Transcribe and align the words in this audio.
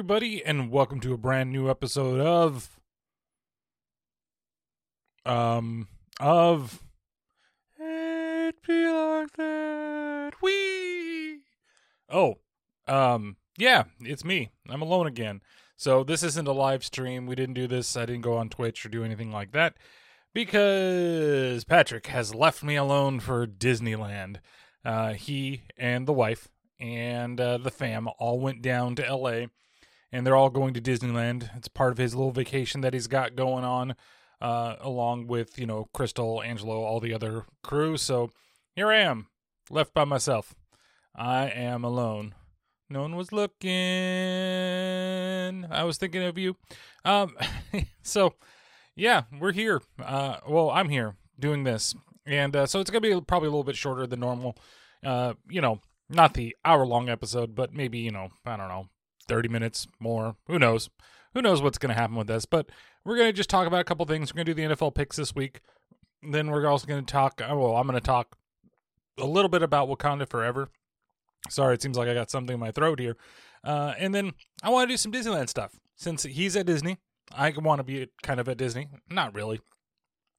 Everybody, 0.00 0.42
and 0.42 0.70
welcome 0.70 0.98
to 1.00 1.12
a 1.12 1.18
brand 1.18 1.52
new 1.52 1.68
episode 1.68 2.22
of. 2.22 2.80
Um, 5.26 5.88
of. 6.18 6.82
It 7.78 8.56
be 8.66 8.86
like 8.86 9.32
that. 9.36 10.32
Wee! 10.40 11.40
Oh, 12.08 12.38
um, 12.88 13.36
yeah, 13.58 13.84
it's 14.00 14.24
me. 14.24 14.48
I'm 14.70 14.80
alone 14.80 15.06
again. 15.06 15.42
So 15.76 16.02
this 16.02 16.22
isn't 16.22 16.48
a 16.48 16.52
live 16.52 16.82
stream. 16.82 17.26
We 17.26 17.34
didn't 17.34 17.52
do 17.52 17.66
this. 17.66 17.94
I 17.94 18.06
didn't 18.06 18.22
go 18.22 18.38
on 18.38 18.48
Twitch 18.48 18.86
or 18.86 18.88
do 18.88 19.04
anything 19.04 19.30
like 19.30 19.52
that 19.52 19.74
because 20.32 21.64
Patrick 21.64 22.06
has 22.06 22.34
left 22.34 22.62
me 22.62 22.74
alone 22.74 23.20
for 23.20 23.46
Disneyland. 23.46 24.36
Uh, 24.82 25.12
he 25.12 25.64
and 25.76 26.08
the 26.08 26.14
wife 26.14 26.48
and 26.80 27.38
uh, 27.38 27.58
the 27.58 27.70
fam 27.70 28.08
all 28.18 28.40
went 28.40 28.62
down 28.62 28.94
to 28.94 29.14
LA 29.14 29.48
and 30.12 30.26
they're 30.26 30.36
all 30.36 30.50
going 30.50 30.74
to 30.74 30.80
Disneyland. 30.80 31.56
It's 31.56 31.68
part 31.68 31.92
of 31.92 31.98
his 31.98 32.14
little 32.14 32.32
vacation 32.32 32.80
that 32.80 32.94
he's 32.94 33.06
got 33.06 33.36
going 33.36 33.64
on, 33.64 33.94
uh, 34.40 34.76
along 34.80 35.26
with, 35.26 35.58
you 35.58 35.66
know, 35.66 35.88
Crystal, 35.92 36.42
Angelo, 36.42 36.82
all 36.82 37.00
the 37.00 37.14
other 37.14 37.44
crew. 37.62 37.96
So 37.96 38.30
here 38.74 38.88
I 38.88 38.98
am, 39.00 39.28
left 39.70 39.94
by 39.94 40.04
myself. 40.04 40.54
I 41.14 41.48
am 41.50 41.84
alone. 41.84 42.34
No 42.88 43.02
one 43.02 43.14
was 43.14 43.32
looking. 43.32 43.70
I 45.70 45.84
was 45.84 45.96
thinking 45.98 46.22
of 46.22 46.36
you. 46.38 46.56
Um, 47.04 47.36
so 48.02 48.34
yeah, 48.96 49.22
we're 49.38 49.52
here. 49.52 49.80
Uh, 50.02 50.38
well, 50.48 50.70
I'm 50.70 50.88
here 50.88 51.14
doing 51.38 51.64
this. 51.64 51.94
And 52.26 52.54
uh, 52.54 52.66
so 52.66 52.80
it's 52.80 52.90
to 52.90 53.00
be 53.00 53.20
probably 53.20 53.46
a 53.46 53.50
little 53.50 53.64
bit 53.64 53.76
shorter 53.76 54.06
than 54.06 54.20
normal. 54.20 54.56
Uh, 55.04 55.34
you 55.48 55.60
know, 55.60 55.80
not 56.08 56.34
the 56.34 56.56
hour 56.64 56.84
long 56.84 57.08
episode, 57.08 57.54
but 57.54 57.72
maybe, 57.72 57.98
you 57.98 58.10
know, 58.10 58.28
I 58.44 58.56
don't 58.56 58.68
know, 58.68 58.88
30 59.30 59.48
minutes 59.48 59.86
more. 59.98 60.36
Who 60.48 60.58
knows? 60.58 60.90
Who 61.34 61.40
knows 61.40 61.62
what's 61.62 61.78
going 61.78 61.94
to 61.94 62.00
happen 62.00 62.16
with 62.16 62.26
this? 62.26 62.44
But 62.44 62.68
we're 63.04 63.16
going 63.16 63.28
to 63.28 63.32
just 63.32 63.48
talk 63.48 63.66
about 63.66 63.80
a 63.80 63.84
couple 63.84 64.04
things. 64.04 64.34
We're 64.34 64.38
going 64.44 64.46
to 64.46 64.54
do 64.54 64.68
the 64.68 64.74
NFL 64.74 64.94
picks 64.94 65.16
this 65.16 65.34
week. 65.34 65.60
Then 66.22 66.50
we're 66.50 66.66
also 66.66 66.86
going 66.86 67.04
to 67.04 67.10
talk, 67.10 67.40
uh, 67.40 67.54
well, 67.56 67.76
I'm 67.76 67.86
going 67.86 67.98
to 67.98 68.04
talk 68.04 68.36
a 69.18 69.24
little 69.24 69.48
bit 69.48 69.62
about 69.62 69.88
Wakanda 69.88 70.28
Forever. 70.28 70.68
Sorry, 71.48 71.74
it 71.74 71.80
seems 71.80 71.96
like 71.96 72.08
I 72.08 72.14
got 72.14 72.30
something 72.30 72.54
in 72.54 72.60
my 72.60 72.72
throat 72.72 72.98
here. 72.98 73.16
Uh, 73.64 73.94
and 73.98 74.14
then 74.14 74.32
I 74.62 74.70
want 74.70 74.88
to 74.88 74.92
do 74.92 74.96
some 74.98 75.12
Disneyland 75.12 75.48
stuff. 75.48 75.78
Since 75.96 76.24
he's 76.24 76.56
at 76.56 76.66
Disney, 76.66 76.98
I 77.32 77.50
want 77.56 77.78
to 77.78 77.84
be 77.84 78.08
kind 78.22 78.40
of 78.40 78.48
at 78.48 78.56
Disney. 78.56 78.88
Not 79.08 79.34
really. 79.34 79.60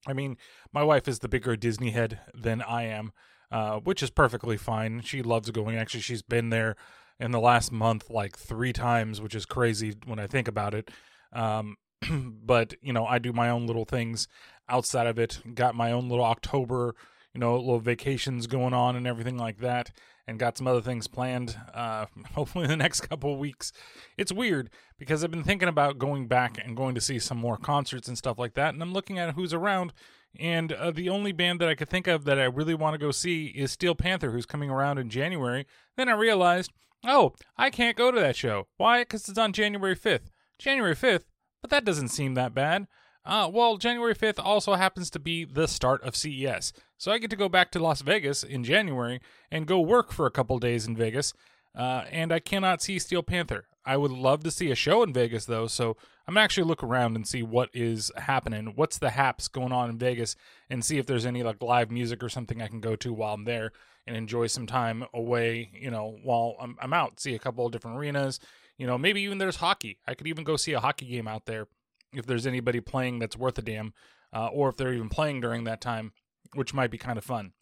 I 0.05 0.13
mean, 0.13 0.37
my 0.73 0.83
wife 0.83 1.07
is 1.07 1.19
the 1.19 1.29
bigger 1.29 1.55
Disney 1.55 1.91
head 1.91 2.19
than 2.33 2.61
I 2.61 2.83
am 2.83 3.13
uh, 3.51 3.79
which 3.79 4.01
is 4.01 4.09
perfectly 4.09 4.57
fine. 4.57 5.01
She 5.01 5.21
loves 5.21 5.51
going. 5.51 5.75
Actually, 5.75 6.01
she's 6.01 6.21
been 6.21 6.49
there 6.49 6.75
in 7.21 7.31
the 7.31 7.39
last 7.39 7.71
month 7.71 8.09
like 8.09 8.37
three 8.37 8.73
times, 8.73 9.21
which 9.21 9.35
is 9.35 9.45
crazy 9.45 9.95
when 10.05 10.19
I 10.19 10.27
think 10.27 10.47
about 10.47 10.73
it. 10.73 10.89
Um, 11.31 11.77
but 12.43 12.73
you 12.81 12.91
know, 12.91 13.05
I 13.05 13.19
do 13.19 13.31
my 13.31 13.49
own 13.49 13.67
little 13.67 13.85
things 13.85 14.27
outside 14.67 15.07
of 15.07 15.19
it. 15.19 15.39
Got 15.53 15.75
my 15.75 15.91
own 15.91 16.09
little 16.09 16.25
October, 16.25 16.95
you 17.33 17.39
know, 17.39 17.55
little 17.55 17.79
vacations 17.79 18.47
going 18.47 18.73
on 18.73 18.95
and 18.95 19.05
everything 19.05 19.37
like 19.37 19.59
that, 19.59 19.91
and 20.27 20.39
got 20.39 20.57
some 20.57 20.67
other 20.67 20.81
things 20.81 21.07
planned. 21.07 21.55
Uh, 21.73 22.07
hopefully, 22.33 22.65
in 22.65 22.71
the 22.71 22.75
next 22.75 23.01
couple 23.01 23.37
weeks. 23.37 23.71
It's 24.17 24.33
weird 24.33 24.71
because 24.97 25.23
I've 25.23 25.31
been 25.31 25.43
thinking 25.43 25.69
about 25.69 25.99
going 25.99 26.27
back 26.27 26.57
and 26.63 26.75
going 26.75 26.95
to 26.95 27.01
see 27.01 27.19
some 27.19 27.37
more 27.37 27.57
concerts 27.57 28.07
and 28.07 28.17
stuff 28.17 28.39
like 28.39 28.55
that, 28.55 28.73
and 28.73 28.81
I'm 28.81 28.93
looking 28.93 29.19
at 29.19 29.35
who's 29.35 29.53
around 29.53 29.93
and 30.39 30.71
uh, 30.71 30.91
the 30.91 31.09
only 31.09 31.31
band 31.31 31.59
that 31.59 31.67
I 31.67 31.75
could 31.75 31.89
think 31.89 32.07
of 32.07 32.23
that 32.25 32.39
I 32.39 32.45
really 32.45 32.73
want 32.73 32.93
to 32.93 32.97
go 32.97 33.11
see 33.11 33.47
is 33.47 33.71
Steel 33.71 33.95
Panther, 33.95 34.31
who's 34.31 34.45
coming 34.45 34.69
around 34.69 34.97
in 34.97 35.09
January. 35.09 35.65
Then 35.97 36.07
I 36.07 36.13
realized, 36.13 36.71
oh, 37.05 37.33
I 37.57 37.69
can't 37.69 37.97
go 37.97 38.11
to 38.11 38.19
that 38.19 38.35
show. 38.35 38.67
Why? 38.77 39.01
Because 39.01 39.27
it's 39.27 39.37
on 39.37 39.53
January 39.53 39.95
5th. 39.95 40.29
January 40.59 40.95
5th? 40.95 41.25
But 41.61 41.69
that 41.69 41.85
doesn't 41.85 42.09
seem 42.09 42.33
that 42.35 42.53
bad. 42.53 42.87
Uh, 43.23 43.49
well, 43.51 43.77
January 43.77 44.15
5th 44.15 44.39
also 44.43 44.73
happens 44.73 45.09
to 45.11 45.19
be 45.19 45.45
the 45.45 45.67
start 45.67 46.01
of 46.03 46.15
CES. 46.15 46.73
So 46.97 47.11
I 47.11 47.19
get 47.19 47.29
to 47.29 47.35
go 47.35 47.49
back 47.49 47.71
to 47.71 47.79
Las 47.79 48.01
Vegas 48.01 48.43
in 48.43 48.63
January 48.63 49.21
and 49.51 49.67
go 49.67 49.79
work 49.79 50.11
for 50.11 50.25
a 50.25 50.31
couple 50.31 50.57
days 50.57 50.87
in 50.87 50.95
Vegas. 50.95 51.33
Uh, 51.75 52.03
and 52.11 52.33
I 52.33 52.39
cannot 52.39 52.81
see 52.81 52.99
Steel 52.99 53.23
Panther. 53.23 53.65
I 53.85 53.97
would 53.97 54.11
love 54.11 54.43
to 54.43 54.51
see 54.51 54.69
a 54.69 54.75
show 54.75 55.01
in 55.01 55.13
Vegas 55.13 55.45
though, 55.45 55.67
so 55.67 55.97
I'm 56.27 56.37
actually 56.37 56.65
look 56.65 56.83
around 56.83 57.15
and 57.15 57.27
see 57.27 57.41
what 57.41 57.69
is 57.73 58.11
happening. 58.15 58.73
What's 58.75 58.99
the 58.99 59.11
haps 59.11 59.47
going 59.47 59.71
on 59.71 59.89
in 59.89 59.97
Vegas 59.97 60.35
and 60.69 60.85
see 60.85 60.97
if 60.97 61.07
there's 61.07 61.25
any 61.25 61.41
like 61.41 61.61
live 61.61 61.89
music 61.89 62.23
or 62.23 62.29
something 62.29 62.61
I 62.61 62.67
can 62.67 62.79
go 62.79 62.95
to 62.97 63.13
while 63.13 63.33
I'm 63.33 63.45
there 63.45 63.71
and 64.07 64.15
enjoy 64.15 64.47
some 64.47 64.67
time 64.67 65.03
away, 65.13 65.69
you 65.73 65.91
know, 65.91 66.17
while 66.23 66.55
I'm, 66.59 66.75
I'm 66.81 66.93
out, 66.93 67.19
see 67.19 67.35
a 67.35 67.39
couple 67.39 67.65
of 67.65 67.71
different 67.71 67.97
arenas. 67.97 68.39
You 68.77 68.87
know, 68.87 68.97
maybe 68.97 69.21
even 69.21 69.37
there's 69.37 69.57
hockey. 69.57 69.99
I 70.07 70.15
could 70.15 70.27
even 70.27 70.43
go 70.43 70.57
see 70.57 70.73
a 70.73 70.79
hockey 70.79 71.05
game 71.05 71.27
out 71.27 71.45
there 71.45 71.67
if 72.13 72.25
there's 72.25 72.47
anybody 72.47 72.79
playing 72.79 73.19
that's 73.19 73.37
worth 73.37 73.57
a 73.57 73.61
damn, 73.61 73.93
uh, 74.33 74.47
or 74.47 74.69
if 74.69 74.77
they're 74.77 74.93
even 74.93 75.09
playing 75.09 75.41
during 75.41 75.65
that 75.65 75.81
time, 75.81 76.13
which 76.55 76.73
might 76.73 76.91
be 76.91 76.97
kind 76.97 77.17
of 77.17 77.23
fun. 77.23 77.53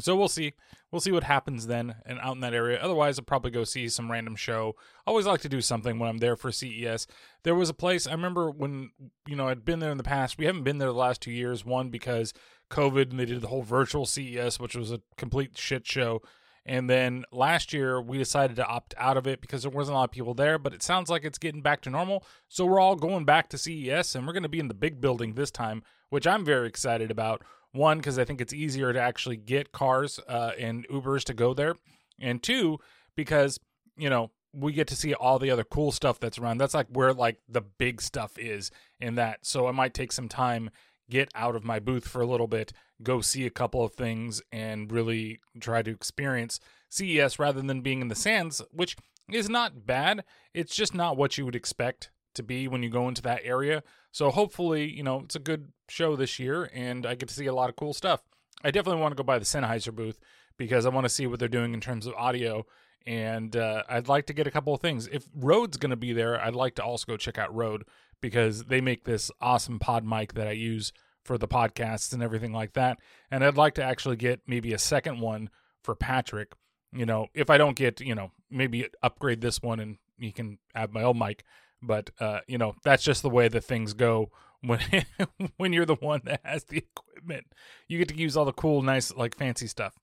So 0.00 0.16
we'll 0.16 0.28
see. 0.28 0.54
We'll 0.90 1.00
see 1.00 1.12
what 1.12 1.24
happens 1.24 1.66
then 1.66 1.96
and 2.06 2.18
out 2.20 2.34
in 2.34 2.40
that 2.40 2.54
area. 2.54 2.78
Otherwise, 2.80 3.18
I'll 3.18 3.24
probably 3.24 3.50
go 3.50 3.64
see 3.64 3.88
some 3.88 4.10
random 4.10 4.36
show. 4.36 4.74
I 5.06 5.10
always 5.10 5.26
like 5.26 5.42
to 5.42 5.48
do 5.48 5.60
something 5.60 5.98
when 5.98 6.08
I'm 6.08 6.18
there 6.18 6.36
for 6.36 6.50
CES. 6.50 7.06
There 7.42 7.54
was 7.54 7.68
a 7.68 7.74
place 7.74 8.06
I 8.06 8.12
remember 8.12 8.50
when 8.50 8.90
you 9.26 9.36
know 9.36 9.48
I'd 9.48 9.64
been 9.64 9.80
there 9.80 9.90
in 9.90 9.98
the 9.98 10.02
past. 10.02 10.38
We 10.38 10.46
haven't 10.46 10.64
been 10.64 10.78
there 10.78 10.88
the 10.88 10.94
last 10.94 11.20
two 11.20 11.30
years. 11.32 11.64
One 11.64 11.90
because 11.90 12.32
COVID 12.72 13.10
and 13.10 13.20
they 13.20 13.26
did 13.26 13.40
the 13.40 13.48
whole 13.48 13.62
virtual 13.62 14.06
CES, 14.06 14.58
which 14.58 14.74
was 14.74 14.90
a 14.90 15.00
complete 15.16 15.56
shit 15.56 15.86
show. 15.86 16.22
And 16.64 16.88
then 16.88 17.24
last 17.32 17.72
year 17.72 18.00
we 18.00 18.18
decided 18.18 18.56
to 18.56 18.66
opt 18.66 18.94
out 18.96 19.16
of 19.16 19.26
it 19.26 19.40
because 19.40 19.62
there 19.62 19.70
wasn't 19.70 19.94
a 19.94 19.98
lot 19.98 20.04
of 20.04 20.10
people 20.12 20.34
there. 20.34 20.58
But 20.58 20.72
it 20.72 20.82
sounds 20.82 21.10
like 21.10 21.24
it's 21.24 21.38
getting 21.38 21.62
back 21.62 21.80
to 21.82 21.90
normal. 21.90 22.24
So 22.48 22.64
we're 22.64 22.80
all 22.80 22.96
going 22.96 23.24
back 23.24 23.48
to 23.50 23.58
CES 23.58 24.14
and 24.14 24.26
we're 24.26 24.32
going 24.32 24.42
to 24.44 24.48
be 24.48 24.60
in 24.60 24.68
the 24.68 24.74
big 24.74 25.00
building 25.00 25.34
this 25.34 25.50
time, 25.50 25.82
which 26.10 26.26
I'm 26.26 26.44
very 26.44 26.68
excited 26.68 27.10
about 27.10 27.42
one, 27.72 27.98
because 27.98 28.18
I 28.18 28.24
think 28.24 28.40
it's 28.40 28.52
easier 28.52 28.92
to 28.92 29.00
actually 29.00 29.36
get 29.36 29.72
cars 29.72 30.20
uh, 30.28 30.52
and 30.58 30.86
Ubers 30.88 31.24
to 31.24 31.34
go 31.34 31.54
there. 31.54 31.74
And 32.20 32.42
two, 32.42 32.78
because, 33.16 33.58
you 33.96 34.08
know, 34.08 34.30
we 34.54 34.72
get 34.72 34.86
to 34.88 34.96
see 34.96 35.14
all 35.14 35.38
the 35.38 35.50
other 35.50 35.64
cool 35.64 35.92
stuff 35.92 36.20
that's 36.20 36.38
around. 36.38 36.58
That's 36.58 36.74
like 36.74 36.86
where 36.92 37.12
like 37.12 37.38
the 37.48 37.62
big 37.62 38.02
stuff 38.02 38.38
is 38.38 38.70
in 39.00 39.14
that. 39.16 39.40
So 39.42 39.68
it 39.68 39.72
might 39.72 39.94
take 39.94 40.12
some 40.12 40.28
time, 40.28 40.70
get 41.12 41.28
out 41.34 41.54
of 41.54 41.62
my 41.62 41.78
booth 41.78 42.08
for 42.08 42.22
a 42.22 42.26
little 42.26 42.46
bit, 42.46 42.72
go 43.02 43.20
see 43.20 43.44
a 43.44 43.50
couple 43.50 43.84
of 43.84 43.92
things 43.92 44.40
and 44.50 44.90
really 44.90 45.40
try 45.60 45.82
to 45.82 45.90
experience 45.90 46.58
CES 46.88 47.38
rather 47.38 47.60
than 47.60 47.82
being 47.82 48.00
in 48.00 48.08
the 48.08 48.14
sands, 48.14 48.62
which 48.70 48.96
is 49.30 49.50
not 49.50 49.84
bad. 49.84 50.24
It's 50.54 50.74
just 50.74 50.94
not 50.94 51.18
what 51.18 51.36
you 51.36 51.44
would 51.44 51.54
expect 51.54 52.10
to 52.34 52.42
be 52.42 52.66
when 52.66 52.82
you 52.82 52.88
go 52.88 53.08
into 53.08 53.20
that 53.22 53.42
area. 53.44 53.82
So 54.10 54.30
hopefully, 54.30 54.90
you 54.90 55.02
know, 55.02 55.20
it's 55.20 55.36
a 55.36 55.38
good 55.38 55.72
show 55.86 56.16
this 56.16 56.38
year 56.38 56.70
and 56.72 57.04
I 57.04 57.14
get 57.14 57.28
to 57.28 57.34
see 57.34 57.44
a 57.44 57.54
lot 57.54 57.68
of 57.68 57.76
cool 57.76 57.92
stuff. 57.92 58.22
I 58.64 58.70
definitely 58.70 59.02
want 59.02 59.12
to 59.12 59.22
go 59.22 59.26
by 59.26 59.38
the 59.38 59.44
Sennheiser 59.44 59.94
booth 59.94 60.18
because 60.56 60.86
I 60.86 60.88
want 60.88 61.04
to 61.04 61.10
see 61.10 61.26
what 61.26 61.40
they're 61.40 61.48
doing 61.48 61.74
in 61.74 61.82
terms 61.82 62.06
of 62.06 62.14
audio 62.14 62.64
and 63.06 63.54
uh, 63.54 63.82
I'd 63.86 64.08
like 64.08 64.26
to 64.28 64.32
get 64.32 64.46
a 64.46 64.50
couple 64.50 64.72
of 64.72 64.80
things. 64.80 65.08
If 65.08 65.28
Rode's 65.34 65.76
going 65.76 65.90
to 65.90 65.96
be 65.96 66.14
there, 66.14 66.40
I'd 66.40 66.54
like 66.54 66.76
to 66.76 66.84
also 66.84 67.04
go 67.06 67.18
check 67.18 67.36
out 67.36 67.54
Rode 67.54 67.84
because 68.22 68.64
they 68.64 68.80
make 68.80 69.04
this 69.04 69.30
awesome 69.40 69.78
pod 69.78 70.04
mic 70.06 70.32
that 70.32 70.46
I 70.46 70.52
use 70.52 70.92
for 71.24 71.36
the 71.36 71.48
podcasts 71.48 72.14
and 72.14 72.22
everything 72.22 72.52
like 72.52 72.72
that. 72.72 72.98
And 73.30 73.44
I'd 73.44 73.58
like 73.58 73.74
to 73.74 73.84
actually 73.84 74.16
get 74.16 74.40
maybe 74.46 74.72
a 74.72 74.78
second 74.78 75.20
one 75.20 75.50
for 75.82 75.94
Patrick. 75.94 76.52
You 76.92 77.04
know, 77.04 77.26
if 77.34 77.50
I 77.50 77.58
don't 77.58 77.76
get, 77.76 78.00
you 78.00 78.14
know, 78.14 78.30
maybe 78.50 78.88
upgrade 79.02 79.40
this 79.40 79.60
one 79.60 79.80
and 79.80 79.98
you 80.18 80.32
can 80.32 80.58
have 80.74 80.92
my 80.92 81.02
old 81.02 81.18
mic. 81.18 81.44
But 81.82 82.10
uh, 82.20 82.40
you 82.46 82.58
know, 82.58 82.76
that's 82.84 83.02
just 83.02 83.22
the 83.22 83.30
way 83.30 83.48
that 83.48 83.64
things 83.64 83.92
go 83.92 84.30
when 84.60 84.80
when 85.56 85.72
you're 85.72 85.84
the 85.84 85.96
one 85.96 86.22
that 86.24 86.40
has 86.44 86.64
the 86.64 86.78
equipment. 86.78 87.46
You 87.88 87.98
get 87.98 88.08
to 88.08 88.16
use 88.16 88.36
all 88.36 88.44
the 88.44 88.52
cool, 88.52 88.82
nice, 88.82 89.12
like 89.14 89.36
fancy 89.36 89.66
stuff. 89.66 89.94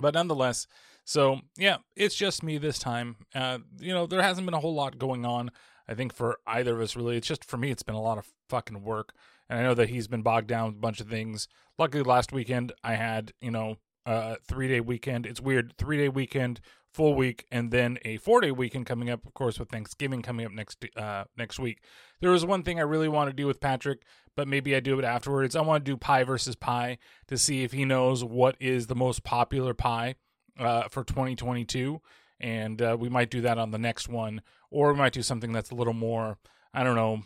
But 0.00 0.14
nonetheless, 0.14 0.66
so 1.04 1.40
yeah, 1.56 1.78
it's 1.96 2.14
just 2.14 2.42
me 2.42 2.58
this 2.58 2.78
time. 2.78 3.16
Uh, 3.34 3.58
you 3.78 3.92
know, 3.92 4.06
there 4.06 4.22
hasn't 4.22 4.46
been 4.46 4.54
a 4.54 4.60
whole 4.60 4.74
lot 4.74 4.98
going 4.98 5.24
on. 5.26 5.50
I 5.88 5.94
think 5.94 6.12
for 6.12 6.38
either 6.46 6.74
of 6.74 6.80
us, 6.80 6.96
really. 6.96 7.16
It's 7.16 7.26
just 7.26 7.44
for 7.44 7.56
me, 7.56 7.70
it's 7.70 7.82
been 7.82 7.94
a 7.94 8.02
lot 8.02 8.18
of 8.18 8.32
fucking 8.48 8.82
work, 8.82 9.12
and 9.48 9.58
I 9.58 9.62
know 9.62 9.74
that 9.74 9.90
he's 9.90 10.08
been 10.08 10.22
bogged 10.22 10.48
down 10.48 10.68
with 10.68 10.76
a 10.76 10.80
bunch 10.80 11.00
of 11.00 11.08
things. 11.08 11.48
Luckily, 11.78 12.02
last 12.02 12.32
weekend 12.32 12.72
I 12.82 12.94
had 12.94 13.32
you 13.40 13.50
know 13.50 13.76
a 14.06 14.36
three 14.46 14.68
day 14.68 14.80
weekend. 14.80 15.26
It's 15.26 15.40
weird, 15.40 15.74
three 15.78 15.96
day 15.96 16.08
weekend 16.08 16.60
full 16.92 17.14
week, 17.14 17.44
and 17.50 17.70
then 17.70 17.98
a 18.04 18.16
four 18.18 18.40
day 18.40 18.52
weekend 18.52 18.86
coming 18.86 19.10
up, 19.10 19.26
of 19.26 19.34
course, 19.34 19.58
with 19.58 19.68
Thanksgiving 19.68 20.22
coming 20.22 20.46
up 20.46 20.52
next 20.52 20.84
uh, 20.96 21.24
next 21.36 21.58
week. 21.58 21.82
There 22.20 22.30
was 22.30 22.46
one 22.46 22.62
thing 22.62 22.78
I 22.78 22.82
really 22.82 23.08
want 23.08 23.30
to 23.30 23.36
do 23.36 23.46
with 23.46 23.60
Patrick, 23.60 24.02
but 24.36 24.48
maybe 24.48 24.74
I 24.74 24.80
do 24.80 24.98
it 24.98 25.04
afterwards. 25.04 25.56
I 25.56 25.60
want 25.62 25.84
to 25.84 25.90
do 25.90 25.96
pie 25.96 26.24
versus 26.24 26.56
pie 26.56 26.98
to 27.28 27.36
see 27.36 27.62
if 27.62 27.72
he 27.72 27.84
knows 27.84 28.24
what 28.24 28.56
is 28.60 28.86
the 28.86 28.94
most 28.94 29.24
popular 29.24 29.74
pie 29.74 30.14
uh, 30.58 30.88
for 30.88 31.04
2022, 31.04 32.00
and 32.44 32.82
uh, 32.82 32.94
we 33.00 33.08
might 33.08 33.30
do 33.30 33.40
that 33.40 33.56
on 33.56 33.70
the 33.70 33.78
next 33.78 34.06
one, 34.06 34.42
or 34.70 34.92
we 34.92 34.98
might 34.98 35.14
do 35.14 35.22
something 35.22 35.52
that's 35.52 35.70
a 35.70 35.74
little 35.74 35.94
more, 35.94 36.36
I 36.74 36.84
don't 36.84 36.94
know, 36.94 37.22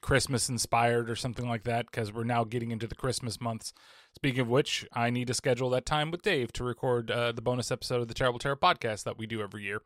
Christmas 0.00 0.48
inspired 0.48 1.08
or 1.08 1.14
something 1.14 1.48
like 1.48 1.62
that, 1.62 1.86
because 1.86 2.12
we're 2.12 2.24
now 2.24 2.42
getting 2.42 2.72
into 2.72 2.88
the 2.88 2.96
Christmas 2.96 3.40
months. 3.40 3.72
Speaking 4.16 4.40
of 4.40 4.48
which, 4.48 4.84
I 4.92 5.10
need 5.10 5.28
to 5.28 5.34
schedule 5.34 5.70
that 5.70 5.86
time 5.86 6.10
with 6.10 6.22
Dave 6.22 6.52
to 6.54 6.64
record 6.64 7.08
uh, 7.08 7.30
the 7.30 7.40
bonus 7.40 7.70
episode 7.70 8.02
of 8.02 8.08
the 8.08 8.14
Terrible 8.14 8.40
Terror 8.40 8.56
podcast 8.56 9.04
that 9.04 9.16
we 9.16 9.26
do 9.28 9.40
every 9.40 9.62
year. 9.62 9.80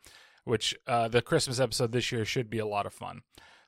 which 0.45 0.75
uh, 0.87 1.07
the 1.07 1.21
Christmas 1.23 1.61
episode 1.61 1.93
this 1.93 2.11
year 2.11 2.25
should 2.25 2.49
be 2.49 2.59
a 2.59 2.67
lot 2.67 2.87
of 2.87 2.95
fun. 2.95 3.21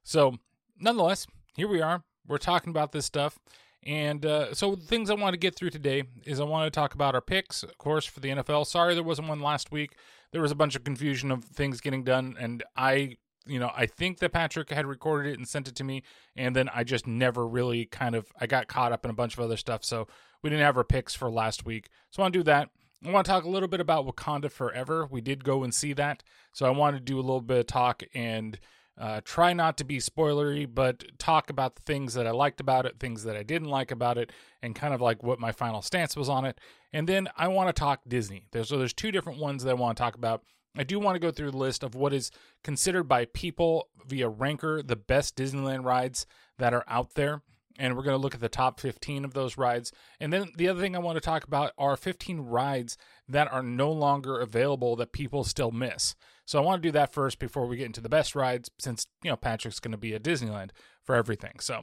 So, 0.02 0.38
nonetheless, 0.80 1.26
here 1.54 1.68
we 1.68 1.82
are. 1.82 2.02
We're 2.26 2.38
talking 2.38 2.70
about 2.70 2.92
this 2.92 3.04
stuff. 3.04 3.38
And 3.86 4.24
uh, 4.24 4.54
so, 4.54 4.74
the 4.74 4.86
things 4.86 5.10
I 5.10 5.14
want 5.14 5.34
to 5.34 5.38
get 5.38 5.54
through 5.54 5.70
today 5.70 6.04
is 6.24 6.40
I 6.40 6.44
want 6.44 6.66
to 6.66 6.74
talk 6.74 6.94
about 6.94 7.14
our 7.14 7.20
picks, 7.20 7.62
of 7.62 7.76
course, 7.76 8.06
for 8.06 8.20
the 8.20 8.30
NFL. 8.30 8.66
Sorry 8.66 8.94
there 8.94 9.04
wasn't 9.04 9.28
one 9.28 9.40
last 9.40 9.70
week. 9.70 9.92
There 10.34 10.42
was 10.42 10.50
a 10.50 10.56
bunch 10.56 10.74
of 10.74 10.82
confusion 10.82 11.30
of 11.30 11.44
things 11.44 11.80
getting 11.80 12.02
done, 12.02 12.34
and 12.40 12.64
I, 12.76 13.18
you 13.46 13.60
know, 13.60 13.70
I 13.72 13.86
think 13.86 14.18
that 14.18 14.32
Patrick 14.32 14.70
had 14.70 14.84
recorded 14.84 15.30
it 15.30 15.38
and 15.38 15.46
sent 15.46 15.68
it 15.68 15.76
to 15.76 15.84
me, 15.84 16.02
and 16.34 16.56
then 16.56 16.68
I 16.74 16.82
just 16.82 17.06
never 17.06 17.46
really 17.46 17.84
kind 17.84 18.16
of 18.16 18.32
I 18.40 18.48
got 18.48 18.66
caught 18.66 18.90
up 18.90 19.04
in 19.04 19.12
a 19.12 19.14
bunch 19.14 19.34
of 19.34 19.44
other 19.44 19.56
stuff, 19.56 19.84
so 19.84 20.08
we 20.42 20.50
didn't 20.50 20.64
have 20.64 20.76
our 20.76 20.82
picks 20.82 21.14
for 21.14 21.30
last 21.30 21.64
week. 21.64 21.88
So 22.10 22.20
I 22.20 22.24
want 22.24 22.32
to 22.32 22.40
do 22.40 22.42
that. 22.42 22.70
I 23.06 23.12
want 23.12 23.26
to 23.26 23.30
talk 23.30 23.44
a 23.44 23.48
little 23.48 23.68
bit 23.68 23.78
about 23.78 24.08
Wakanda 24.08 24.50
Forever. 24.50 25.06
We 25.08 25.20
did 25.20 25.44
go 25.44 25.62
and 25.62 25.72
see 25.72 25.92
that, 25.92 26.24
so 26.52 26.66
I 26.66 26.70
want 26.70 26.96
to 26.96 27.00
do 27.00 27.16
a 27.16 27.22
little 27.22 27.40
bit 27.40 27.60
of 27.60 27.66
talk 27.68 28.02
and 28.12 28.58
uh, 28.96 29.20
try 29.24 29.52
not 29.52 29.76
to 29.78 29.84
be 29.84 29.98
spoilery, 29.98 30.72
but 30.72 31.04
talk 31.18 31.50
about 31.50 31.74
the 31.74 31.82
things 31.82 32.14
that 32.14 32.26
I 32.26 32.30
liked 32.30 32.60
about 32.60 32.86
it, 32.86 33.00
things 33.00 33.24
that 33.24 33.36
I 33.36 33.42
didn't 33.42 33.68
like 33.68 33.90
about 33.90 34.18
it, 34.18 34.30
and 34.62 34.74
kind 34.74 34.94
of 34.94 35.00
like 35.00 35.22
what 35.22 35.40
my 35.40 35.50
final 35.50 35.82
stance 35.82 36.16
was 36.16 36.28
on 36.28 36.44
it. 36.44 36.60
And 36.92 37.08
then 37.08 37.28
I 37.36 37.48
want 37.48 37.68
to 37.68 37.72
talk 37.72 38.02
Disney. 38.06 38.46
There's 38.52 38.68
so 38.68 38.78
there's 38.78 38.92
two 38.92 39.10
different 39.10 39.40
ones 39.40 39.64
that 39.64 39.70
I 39.70 39.74
want 39.74 39.96
to 39.96 40.02
talk 40.02 40.14
about. 40.14 40.42
I 40.76 40.84
do 40.84 40.98
want 40.98 41.16
to 41.16 41.20
go 41.20 41.30
through 41.30 41.52
the 41.52 41.56
list 41.56 41.82
of 41.82 41.94
what 41.94 42.12
is 42.12 42.30
considered 42.62 43.04
by 43.04 43.26
people 43.26 43.88
via 44.06 44.28
Ranker 44.28 44.82
the 44.82 44.96
best 44.96 45.36
Disneyland 45.36 45.84
rides 45.84 46.26
that 46.58 46.74
are 46.74 46.84
out 46.88 47.14
there. 47.14 47.42
And 47.76 47.96
we're 47.96 48.04
going 48.04 48.16
to 48.16 48.22
look 48.22 48.34
at 48.34 48.40
the 48.40 48.48
top 48.48 48.78
15 48.78 49.24
of 49.24 49.34
those 49.34 49.58
rides. 49.58 49.90
And 50.20 50.32
then 50.32 50.50
the 50.56 50.68
other 50.68 50.80
thing 50.80 50.94
I 50.94 51.00
want 51.00 51.16
to 51.16 51.20
talk 51.20 51.42
about 51.42 51.72
are 51.76 51.96
15 51.96 52.40
rides 52.40 52.96
that 53.28 53.52
are 53.52 53.64
no 53.64 53.90
longer 53.90 54.38
available 54.38 54.94
that 54.96 55.12
people 55.12 55.42
still 55.42 55.72
miss. 55.72 56.14
So 56.44 56.58
I 56.58 56.64
want 56.64 56.82
to 56.82 56.88
do 56.88 56.92
that 56.92 57.12
first 57.12 57.38
before 57.38 57.66
we 57.66 57.76
get 57.76 57.86
into 57.86 58.00
the 58.00 58.08
best 58.08 58.34
rides, 58.34 58.70
since 58.78 59.06
you 59.22 59.30
know 59.30 59.36
Patrick's 59.36 59.80
going 59.80 59.92
to 59.92 59.98
be 59.98 60.14
at 60.14 60.22
Disneyland 60.22 60.70
for 61.02 61.14
everything. 61.14 61.58
So 61.60 61.82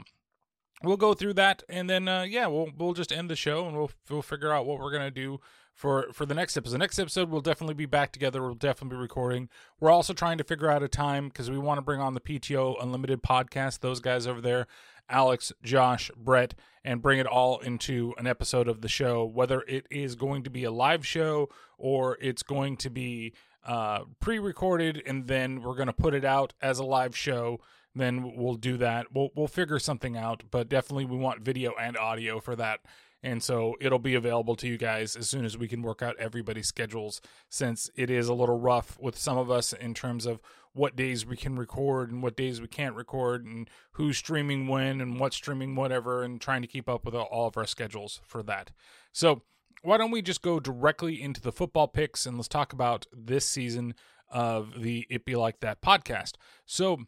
we'll 0.83 0.97
go 0.97 1.13
through 1.13 1.33
that, 1.35 1.63
and 1.69 1.89
then 1.89 2.07
uh, 2.07 2.23
yeah, 2.23 2.47
we'll 2.47 2.69
we'll 2.77 2.93
just 2.93 3.11
end 3.11 3.29
the 3.29 3.35
show, 3.35 3.67
and 3.67 3.75
we'll 3.75 3.91
we'll 4.09 4.21
figure 4.21 4.53
out 4.53 4.65
what 4.65 4.79
we're 4.79 4.91
gonna 4.91 5.11
do 5.11 5.39
for 5.73 6.07
for 6.13 6.25
the 6.25 6.35
next 6.35 6.57
episode. 6.57 6.73
The 6.73 6.79
next 6.79 6.99
episode 6.99 7.29
we'll 7.29 7.41
definitely 7.41 7.73
be 7.73 7.85
back 7.85 8.11
together. 8.11 8.41
We'll 8.41 8.53
definitely 8.53 8.97
be 8.97 9.01
recording. 9.01 9.49
We're 9.79 9.91
also 9.91 10.13
trying 10.13 10.37
to 10.37 10.43
figure 10.43 10.69
out 10.69 10.83
a 10.83 10.87
time 10.87 11.29
because 11.29 11.49
we 11.49 11.57
want 11.57 11.77
to 11.77 11.83
bring 11.83 12.01
on 12.01 12.13
the 12.13 12.21
PTO 12.21 12.81
Unlimited 12.81 13.23
podcast. 13.23 13.79
Those 13.79 13.99
guys 13.99 14.27
over 14.27 14.41
there. 14.41 14.67
Alex, 15.09 15.51
Josh, 15.61 16.09
Brett, 16.15 16.53
and 16.85 17.01
bring 17.01 17.19
it 17.19 17.27
all 17.27 17.59
into 17.59 18.13
an 18.17 18.27
episode 18.27 18.69
of 18.69 18.81
the 18.81 18.87
show, 18.87 19.25
whether 19.25 19.61
it 19.67 19.85
is 19.91 20.15
going 20.15 20.43
to 20.43 20.49
be 20.49 20.63
a 20.63 20.71
live 20.71 21.05
show 21.05 21.49
or 21.77 22.17
it's 22.21 22.43
going 22.43 22.77
to 22.77 22.89
be 22.89 23.33
uh, 23.65 24.01
pre-recorded 24.19 25.01
and 25.05 25.27
then 25.27 25.61
we're 25.61 25.75
to 25.87 25.93
put 25.93 26.13
it 26.13 26.25
out 26.25 26.53
as 26.61 26.79
a 26.79 26.83
live 26.85 27.15
show. 27.15 27.59
Then 27.93 28.35
we'll 28.35 28.55
do 28.55 28.77
that. 28.77 29.07
We'll 29.13 29.29
we'll 29.35 29.47
figure 29.47 29.79
something 29.79 30.17
out 30.17 30.43
but 30.49 30.69
definitely 30.69 31.05
we 31.05 31.17
want 31.17 31.41
video 31.41 31.73
and 31.79 31.97
audio 31.97 32.39
for 32.39 32.55
that. 32.55 32.79
And 33.23 33.43
so 33.43 33.75
it'll 33.79 33.99
be 33.99 34.15
available 34.15 34.55
to 34.55 34.67
you 34.67 34.77
guys 34.77 35.15
as 35.15 35.29
soon 35.29 35.45
as 35.45 35.57
we 35.57 35.67
can 35.67 35.83
work 35.83 36.01
out 36.01 36.15
everybody's 36.17 36.67
schedules 36.67 37.21
since 37.49 37.89
it 37.95 38.09
is 38.09 38.27
a 38.27 38.33
little 38.33 38.59
rough 38.59 38.97
with 38.99 39.17
some 39.17 39.37
of 39.37 39.51
us 39.51 39.73
in 39.73 39.93
terms 39.93 40.25
of 40.25 40.39
what 40.73 40.95
days 40.95 41.25
we 41.25 41.37
can 41.37 41.55
record 41.55 42.11
and 42.11 42.23
what 42.23 42.35
days 42.35 42.61
we 42.61 42.67
can't 42.67 42.95
record 42.95 43.45
and 43.45 43.69
who's 43.93 44.17
streaming 44.17 44.67
when 44.67 45.01
and 45.01 45.19
what's 45.19 45.35
streaming 45.35 45.75
whatever 45.75 46.23
and 46.23 46.41
trying 46.41 46.61
to 46.61 46.67
keep 46.67 46.89
up 46.89 47.05
with 47.05 47.13
all 47.13 47.47
of 47.47 47.57
our 47.57 47.67
schedules 47.67 48.21
for 48.25 48.41
that. 48.41 48.71
So 49.11 49.43
why 49.81 49.97
don't 49.97 50.11
we 50.11 50.21
just 50.21 50.41
go 50.41 50.59
directly 50.59 51.21
into 51.21 51.41
the 51.41 51.51
football 51.51 51.87
picks 51.87 52.25
and 52.25 52.37
let's 52.37 52.47
talk 52.47 52.73
about 52.73 53.07
this 53.11 53.45
season 53.45 53.95
of 54.29 54.81
the 54.81 55.05
It 55.09 55.25
Be 55.25 55.35
Like 55.35 55.59
That 55.59 55.81
podcast. 55.81 56.33
So 56.65 56.99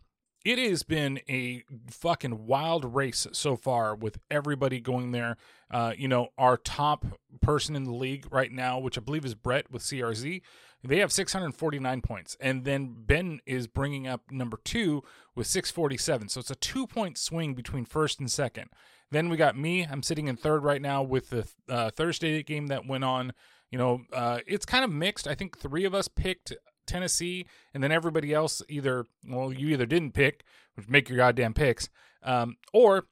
it 0.43 0.59
has 0.59 0.83
been 0.83 1.19
a 1.29 1.63
fucking 1.89 2.45
wild 2.45 2.93
race 2.93 3.27
so 3.31 3.55
far 3.55 3.95
with 3.95 4.17
everybody 4.29 4.81
going 4.81 5.11
there. 5.11 5.37
Uh, 5.71 5.93
you 5.97 6.07
know, 6.07 6.29
our 6.37 6.57
top 6.57 7.05
person 7.41 7.75
in 7.75 7.85
the 7.85 7.93
league 7.93 8.27
right 8.31 8.51
now, 8.51 8.79
which 8.79 8.97
I 8.97 9.01
believe 9.01 9.25
is 9.25 9.35
Brett 9.35 9.71
with 9.71 9.83
CRZ, 9.83 10.41
they 10.83 10.99
have 10.99 11.11
649 11.11 12.01
points. 12.01 12.37
And 12.39 12.65
then 12.65 12.93
Ben 12.97 13.39
is 13.45 13.67
bringing 13.67 14.07
up 14.07 14.31
number 14.31 14.57
two 14.63 15.03
with 15.35 15.47
647. 15.47 16.29
So 16.29 16.39
it's 16.39 16.51
a 16.51 16.55
two 16.55 16.87
point 16.87 17.17
swing 17.17 17.53
between 17.53 17.85
first 17.85 18.19
and 18.19 18.29
second. 18.29 18.69
Then 19.11 19.29
we 19.29 19.37
got 19.37 19.57
me. 19.57 19.85
I'm 19.89 20.03
sitting 20.03 20.27
in 20.27 20.35
third 20.35 20.63
right 20.63 20.81
now 20.81 21.03
with 21.03 21.29
the 21.29 21.47
uh, 21.69 21.91
Thursday 21.91 22.41
game 22.43 22.67
that 22.67 22.87
went 22.87 23.03
on. 23.03 23.33
You 23.69 23.77
know, 23.77 24.01
uh, 24.11 24.39
it's 24.45 24.65
kind 24.65 24.83
of 24.83 24.91
mixed. 24.91 25.27
I 25.27 25.35
think 25.35 25.57
three 25.57 25.85
of 25.85 25.93
us 25.93 26.07
picked 26.07 26.53
Tennessee, 26.85 27.45
and 27.73 27.83
then 27.83 27.91
everybody 27.91 28.33
else 28.33 28.61
either, 28.69 29.05
well, 29.27 29.53
you 29.53 29.69
either 29.69 29.85
didn't 29.85 30.13
pick, 30.13 30.43
which 30.75 30.89
make 30.89 31.09
your 31.09 31.17
goddamn 31.17 31.53
picks, 31.53 31.89
um, 32.23 32.57
or 32.73 33.05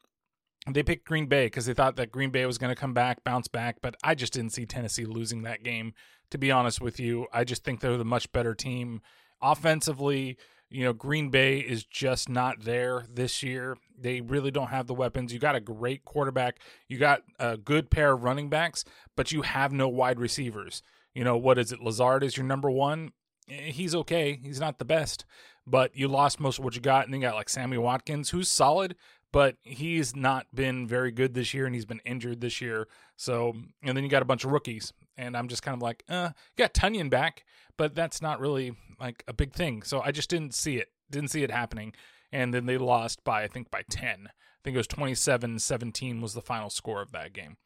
they 0.70 0.84
picked 0.84 1.06
Green 1.08 1.26
Bay 1.26 1.48
because 1.48 1.66
they 1.66 1.74
thought 1.74 1.96
that 1.96 2.12
Green 2.12 2.30
Bay 2.30 2.46
was 2.46 2.58
going 2.58 2.74
to 2.74 2.80
come 2.80 2.94
back, 2.94 3.24
bounce 3.24 3.48
back. 3.48 3.78
But 3.82 3.96
I 4.04 4.16
just 4.16 4.34
didn't 4.34 4.54
see 4.54 4.66
Tennessee 4.66 5.06
losing 5.06 5.42
that 5.44 5.64
game. 5.64 5.94
To 6.30 6.38
be 6.38 6.52
honest 6.52 6.80
with 6.80 7.00
you, 7.00 7.28
I 7.34 7.44
just 7.44 7.64
think 7.64 7.80
they're 7.80 7.98
the 7.98 8.06
much 8.06 8.32
better 8.32 8.54
team 8.56 9.02
offensively. 9.42 10.38
You 10.70 10.86
know, 10.86 10.94
Green 10.94 11.30
Bay 11.30 11.60
is 11.60 11.84
just 11.84 12.30
not 12.30 12.64
there 12.64 13.06
this 13.12 13.44
year. 13.44 13.78
They 14.00 14.22
really 14.22 14.52
don't 14.52 14.70
have 14.70 14.88
the 14.88 14.94
weapons. 14.94 15.34
You 15.34 15.40
got 15.40 15.56
a 15.56 15.60
great 15.60 16.06
quarterback. 16.06 16.60
You 16.88 16.98
got 16.98 17.24
a 17.40 17.58
good 17.58 17.90
pair 17.90 18.14
of 18.14 18.24
running 18.24 18.50
backs, 18.50 18.86
but 19.18 19.34
you 19.34 19.42
have 19.42 19.74
no 19.74 19.90
wide 19.90 20.20
receivers. 20.20 20.82
You 21.14 21.26
know, 21.26 21.36
what 21.36 21.58
is 21.58 21.74
it? 21.74 21.82
Lazard 21.82 22.24
is 22.24 22.38
your 22.38 22.46
number 22.46 22.72
one. 22.72 23.12
Eh, 23.50 23.72
he's 23.72 23.94
okay. 23.94 24.40
He's 24.42 24.62
not 24.62 24.80
the 24.80 24.86
best, 24.86 25.26
but 25.68 25.96
you 25.96 26.08
lost 26.08 26.40
most 26.40 26.60
of 26.60 26.64
what 26.64 26.76
you 26.76 26.82
got. 26.82 27.04
And 27.04 27.14
then 27.14 27.20
you 27.20 27.28
got 27.28 27.36
like 27.36 27.50
Sammy 27.50 27.78
Watkins, 27.78 28.30
who's 28.30 28.48
solid, 28.48 28.96
but 29.32 29.56
he's 29.64 30.16
not 30.16 30.48
been 30.54 30.88
very 30.88 31.12
good 31.12 31.34
this 31.34 31.54
year 31.54 31.66
and 31.66 31.74
he's 31.74 31.86
been 31.86 32.02
injured 32.06 32.42
this 32.42 32.60
year. 32.62 32.88
So, 33.16 33.56
and 33.84 33.96
then 33.96 34.04
you 34.04 34.10
got 34.10 34.22
a 34.22 34.26
bunch 34.26 34.44
of 34.44 34.52
rookies. 34.52 34.94
And 35.18 35.38
I'm 35.38 35.48
just 35.48 35.64
kind 35.64 35.76
of 35.76 35.82
like, 35.82 36.04
uh, 36.10 36.30
you 36.58 36.64
got 36.64 36.74
Tonyan 36.74 37.10
back, 37.10 37.46
but 37.78 37.96
that's 37.96 38.22
not 38.22 38.40
really 38.40 38.76
like 39.00 39.24
a 39.28 39.34
big 39.34 39.54
thing. 39.54 39.84
So 39.84 40.02
I 40.02 40.12
just 40.12 40.30
didn't 40.30 40.54
see 40.54 40.78
it. 40.78 40.90
Didn't 41.10 41.30
see 41.30 41.44
it 41.44 41.52
happening. 41.52 41.94
And 42.32 42.54
then 42.54 42.66
they 42.66 42.78
lost 42.78 43.24
by 43.24 43.44
I 43.44 43.48
think 43.48 43.70
by 43.70 43.84
10. 43.90 44.28
I 44.28 44.32
think 44.64 44.76
it 44.76 44.78
was 44.78 44.88
27-17 44.88 46.22
was 46.22 46.34
the 46.34 46.42
final 46.42 46.70
score 46.70 47.02
of 47.02 47.12
that 47.12 47.34
game. 47.34 47.58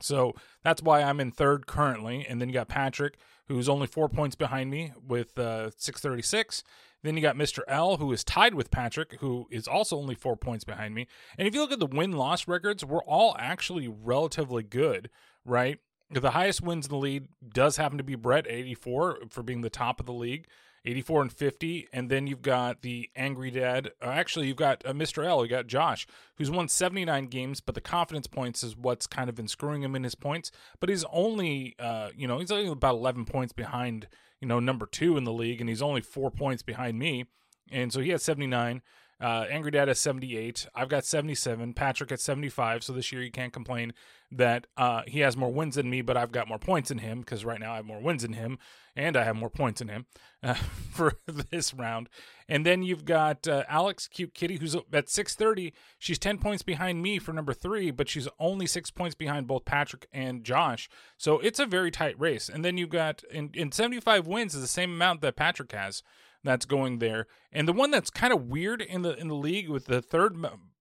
So 0.00 0.34
that's 0.62 0.82
why 0.82 1.02
I'm 1.02 1.20
in 1.20 1.30
third 1.30 1.66
currently. 1.66 2.26
And 2.28 2.40
then 2.40 2.48
you 2.48 2.54
got 2.54 2.68
Patrick, 2.68 3.18
who's 3.46 3.68
only 3.68 3.86
four 3.86 4.08
points 4.08 4.36
behind 4.36 4.70
me 4.70 4.92
with 5.06 5.38
uh, 5.38 5.70
636. 5.76 6.62
Then 7.02 7.16
you 7.16 7.22
got 7.22 7.36
Mr. 7.36 7.60
L, 7.68 7.96
who 7.96 8.10
is 8.12 8.24
tied 8.24 8.54
with 8.54 8.70
Patrick, 8.70 9.18
who 9.20 9.46
is 9.50 9.68
also 9.68 9.96
only 9.96 10.14
four 10.14 10.36
points 10.36 10.64
behind 10.64 10.94
me. 10.94 11.06
And 11.36 11.46
if 11.46 11.54
you 11.54 11.60
look 11.60 11.72
at 11.72 11.78
the 11.78 11.86
win 11.86 12.12
loss 12.12 12.48
records, 12.48 12.84
we're 12.84 13.04
all 13.04 13.36
actually 13.38 13.88
relatively 13.88 14.64
good, 14.64 15.10
right? 15.44 15.78
The 16.10 16.30
highest 16.30 16.62
wins 16.62 16.86
in 16.86 16.90
the 16.90 16.96
league 16.96 17.28
does 17.52 17.76
happen 17.76 17.98
to 17.98 18.04
be 18.04 18.14
Brett, 18.14 18.46
84 18.48 19.18
for 19.28 19.42
being 19.42 19.60
the 19.60 19.70
top 19.70 20.00
of 20.00 20.06
the 20.06 20.12
league, 20.12 20.48
84 20.84 21.22
and 21.22 21.32
50. 21.32 21.88
And 21.92 22.10
then 22.10 22.26
you've 22.26 22.42
got 22.42 22.82
the 22.82 23.10
Angry 23.14 23.50
Dad. 23.50 23.90
Uh, 24.02 24.06
actually, 24.06 24.48
you've 24.48 24.56
got 24.56 24.84
uh, 24.86 24.92
Mr. 24.92 25.24
L, 25.24 25.44
you 25.44 25.50
got 25.50 25.66
Josh, 25.66 26.06
who's 26.36 26.50
won 26.50 26.66
79 26.66 27.26
games, 27.26 27.60
but 27.60 27.74
the 27.74 27.80
confidence 27.82 28.26
points 28.26 28.64
is 28.64 28.76
what's 28.76 29.06
kind 29.06 29.28
of 29.28 29.34
been 29.34 29.48
screwing 29.48 29.82
him 29.82 29.94
in 29.94 30.02
his 30.02 30.14
points. 30.14 30.50
But 30.80 30.88
he's 30.88 31.04
only, 31.12 31.76
uh, 31.78 32.08
you 32.16 32.26
know, 32.26 32.38
he's 32.38 32.50
only 32.50 32.68
about 32.68 32.94
11 32.94 33.26
points 33.26 33.52
behind, 33.52 34.08
you 34.40 34.48
know, 34.48 34.60
number 34.60 34.86
two 34.86 35.16
in 35.16 35.24
the 35.24 35.32
league, 35.32 35.60
and 35.60 35.68
he's 35.68 35.82
only 35.82 36.00
four 36.00 36.30
points 36.30 36.62
behind 36.62 36.98
me. 36.98 37.26
And 37.70 37.92
so 37.92 38.00
he 38.00 38.10
had 38.10 38.20
79. 38.20 38.82
Uh, 39.20 39.46
Angry 39.50 39.72
Dad 39.72 39.88
has 39.88 39.98
78. 39.98 40.68
I've 40.74 40.88
got 40.88 41.04
77. 41.04 41.74
Patrick 41.74 42.12
at 42.12 42.20
75. 42.20 42.84
So 42.84 42.92
this 42.92 43.10
year 43.10 43.22
you 43.22 43.32
can't 43.32 43.52
complain 43.52 43.92
that 44.30 44.66
uh, 44.76 45.02
he 45.06 45.20
has 45.20 45.36
more 45.36 45.52
wins 45.52 45.74
than 45.74 45.90
me, 45.90 46.02
but 46.02 46.16
I've 46.16 46.32
got 46.32 46.48
more 46.48 46.58
points 46.58 46.90
than 46.90 46.98
him 46.98 47.20
because 47.20 47.44
right 47.44 47.58
now 47.58 47.72
I 47.72 47.76
have 47.76 47.86
more 47.86 48.00
wins 48.00 48.22
than 48.22 48.34
him 48.34 48.58
and 48.94 49.16
I 49.16 49.24
have 49.24 49.36
more 49.36 49.50
points 49.50 49.78
than 49.78 49.88
him 49.88 50.06
uh, 50.42 50.54
for 50.90 51.14
this 51.50 51.74
round. 51.74 52.08
And 52.48 52.64
then 52.64 52.82
you've 52.82 53.04
got 53.04 53.48
uh, 53.48 53.64
Alex, 53.68 54.06
cute 54.06 54.34
kitty, 54.34 54.58
who's 54.58 54.74
at 54.74 55.08
630. 55.08 55.72
She's 55.98 56.18
10 56.18 56.38
points 56.38 56.62
behind 56.62 57.02
me 57.02 57.18
for 57.18 57.32
number 57.32 57.52
three, 57.52 57.90
but 57.90 58.08
she's 58.08 58.28
only 58.38 58.66
six 58.66 58.90
points 58.90 59.14
behind 59.14 59.46
both 59.46 59.64
Patrick 59.64 60.06
and 60.12 60.44
Josh. 60.44 60.88
So 61.16 61.38
it's 61.40 61.58
a 61.58 61.66
very 61.66 61.90
tight 61.90 62.18
race. 62.20 62.48
And 62.48 62.64
then 62.64 62.76
you've 62.76 62.88
got 62.90 63.24
in, 63.32 63.50
in 63.54 63.72
75 63.72 64.26
wins 64.26 64.54
is 64.54 64.60
the 64.60 64.68
same 64.68 64.92
amount 64.92 65.22
that 65.22 65.36
Patrick 65.36 65.72
has 65.72 66.02
that's 66.44 66.66
going 66.66 66.98
there. 66.98 67.26
And 67.52 67.66
the 67.66 67.72
one 67.72 67.90
that's 67.90 68.10
kind 68.10 68.32
of 68.32 68.48
weird 68.48 68.82
in 68.82 69.02
the 69.02 69.14
in 69.16 69.28
the 69.28 69.34
league 69.34 69.68
with 69.68 69.86
the 69.86 70.00
third, 70.00 70.36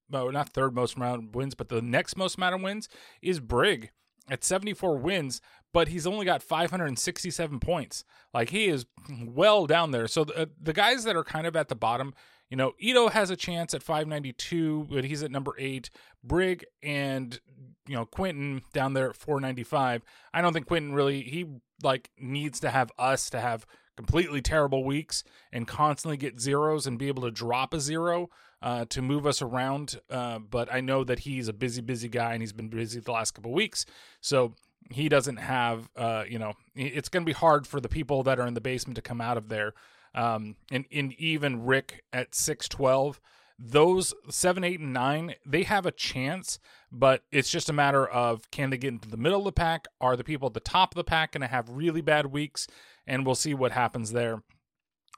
well, 0.10 0.32
not 0.32 0.50
third 0.50 0.76
most 0.76 0.96
amount 0.96 1.24
of 1.24 1.36
wins, 1.36 1.56
but 1.56 1.70
the 1.70 1.82
next 1.82 2.18
most 2.18 2.38
amount 2.38 2.56
of 2.56 2.62
wins 2.62 2.88
is 3.22 3.40
Brig 3.40 3.92
at 4.30 4.44
74 4.44 4.98
wins, 4.98 5.42
but 5.74 5.88
he's 5.88 6.08
only 6.08 6.26
got 6.26 6.44
567 6.44 7.60
points. 7.60 8.04
Like 8.34 8.50
he 8.50 8.68
is 8.68 8.86
well 9.26 9.66
down 9.66 9.92
there. 9.92 10.08
So 10.08 10.24
the, 10.24 10.50
the 10.62 10.74
guys 10.74 11.04
that 11.06 11.16
are 11.16 11.24
kind 11.24 11.48
of 11.48 11.56
at 11.56 11.70
the 11.70 11.76
bottom, 11.76 12.14
you 12.50 12.58
know, 12.58 12.74
Ito 12.80 13.10
has 13.10 13.30
a 13.30 13.36
chance 13.36 13.74
at 13.74 13.84
592, 13.84 14.88
but 14.90 15.06
he's 15.06 15.24
at 15.24 15.32
number 15.32 15.54
eight. 15.58 15.90
Brig 16.24 16.66
and 16.84 17.40
you 17.88 17.96
know 17.96 18.06
Quentin 18.06 18.62
down 18.74 18.94
there 18.94 19.10
at 19.10 19.16
495. 19.16 20.04
I 20.34 20.42
don't 20.42 20.54
think 20.54 20.68
Quentin 20.68 20.94
really 20.94 21.22
he 21.22 21.46
like 21.84 22.10
needs 22.18 22.60
to 22.62 22.70
have 22.70 22.92
us 22.98 23.30
to 23.32 23.40
have 23.40 23.66
completely 23.98 24.42
terrible 24.42 24.86
weeks 24.86 25.24
and 25.52 25.68
constantly 25.68 26.16
get 26.16 26.40
zeros 26.40 26.88
and 26.88 26.98
be 26.98 27.10
able 27.10 27.24
to 27.24 27.32
drop 27.32 27.74
a 27.74 27.80
zero 27.82 28.30
uh, 28.62 28.86
to 28.86 29.02
move 29.02 29.28
us 29.28 29.42
around. 29.42 30.00
Uh, 30.10 30.40
but 30.40 30.72
I 30.74 30.80
know 30.80 31.04
that 31.04 31.20
he's 31.20 31.50
a 31.50 31.54
busy, 31.54 31.82
busy 31.82 32.08
guy 32.08 32.34
and 32.34 32.42
he's 32.42 32.54
been 32.54 32.70
busy 32.70 33.00
the 33.00 33.12
last 33.12 33.32
couple 33.32 33.52
weeks. 33.52 33.86
So 34.22 34.54
he 34.92 35.10
doesn't 35.10 35.38
have, 35.38 35.90
uh, 35.98 36.24
you 36.30 36.40
know, 36.40 36.54
it's 36.76 37.10
going 37.10 37.24
to 37.24 37.30
be 37.30 37.34
hard 37.34 37.68
for 37.68 37.82
the 37.82 37.90
people 37.90 38.24
that 38.24 38.40
are 38.40 38.48
in 38.48 38.54
the 38.54 38.62
basement 38.62 38.96
to 38.96 39.02
come 39.02 39.20
out 39.20 39.36
of 39.36 39.50
there. 39.50 39.74
Um, 40.16 40.56
and, 40.72 40.86
and 40.92 41.14
even 41.20 41.66
Rick 41.66 42.04
at 42.14 42.34
612 42.34 43.20
those 43.60 44.14
seven, 44.30 44.64
eight, 44.64 44.80
and 44.80 44.94
nine, 44.94 45.34
they 45.46 45.64
have 45.64 45.86
a 45.86 45.92
chance, 45.92 46.60
but 46.92 47.24
it's 47.32 47.50
just 47.50 47.70
a 47.70 47.74
matter 47.74 48.08
of 48.08 48.50
can 48.52 48.70
they 48.70 48.78
get 48.78 48.90
into 48.90 49.10
the 49.10 49.18
middle 49.18 49.40
of 49.40 49.46
the 49.46 49.52
pack? 49.52 49.88
Are 50.00 50.16
the 50.16 50.24
people 50.24 50.48
at 50.48 50.54
the 50.54 50.60
top 50.60 50.94
of 50.94 50.96
the 50.96 51.04
pack 51.04 51.32
going 51.32 51.42
to 51.42 51.48
have 51.48 51.70
really 51.70 52.02
bad 52.02 52.28
weeks? 52.28 52.68
And 53.08 53.26
we'll 53.26 53.36
see 53.36 53.54
what 53.54 53.72
happens 53.72 54.12
there. 54.12 54.44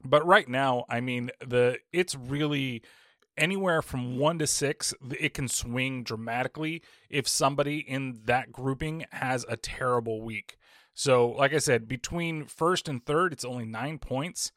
But 0.03 0.25
right 0.25 0.47
now, 0.47 0.85
I 0.87 1.01
mean, 1.01 1.31
the 1.45 1.79
it's 1.91 2.15
really 2.15 2.83
anywhere 3.37 3.81
from 3.81 4.17
one 4.17 4.39
to 4.39 4.47
six, 4.47 4.93
it 5.19 5.33
can 5.33 5.47
swing 5.47 6.03
dramatically 6.03 6.81
if 7.09 7.27
somebody 7.27 7.79
in 7.79 8.21
that 8.25 8.51
grouping 8.51 9.05
has 9.11 9.45
a 9.49 9.57
terrible 9.57 10.21
week. 10.21 10.55
So, 10.93 11.29
like 11.29 11.53
I 11.53 11.57
said, 11.57 11.87
between 11.87 12.45
first 12.45 12.87
and 12.87 13.05
third, 13.05 13.33
it's 13.33 13.45
only 13.45 13.65
nine 13.65 13.97
points 13.97 14.51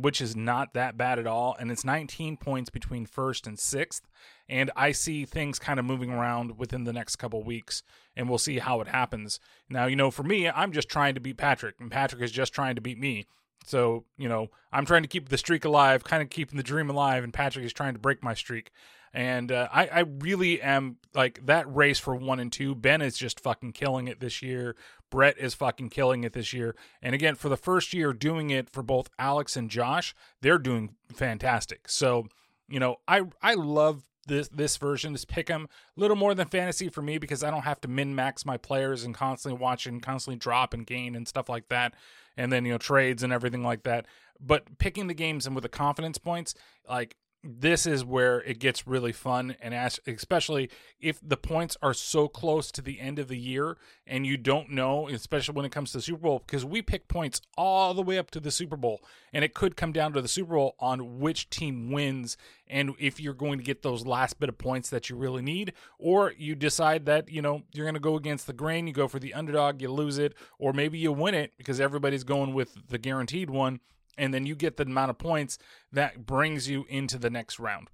which 0.00 0.20
is 0.20 0.36
not 0.36 0.74
that 0.74 0.96
bad 0.96 1.18
at 1.18 1.26
all. 1.26 1.56
And 1.58 1.70
it's 1.70 1.84
19 1.84 2.36
points 2.36 2.70
between 2.70 3.06
first 3.06 3.46
and 3.46 3.58
sixth. 3.58 4.02
And 4.48 4.70
I 4.74 4.92
see 4.92 5.24
things 5.24 5.58
kind 5.58 5.78
of 5.78 5.84
moving 5.84 6.10
around 6.10 6.58
within 6.58 6.84
the 6.84 6.92
next 6.92 7.16
couple 7.16 7.42
weeks, 7.42 7.82
and 8.16 8.28
we'll 8.28 8.38
see 8.38 8.58
how 8.58 8.80
it 8.80 8.88
happens. 8.88 9.40
Now, 9.68 9.86
you 9.86 9.96
know, 9.96 10.10
for 10.10 10.22
me, 10.22 10.48
I'm 10.48 10.72
just 10.72 10.88
trying 10.88 11.14
to 11.14 11.20
beat 11.20 11.36
Patrick, 11.36 11.74
and 11.78 11.90
Patrick 11.90 12.22
is 12.22 12.32
just 12.32 12.54
trying 12.54 12.76
to 12.76 12.80
beat 12.80 12.98
me. 12.98 13.26
So, 13.66 14.04
you 14.16 14.28
know, 14.28 14.48
I'm 14.72 14.86
trying 14.86 15.02
to 15.02 15.08
keep 15.08 15.28
the 15.28 15.36
streak 15.36 15.66
alive, 15.66 16.02
kind 16.02 16.22
of 16.22 16.30
keeping 16.30 16.56
the 16.56 16.62
dream 16.62 16.88
alive, 16.88 17.24
and 17.24 17.34
Patrick 17.34 17.66
is 17.66 17.72
trying 17.74 17.92
to 17.92 17.98
break 17.98 18.22
my 18.22 18.32
streak. 18.32 18.70
And 19.12 19.50
uh, 19.52 19.68
I, 19.72 19.86
I 19.88 20.00
really 20.00 20.60
am 20.60 20.96
like 21.14 21.44
that 21.46 21.74
race 21.74 21.98
for 21.98 22.14
one 22.14 22.40
and 22.40 22.52
two. 22.52 22.74
Ben 22.74 23.02
is 23.02 23.16
just 23.16 23.40
fucking 23.40 23.72
killing 23.72 24.08
it 24.08 24.20
this 24.20 24.42
year. 24.42 24.76
Brett 25.10 25.38
is 25.38 25.54
fucking 25.54 25.90
killing 25.90 26.24
it 26.24 26.34
this 26.34 26.52
year. 26.52 26.76
And 27.02 27.14
again, 27.14 27.34
for 27.34 27.48
the 27.48 27.56
first 27.56 27.94
year 27.94 28.12
doing 28.12 28.50
it 28.50 28.68
for 28.70 28.82
both 28.82 29.08
Alex 29.18 29.56
and 29.56 29.70
Josh, 29.70 30.14
they're 30.42 30.58
doing 30.58 30.94
fantastic. 31.12 31.88
So, 31.88 32.28
you 32.68 32.80
know, 32.80 32.96
I 33.06 33.22
I 33.42 33.54
love 33.54 34.04
this 34.28 34.48
this 34.48 34.76
version, 34.76 35.12
this 35.12 35.24
pick 35.24 35.50
'em. 35.50 35.68
A 35.96 36.00
little 36.00 36.16
more 36.16 36.34
than 36.34 36.48
fantasy 36.48 36.88
for 36.88 37.02
me 37.02 37.18
because 37.18 37.42
I 37.42 37.50
don't 37.50 37.62
have 37.62 37.80
to 37.82 37.88
min 37.88 38.14
max 38.14 38.46
my 38.46 38.56
players 38.56 39.04
and 39.04 39.14
constantly 39.14 39.58
watch 39.60 39.86
and 39.86 40.02
constantly 40.02 40.38
drop 40.38 40.72
and 40.72 40.86
gain 40.86 41.14
and 41.14 41.26
stuff 41.26 41.48
like 41.48 41.68
that. 41.68 41.94
And 42.36 42.52
then, 42.52 42.64
you 42.64 42.72
know, 42.72 42.78
trades 42.78 43.22
and 43.22 43.32
everything 43.32 43.64
like 43.64 43.82
that. 43.82 44.06
But 44.40 44.78
picking 44.78 45.08
the 45.08 45.14
games 45.14 45.46
and 45.46 45.56
with 45.56 45.62
the 45.62 45.68
confidence 45.68 46.18
points, 46.18 46.54
like 46.88 47.16
this 47.50 47.86
is 47.86 48.04
where 48.04 48.42
it 48.42 48.58
gets 48.58 48.86
really 48.86 49.12
fun 49.12 49.56
and 49.62 49.72
as, 49.72 49.98
especially 50.06 50.68
if 51.00 51.18
the 51.26 51.36
points 51.36 51.78
are 51.80 51.94
so 51.94 52.28
close 52.28 52.70
to 52.70 52.82
the 52.82 53.00
end 53.00 53.18
of 53.18 53.28
the 53.28 53.38
year 53.38 53.78
and 54.06 54.26
you 54.26 54.36
don't 54.36 54.68
know 54.70 55.08
especially 55.08 55.54
when 55.54 55.64
it 55.64 55.72
comes 55.72 55.90
to 55.90 55.98
the 55.98 56.02
super 56.02 56.20
bowl 56.20 56.42
because 56.46 56.64
we 56.64 56.82
pick 56.82 57.08
points 57.08 57.40
all 57.56 57.94
the 57.94 58.02
way 58.02 58.18
up 58.18 58.30
to 58.30 58.38
the 58.38 58.50
super 58.50 58.76
bowl 58.76 59.00
and 59.32 59.44
it 59.44 59.54
could 59.54 59.76
come 59.76 59.92
down 59.92 60.12
to 60.12 60.20
the 60.20 60.28
super 60.28 60.56
bowl 60.56 60.74
on 60.78 61.20
which 61.20 61.48
team 61.48 61.90
wins 61.90 62.36
and 62.66 62.92
if 62.98 63.18
you're 63.18 63.32
going 63.32 63.56
to 63.56 63.64
get 63.64 63.82
those 63.82 64.04
last 64.04 64.38
bit 64.38 64.50
of 64.50 64.58
points 64.58 64.90
that 64.90 65.08
you 65.08 65.16
really 65.16 65.42
need 65.42 65.72
or 65.98 66.34
you 66.36 66.54
decide 66.54 67.06
that 67.06 67.30
you 67.30 67.40
know 67.40 67.62
you're 67.72 67.86
going 67.86 67.94
to 67.94 68.00
go 68.00 68.16
against 68.16 68.46
the 68.46 68.52
grain 68.52 68.86
you 68.86 68.92
go 68.92 69.08
for 69.08 69.18
the 69.18 69.32
underdog 69.32 69.80
you 69.80 69.90
lose 69.90 70.18
it 70.18 70.34
or 70.58 70.74
maybe 70.74 70.98
you 70.98 71.10
win 71.10 71.34
it 71.34 71.52
because 71.56 71.80
everybody's 71.80 72.24
going 72.24 72.52
with 72.52 72.76
the 72.88 72.98
guaranteed 72.98 73.48
one 73.48 73.80
and 74.18 74.34
then 74.34 74.44
you 74.44 74.54
get 74.54 74.76
the 74.76 74.84
amount 74.84 75.10
of 75.10 75.18
points 75.18 75.58
that 75.92 76.26
brings 76.26 76.68
you 76.68 76.84
into 76.88 77.16
the 77.16 77.30
next 77.30 77.58
round. 77.58 77.88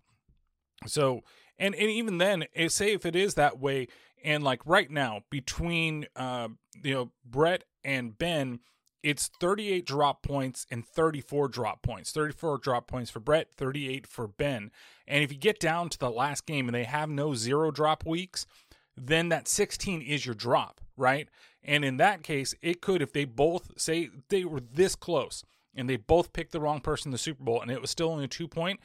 So, 0.86 1.22
and, 1.58 1.74
and 1.74 1.90
even 1.90 2.18
then, 2.18 2.46
eh, 2.54 2.68
say 2.68 2.92
if 2.92 3.06
it 3.06 3.14
is 3.14 3.34
that 3.34 3.60
way, 3.60 3.88
and 4.24 4.42
like 4.42 4.60
right 4.64 4.90
now 4.90 5.20
between 5.30 6.06
uh, 6.16 6.48
you 6.82 6.94
know 6.94 7.10
Brett 7.24 7.64
and 7.84 8.16
Ben, 8.16 8.60
it's 9.02 9.30
38 9.38 9.84
drop 9.84 10.22
points 10.22 10.66
and 10.70 10.84
34 10.86 11.48
drop 11.48 11.82
points. 11.82 12.10
34 12.10 12.58
drop 12.58 12.86
points 12.86 13.10
for 13.10 13.20
Brett, 13.20 13.52
38 13.52 14.06
for 14.06 14.26
Ben. 14.26 14.70
And 15.06 15.22
if 15.22 15.30
you 15.30 15.38
get 15.38 15.60
down 15.60 15.90
to 15.90 15.98
the 15.98 16.10
last 16.10 16.46
game 16.46 16.68
and 16.68 16.74
they 16.74 16.84
have 16.84 17.10
no 17.10 17.34
zero 17.34 17.70
drop 17.70 18.06
weeks, 18.06 18.46
then 18.96 19.28
that 19.28 19.46
16 19.46 20.00
is 20.00 20.24
your 20.24 20.34
drop, 20.34 20.80
right? 20.96 21.28
And 21.62 21.84
in 21.84 21.98
that 21.98 22.22
case, 22.22 22.54
it 22.62 22.80
could, 22.80 23.02
if 23.02 23.12
they 23.12 23.26
both 23.26 23.72
say 23.76 24.08
they 24.30 24.44
were 24.44 24.60
this 24.60 24.96
close, 24.96 25.44
and 25.76 25.88
they 25.88 25.96
both 25.96 26.32
picked 26.32 26.52
the 26.52 26.60
wrong 26.60 26.80
person 26.80 27.08
in 27.08 27.12
the 27.12 27.18
Super 27.18 27.44
Bowl 27.44 27.60
and 27.60 27.70
it 27.70 27.80
was 27.80 27.90
still 27.90 28.10
only 28.10 28.24
a 28.24 28.28
two 28.28 28.48
point, 28.48 28.80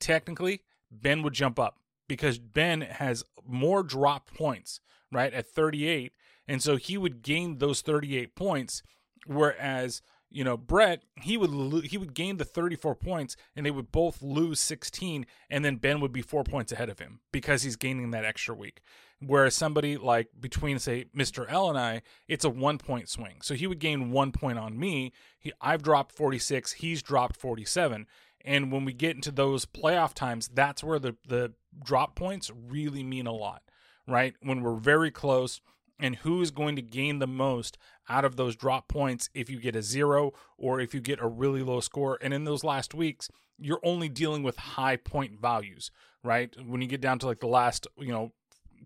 technically, 0.00 0.62
Ben 0.90 1.22
would 1.22 1.32
jump 1.32 1.58
up 1.58 1.78
because 2.08 2.38
Ben 2.38 2.82
has 2.82 3.24
more 3.46 3.82
drop 3.82 4.30
points, 4.34 4.80
right, 5.10 5.32
at 5.32 5.48
38. 5.48 6.12
And 6.46 6.62
so 6.62 6.76
he 6.76 6.98
would 6.98 7.22
gain 7.22 7.58
those 7.58 7.80
38 7.80 8.34
points. 8.34 8.82
Whereas, 9.26 10.02
you 10.32 10.44
know, 10.44 10.56
Brett, 10.56 11.02
he 11.20 11.36
would 11.36 11.50
lo- 11.50 11.80
he 11.82 11.98
would 11.98 12.14
gain 12.14 12.36
the 12.36 12.44
34 12.44 12.94
points 12.94 13.36
and 13.54 13.64
they 13.64 13.70
would 13.70 13.92
both 13.92 14.22
lose 14.22 14.60
16 14.60 15.26
and 15.50 15.64
then 15.64 15.76
Ben 15.76 16.00
would 16.00 16.12
be 16.12 16.22
4 16.22 16.44
points 16.44 16.72
ahead 16.72 16.88
of 16.88 16.98
him 16.98 17.20
because 17.32 17.62
he's 17.62 17.76
gaining 17.76 18.10
that 18.10 18.24
extra 18.24 18.54
week. 18.54 18.80
Whereas 19.24 19.54
somebody 19.54 19.96
like 19.96 20.28
between 20.40 20.78
say 20.78 21.06
Mr. 21.16 21.46
L 21.48 21.68
and 21.68 21.78
I, 21.78 22.02
it's 22.26 22.44
a 22.44 22.50
one 22.50 22.78
point 22.78 23.08
swing. 23.08 23.36
So 23.42 23.54
he 23.54 23.66
would 23.66 23.78
gain 23.78 24.10
one 24.10 24.32
point 24.32 24.58
on 24.58 24.78
me. 24.78 25.12
He 25.38 25.52
I've 25.60 25.82
dropped 25.82 26.12
46, 26.12 26.72
he's 26.72 27.02
dropped 27.02 27.36
47. 27.36 28.06
And 28.44 28.72
when 28.72 28.84
we 28.84 28.92
get 28.92 29.14
into 29.14 29.30
those 29.30 29.64
playoff 29.64 30.14
times, 30.14 30.48
that's 30.52 30.82
where 30.82 30.98
the, 30.98 31.16
the 31.28 31.52
drop 31.84 32.16
points 32.16 32.50
really 32.68 33.04
mean 33.04 33.26
a 33.26 33.32
lot, 33.32 33.62
right? 34.08 34.34
When 34.42 34.62
we're 34.62 34.74
very 34.74 35.12
close 35.12 35.60
and 36.02 36.16
who 36.16 36.42
is 36.42 36.50
going 36.50 36.74
to 36.74 36.82
gain 36.82 37.20
the 37.20 37.26
most 37.28 37.78
out 38.08 38.24
of 38.24 38.34
those 38.34 38.56
drop 38.56 38.88
points 38.88 39.30
if 39.34 39.48
you 39.48 39.60
get 39.60 39.76
a 39.76 39.82
zero 39.82 40.32
or 40.58 40.80
if 40.80 40.92
you 40.92 41.00
get 41.00 41.22
a 41.22 41.28
really 41.28 41.62
low 41.62 41.78
score. 41.78 42.18
And 42.20 42.34
in 42.34 42.42
those 42.42 42.64
last 42.64 42.92
weeks, 42.92 43.30
you're 43.56 43.80
only 43.84 44.08
dealing 44.08 44.42
with 44.42 44.56
high 44.56 44.96
point 44.96 45.40
values, 45.40 45.92
right? 46.24 46.54
When 46.66 46.82
you 46.82 46.88
get 46.88 47.00
down 47.00 47.20
to 47.20 47.26
like 47.26 47.38
the 47.38 47.46
last, 47.46 47.86
you 47.96 48.10
know, 48.12 48.32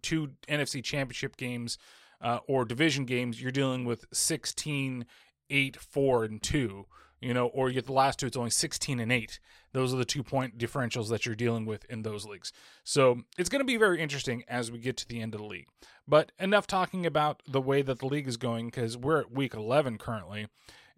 two 0.03 0.33
NFC 0.47 0.85
championship 0.85 1.39
games 1.39 1.79
uh, 2.21 2.41
or 2.47 2.67
division 2.67 3.07
games, 3.07 3.41
you're 3.41 3.51
dealing 3.51 3.87
with 3.87 4.05
16, 4.13 5.07
8, 5.49 5.77
4, 5.77 6.25
and 6.25 6.43
2. 6.43 6.87
You 7.21 7.33
know, 7.33 7.47
or 7.47 7.69
you 7.69 7.75
get 7.75 7.87
the 7.87 7.93
last 7.93 8.19
two, 8.19 8.27
it's 8.27 8.37
only 8.37 8.51
16 8.51 9.01
and 9.01 9.11
8. 9.11 9.41
Those 9.73 9.93
are 9.93 9.97
the 9.97 10.05
two 10.05 10.23
point 10.23 10.59
differentials 10.59 11.09
that 11.09 11.25
you're 11.25 11.35
dealing 11.35 11.65
with 11.65 11.85
in 11.87 12.03
those 12.03 12.27
leagues. 12.27 12.53
So 12.85 13.23
it's 13.39 13.49
going 13.49 13.61
to 13.61 13.65
be 13.65 13.77
very 13.77 14.01
interesting 14.01 14.45
as 14.49 14.71
we 14.71 14.79
get 14.79 14.97
to 14.99 15.09
the 15.09 15.21
end 15.21 15.35
of 15.35 15.41
the 15.41 15.47
league. 15.47 15.67
But 16.07 16.33
enough 16.39 16.67
talking 16.67 17.07
about 17.07 17.43
the 17.49 17.61
way 17.61 17.83
that 17.83 17.99
the 17.99 18.07
league 18.07 18.29
is 18.29 18.37
going 18.37 18.67
because 18.67 18.97
we're 18.97 19.21
at 19.21 19.33
week 19.33 19.55
11 19.55 19.99
currently. 19.99 20.49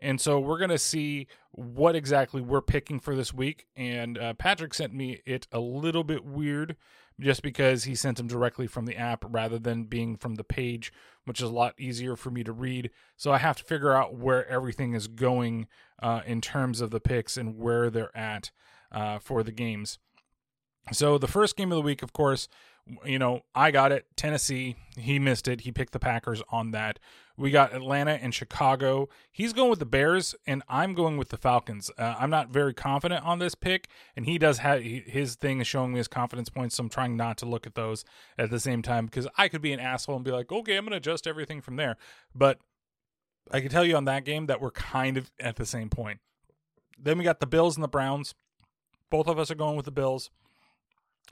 And 0.00 0.20
so 0.20 0.38
we're 0.38 0.58
going 0.58 0.70
to 0.70 0.78
see 0.78 1.26
what 1.50 1.96
exactly 1.96 2.40
we're 2.40 2.62
picking 2.62 3.00
for 3.00 3.16
this 3.16 3.34
week. 3.34 3.66
And 3.76 4.16
uh, 4.16 4.34
Patrick 4.34 4.74
sent 4.74 4.94
me 4.94 5.20
it 5.26 5.48
a 5.50 5.58
little 5.58 6.04
bit 6.04 6.24
weird 6.24 6.76
just 7.20 7.42
because 7.42 7.84
he 7.84 7.94
sent 7.94 8.16
them 8.16 8.28
directly 8.28 8.66
from 8.66 8.86
the 8.86 8.96
app 8.96 9.24
rather 9.28 9.58
than 9.58 9.84
being 9.84 10.16
from 10.16 10.36
the 10.36 10.44
page, 10.44 10.92
which 11.24 11.40
is 11.40 11.48
a 11.48 11.52
lot 11.52 11.74
easier 11.78 12.16
for 12.16 12.30
me 12.30 12.44
to 12.44 12.52
read. 12.52 12.90
So 13.16 13.32
I 13.32 13.38
have 13.38 13.56
to 13.56 13.64
figure 13.64 13.92
out 13.92 14.14
where 14.14 14.48
everything 14.48 14.94
is 14.94 15.08
going 15.08 15.66
uh, 16.00 16.20
in 16.26 16.40
terms 16.40 16.80
of 16.80 16.90
the 16.90 17.00
picks 17.00 17.36
and 17.36 17.58
where 17.58 17.90
they're 17.90 18.16
at 18.16 18.50
uh, 18.92 19.18
for 19.18 19.42
the 19.42 19.52
games. 19.52 19.98
So 20.92 21.18
the 21.18 21.26
first 21.26 21.56
game 21.56 21.72
of 21.72 21.76
the 21.76 21.82
week, 21.82 22.02
of 22.02 22.12
course, 22.12 22.48
you 23.04 23.18
know, 23.18 23.42
I 23.54 23.70
got 23.70 23.92
it. 23.92 24.06
Tennessee, 24.16 24.76
he 24.96 25.18
missed 25.18 25.48
it. 25.48 25.62
He 25.62 25.72
picked 25.72 25.92
the 25.92 25.98
Packers 25.98 26.42
on 26.50 26.70
that. 26.72 26.98
We 27.36 27.50
got 27.52 27.72
Atlanta 27.72 28.12
and 28.12 28.34
Chicago. 28.34 29.08
He's 29.30 29.52
going 29.52 29.70
with 29.70 29.78
the 29.78 29.86
Bears, 29.86 30.34
and 30.46 30.62
I'm 30.68 30.94
going 30.94 31.16
with 31.16 31.28
the 31.28 31.36
Falcons. 31.36 31.90
Uh, 31.96 32.16
I'm 32.18 32.30
not 32.30 32.48
very 32.48 32.74
confident 32.74 33.24
on 33.24 33.38
this 33.38 33.54
pick, 33.54 33.88
and 34.16 34.26
he 34.26 34.38
does 34.38 34.58
have 34.58 34.82
his 34.82 35.36
thing 35.36 35.60
is 35.60 35.66
showing 35.66 35.92
me 35.92 35.98
his 35.98 36.08
confidence 36.08 36.48
points. 36.48 36.76
So 36.76 36.82
I'm 36.82 36.88
trying 36.88 37.16
not 37.16 37.38
to 37.38 37.46
look 37.46 37.66
at 37.66 37.76
those 37.76 38.04
at 38.36 38.50
the 38.50 38.58
same 38.58 38.82
time 38.82 39.06
because 39.06 39.28
I 39.36 39.48
could 39.48 39.62
be 39.62 39.72
an 39.72 39.78
asshole 39.78 40.16
and 40.16 40.24
be 40.24 40.32
like, 40.32 40.50
okay, 40.50 40.76
I'm 40.76 40.84
going 40.84 40.90
to 40.90 40.96
adjust 40.96 41.28
everything 41.28 41.60
from 41.60 41.76
there. 41.76 41.96
But 42.34 42.58
I 43.52 43.60
can 43.60 43.70
tell 43.70 43.84
you 43.84 43.96
on 43.96 44.04
that 44.06 44.24
game 44.24 44.46
that 44.46 44.60
we're 44.60 44.72
kind 44.72 45.16
of 45.16 45.30
at 45.38 45.56
the 45.56 45.66
same 45.66 45.90
point. 45.90 46.18
Then 46.98 47.18
we 47.18 47.24
got 47.24 47.38
the 47.38 47.46
Bills 47.46 47.76
and 47.76 47.84
the 47.84 47.88
Browns. 47.88 48.34
Both 49.10 49.28
of 49.28 49.38
us 49.38 49.50
are 49.50 49.54
going 49.54 49.76
with 49.76 49.84
the 49.84 49.92
Bills. 49.92 50.30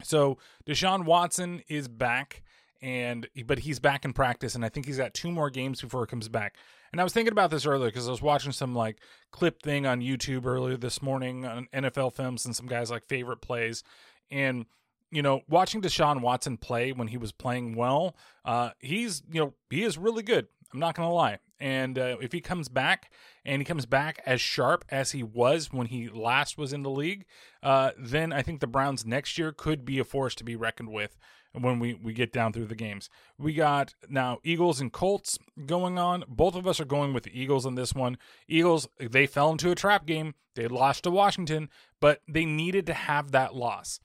So 0.03 0.39
Deshaun 0.67 1.05
Watson 1.05 1.63
is 1.69 1.89
back 1.89 2.43
and 2.83 3.27
but 3.47 3.61
he's 3.61 3.79
back 3.81 4.05
in 4.05 4.13
practice 4.13 4.55
and 4.55 4.65
I 4.65 4.69
think 4.69 4.87
he's 4.87 4.99
got 4.99 5.15
two 5.15 5.31
more 5.31 5.51
games 5.51 5.81
before 5.81 6.03
he 6.03 6.07
comes 6.07 6.29
back. 6.29 6.57
And 6.93 7.01
I 7.01 7.05
was 7.05 7.13
thinking 7.13 7.33
about 7.33 7.51
this 7.51 7.67
earlier 7.67 7.89
because 7.89 8.07
I 8.07 8.11
was 8.11 8.23
watching 8.23 8.53
some 8.53 8.75
like 8.75 8.99
clip 9.31 9.63
thing 9.63 9.87
on 9.87 10.01
YouTube 10.01 10.47
earlier 10.47 10.77
this 10.77 11.03
morning 11.03 11.45
on 11.45 11.69
NFL 11.73 12.13
films 12.13 12.45
and 12.45 12.55
some 12.55 12.67
guys 12.67 12.91
like 12.91 13.07
favorite 13.07 13.41
plays 13.41 13.83
and 14.31 14.67
you 15.11 15.23
know, 15.23 15.43
watching 15.49 15.81
Deshaun 15.81 16.21
Watson 16.21 16.57
play 16.57 16.93
when 16.93 17.09
he 17.09 17.17
was 17.17 17.33
playing 17.33 17.77
well, 17.77 18.17
uh, 18.45 18.71
he's 18.81 19.23
you 19.31 19.41
know 19.41 19.55
he 19.71 19.85
is 19.85 19.97
really 19.97 20.23
good. 20.23 20.49
I'm 20.73 20.81
not 20.81 20.95
going 20.95 21.09
to 21.09 21.15
lie. 21.15 21.39
And 21.59 21.99
uh, 21.99 22.17
if 22.21 22.33
he 22.33 22.41
comes 22.41 22.69
back 22.69 23.11
and 23.45 23.61
he 23.61 23.65
comes 23.65 23.87
back 23.87 24.21
as 24.27 24.41
sharp 24.41 24.85
as 24.91 25.13
he 25.13 25.23
was 25.23 25.73
when 25.73 25.87
he 25.87 26.09
last 26.09 26.59
was 26.59 26.73
in 26.73 26.83
the 26.83 26.91
league, 26.91 27.25
uh, 27.63 27.93
then 27.99 28.33
I 28.33 28.43
think 28.43 28.61
the 28.61 28.67
Browns 28.67 29.07
next 29.07 29.39
year 29.39 29.53
could 29.53 29.85
be 29.85 29.99
a 29.99 30.05
force 30.05 30.35
to 30.37 30.45
be 30.45 30.57
reckoned 30.57 30.91
with 30.91 31.17
when 31.53 31.79
we, 31.79 31.95
we 31.95 32.13
get 32.13 32.33
down 32.33 32.53
through 32.53 32.67
the 32.67 32.75
games. 32.75 33.09
We 33.39 33.55
got 33.55 33.95
now 34.09 34.39
Eagles 34.45 34.81
and 34.81 34.93
Colts 34.93 35.39
going 35.65 35.99
on. 35.99 36.25
Both 36.29 36.55
of 36.55 36.67
us 36.67 36.81
are 36.81 36.85
going 36.85 37.15
with 37.15 37.25
the 37.25 37.41
Eagles 37.41 37.65
on 37.65 37.75
this 37.75 37.95
one. 37.95 38.19
Eagles, 38.47 38.89
they 38.99 39.27
fell 39.27 39.51
into 39.51 39.71
a 39.71 39.75
trap 39.77 40.05
game. 40.07 40.35
They 40.55 40.69
lost 40.69 41.05
to 41.05 41.11
Washington, 41.11 41.71
but 42.01 42.21
they 42.29 42.45
needed 42.45 42.87
to 42.87 42.95
have 42.95 43.33
that 43.33 43.55
loss. 43.55 44.01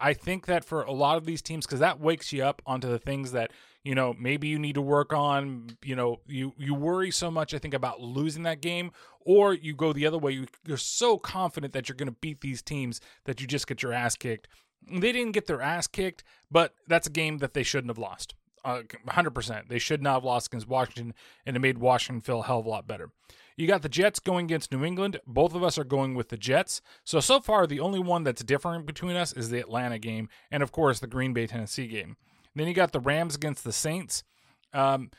I 0.00 0.14
think 0.14 0.46
that 0.46 0.64
for 0.64 0.82
a 0.82 0.92
lot 0.92 1.16
of 1.18 1.26
these 1.26 1.42
teams, 1.42 1.66
because 1.66 1.80
that 1.80 2.00
wakes 2.00 2.32
you 2.32 2.42
up 2.42 2.62
onto 2.64 2.88
the 2.88 2.98
things 2.98 3.32
that 3.32 3.50
you 3.84 3.94
know 3.94 4.14
maybe 4.18 4.48
you 4.48 4.58
need 4.58 4.74
to 4.74 4.82
work 4.82 5.12
on 5.12 5.68
you 5.84 5.94
know 5.94 6.18
you 6.26 6.52
you 6.58 6.74
worry 6.74 7.10
so 7.10 7.30
much 7.30 7.54
i 7.54 7.58
think 7.58 7.74
about 7.74 8.00
losing 8.00 8.42
that 8.42 8.60
game 8.60 8.90
or 9.20 9.54
you 9.54 9.74
go 9.74 9.92
the 9.92 10.06
other 10.06 10.18
way 10.18 10.32
you, 10.32 10.46
you're 10.66 10.76
so 10.76 11.16
confident 11.16 11.72
that 11.72 11.88
you're 11.88 11.96
going 11.96 12.08
to 12.08 12.16
beat 12.20 12.40
these 12.40 12.62
teams 12.62 13.00
that 13.24 13.40
you 13.40 13.46
just 13.46 13.66
get 13.66 13.82
your 13.82 13.92
ass 13.92 14.16
kicked 14.16 14.48
they 14.90 15.12
didn't 15.12 15.32
get 15.32 15.46
their 15.46 15.62
ass 15.62 15.86
kicked 15.86 16.24
but 16.50 16.74
that's 16.88 17.06
a 17.06 17.10
game 17.10 17.38
that 17.38 17.54
they 17.54 17.62
shouldn't 17.62 17.90
have 17.90 17.98
lost 17.98 18.34
uh, 18.64 18.80
100% 19.06 19.68
they 19.68 19.78
should 19.78 20.02
not 20.02 20.14
have 20.14 20.24
lost 20.24 20.48
against 20.48 20.68
washington 20.68 21.14
and 21.46 21.54
it 21.54 21.60
made 21.60 21.78
washington 21.78 22.20
feel 22.20 22.40
a 22.40 22.44
hell 22.44 22.58
of 22.58 22.66
a 22.66 22.68
lot 22.68 22.86
better 22.86 23.10
you 23.56 23.68
got 23.68 23.82
the 23.82 23.88
Jets 23.88 24.18
going 24.18 24.46
against 24.46 24.72
New 24.72 24.84
England. 24.84 25.20
Both 25.28 25.54
of 25.54 25.62
us 25.62 25.78
are 25.78 25.84
going 25.84 26.16
with 26.16 26.30
the 26.30 26.36
Jets. 26.36 26.82
So, 27.04 27.20
so 27.20 27.38
far, 27.38 27.68
the 27.68 27.78
only 27.78 28.00
one 28.00 28.24
that's 28.24 28.42
different 28.42 28.84
between 28.84 29.14
us 29.14 29.32
is 29.32 29.48
the 29.48 29.60
Atlanta 29.60 29.96
game, 30.00 30.28
and 30.50 30.60
of 30.60 30.72
course, 30.72 30.98
the 30.98 31.06
Green 31.06 31.32
Bay 31.32 31.46
Tennessee 31.46 31.86
game. 31.86 32.16
Then 32.54 32.68
you 32.68 32.74
got 32.74 32.92
the 32.92 33.00
Rams 33.00 33.34
against 33.34 33.64
the 33.64 33.72
Saints. 33.72 34.22
Um, 34.72 35.10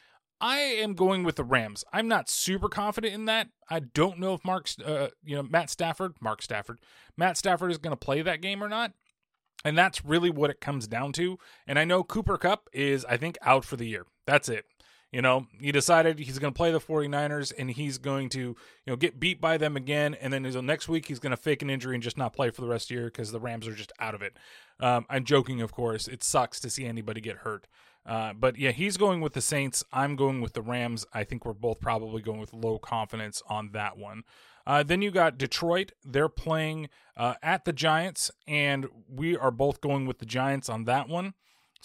I 0.41 0.57
am 0.57 0.93
going 0.93 1.23
with 1.23 1.37
the 1.37 1.43
Rams. 1.43 1.83
I'm 1.93 2.07
not 2.07 2.29
super 2.29 2.67
confident 2.67 3.13
in 3.13 3.25
that. 3.25 3.47
I 3.69 3.79
don't 3.79 4.19
know 4.19 4.33
if 4.33 4.43
Mark's, 4.43 4.77
uh, 4.79 5.09
you 5.23 5.35
know, 5.35 5.43
Matt 5.43 5.69
Stafford, 5.69 6.15
Mark 6.19 6.41
Stafford, 6.41 6.79
Matt 7.17 7.37
Stafford 7.37 7.71
is 7.71 7.77
going 7.77 7.93
to 7.93 7.97
play 7.97 8.21
that 8.21 8.41
game 8.41 8.63
or 8.63 8.69
not. 8.69 8.91
And 9.63 9.77
that's 9.77 10.05
really 10.05 10.29
what 10.29 10.49
it 10.49 10.61
comes 10.61 10.87
down 10.87 11.13
to. 11.13 11.39
And 11.65 11.79
I 11.79 11.85
know 11.85 12.03
Cooper 12.03 12.37
Kupp 12.37 12.69
is, 12.73 13.05
I 13.05 13.17
think, 13.17 13.37
out 13.41 13.65
for 13.65 13.77
the 13.77 13.87
year. 13.87 14.05
That's 14.27 14.49
it. 14.49 14.65
You 15.15 15.21
know, 15.21 15.47
he 15.61 15.71
decided 15.71 16.19
he's 16.19 16.39
going 16.39 16.51
to 16.51 16.57
play 16.57 16.73
the 16.73 16.81
49ers 16.81 17.53
and 17.57 17.71
he's 17.71 17.97
going 17.97 18.27
to, 18.31 18.39
you 18.39 18.55
know, 18.85 18.97
get 18.97 19.17
beat 19.17 19.39
by 19.39 19.57
them 19.57 19.77
again. 19.77 20.13
And 20.13 20.33
then 20.33 20.43
next 20.65 20.89
week 20.89 21.05
he's 21.05 21.19
going 21.19 21.31
to 21.31 21.37
fake 21.37 21.61
an 21.61 21.69
injury 21.69 21.95
and 21.95 22.03
just 22.03 22.17
not 22.17 22.33
play 22.33 22.49
for 22.49 22.59
the 22.59 22.67
rest 22.67 22.87
of 22.87 22.87
the 22.89 22.95
year 22.95 23.05
because 23.05 23.31
the 23.31 23.39
Rams 23.39 23.65
are 23.65 23.73
just 23.73 23.93
out 23.97 24.13
of 24.13 24.21
it. 24.21 24.35
Um, 24.81 25.05
I'm 25.09 25.23
joking, 25.23 25.61
of 25.61 25.71
course. 25.71 26.09
It 26.09 26.21
sucks 26.21 26.59
to 26.59 26.69
see 26.69 26.83
anybody 26.83 27.21
get 27.21 27.37
hurt. 27.37 27.65
Uh, 28.05 28.33
but 28.33 28.57
yeah, 28.57 28.71
he's 28.71 28.97
going 28.97 29.21
with 29.21 29.31
the 29.31 29.39
Saints. 29.39 29.85
I'm 29.93 30.17
going 30.17 30.41
with 30.41 30.51
the 30.51 30.61
Rams. 30.61 31.05
I 31.13 31.23
think 31.23 31.45
we're 31.45 31.53
both 31.53 31.79
probably 31.79 32.21
going 32.21 32.41
with 32.41 32.51
low 32.51 32.77
confidence 32.77 33.41
on 33.47 33.69
that 33.71 33.97
one. 33.97 34.25
Uh, 34.67 34.83
then 34.83 35.01
you 35.01 35.11
got 35.11 35.37
Detroit. 35.37 35.93
They're 36.03 36.27
playing 36.27 36.89
uh, 37.15 37.35
at 37.41 37.63
the 37.63 37.71
Giants, 37.71 38.31
and 38.49 38.87
we 39.09 39.37
are 39.37 39.51
both 39.51 39.79
going 39.79 40.07
with 40.07 40.19
the 40.19 40.25
Giants 40.25 40.67
on 40.67 40.83
that 40.83 41.07
one. 41.07 41.35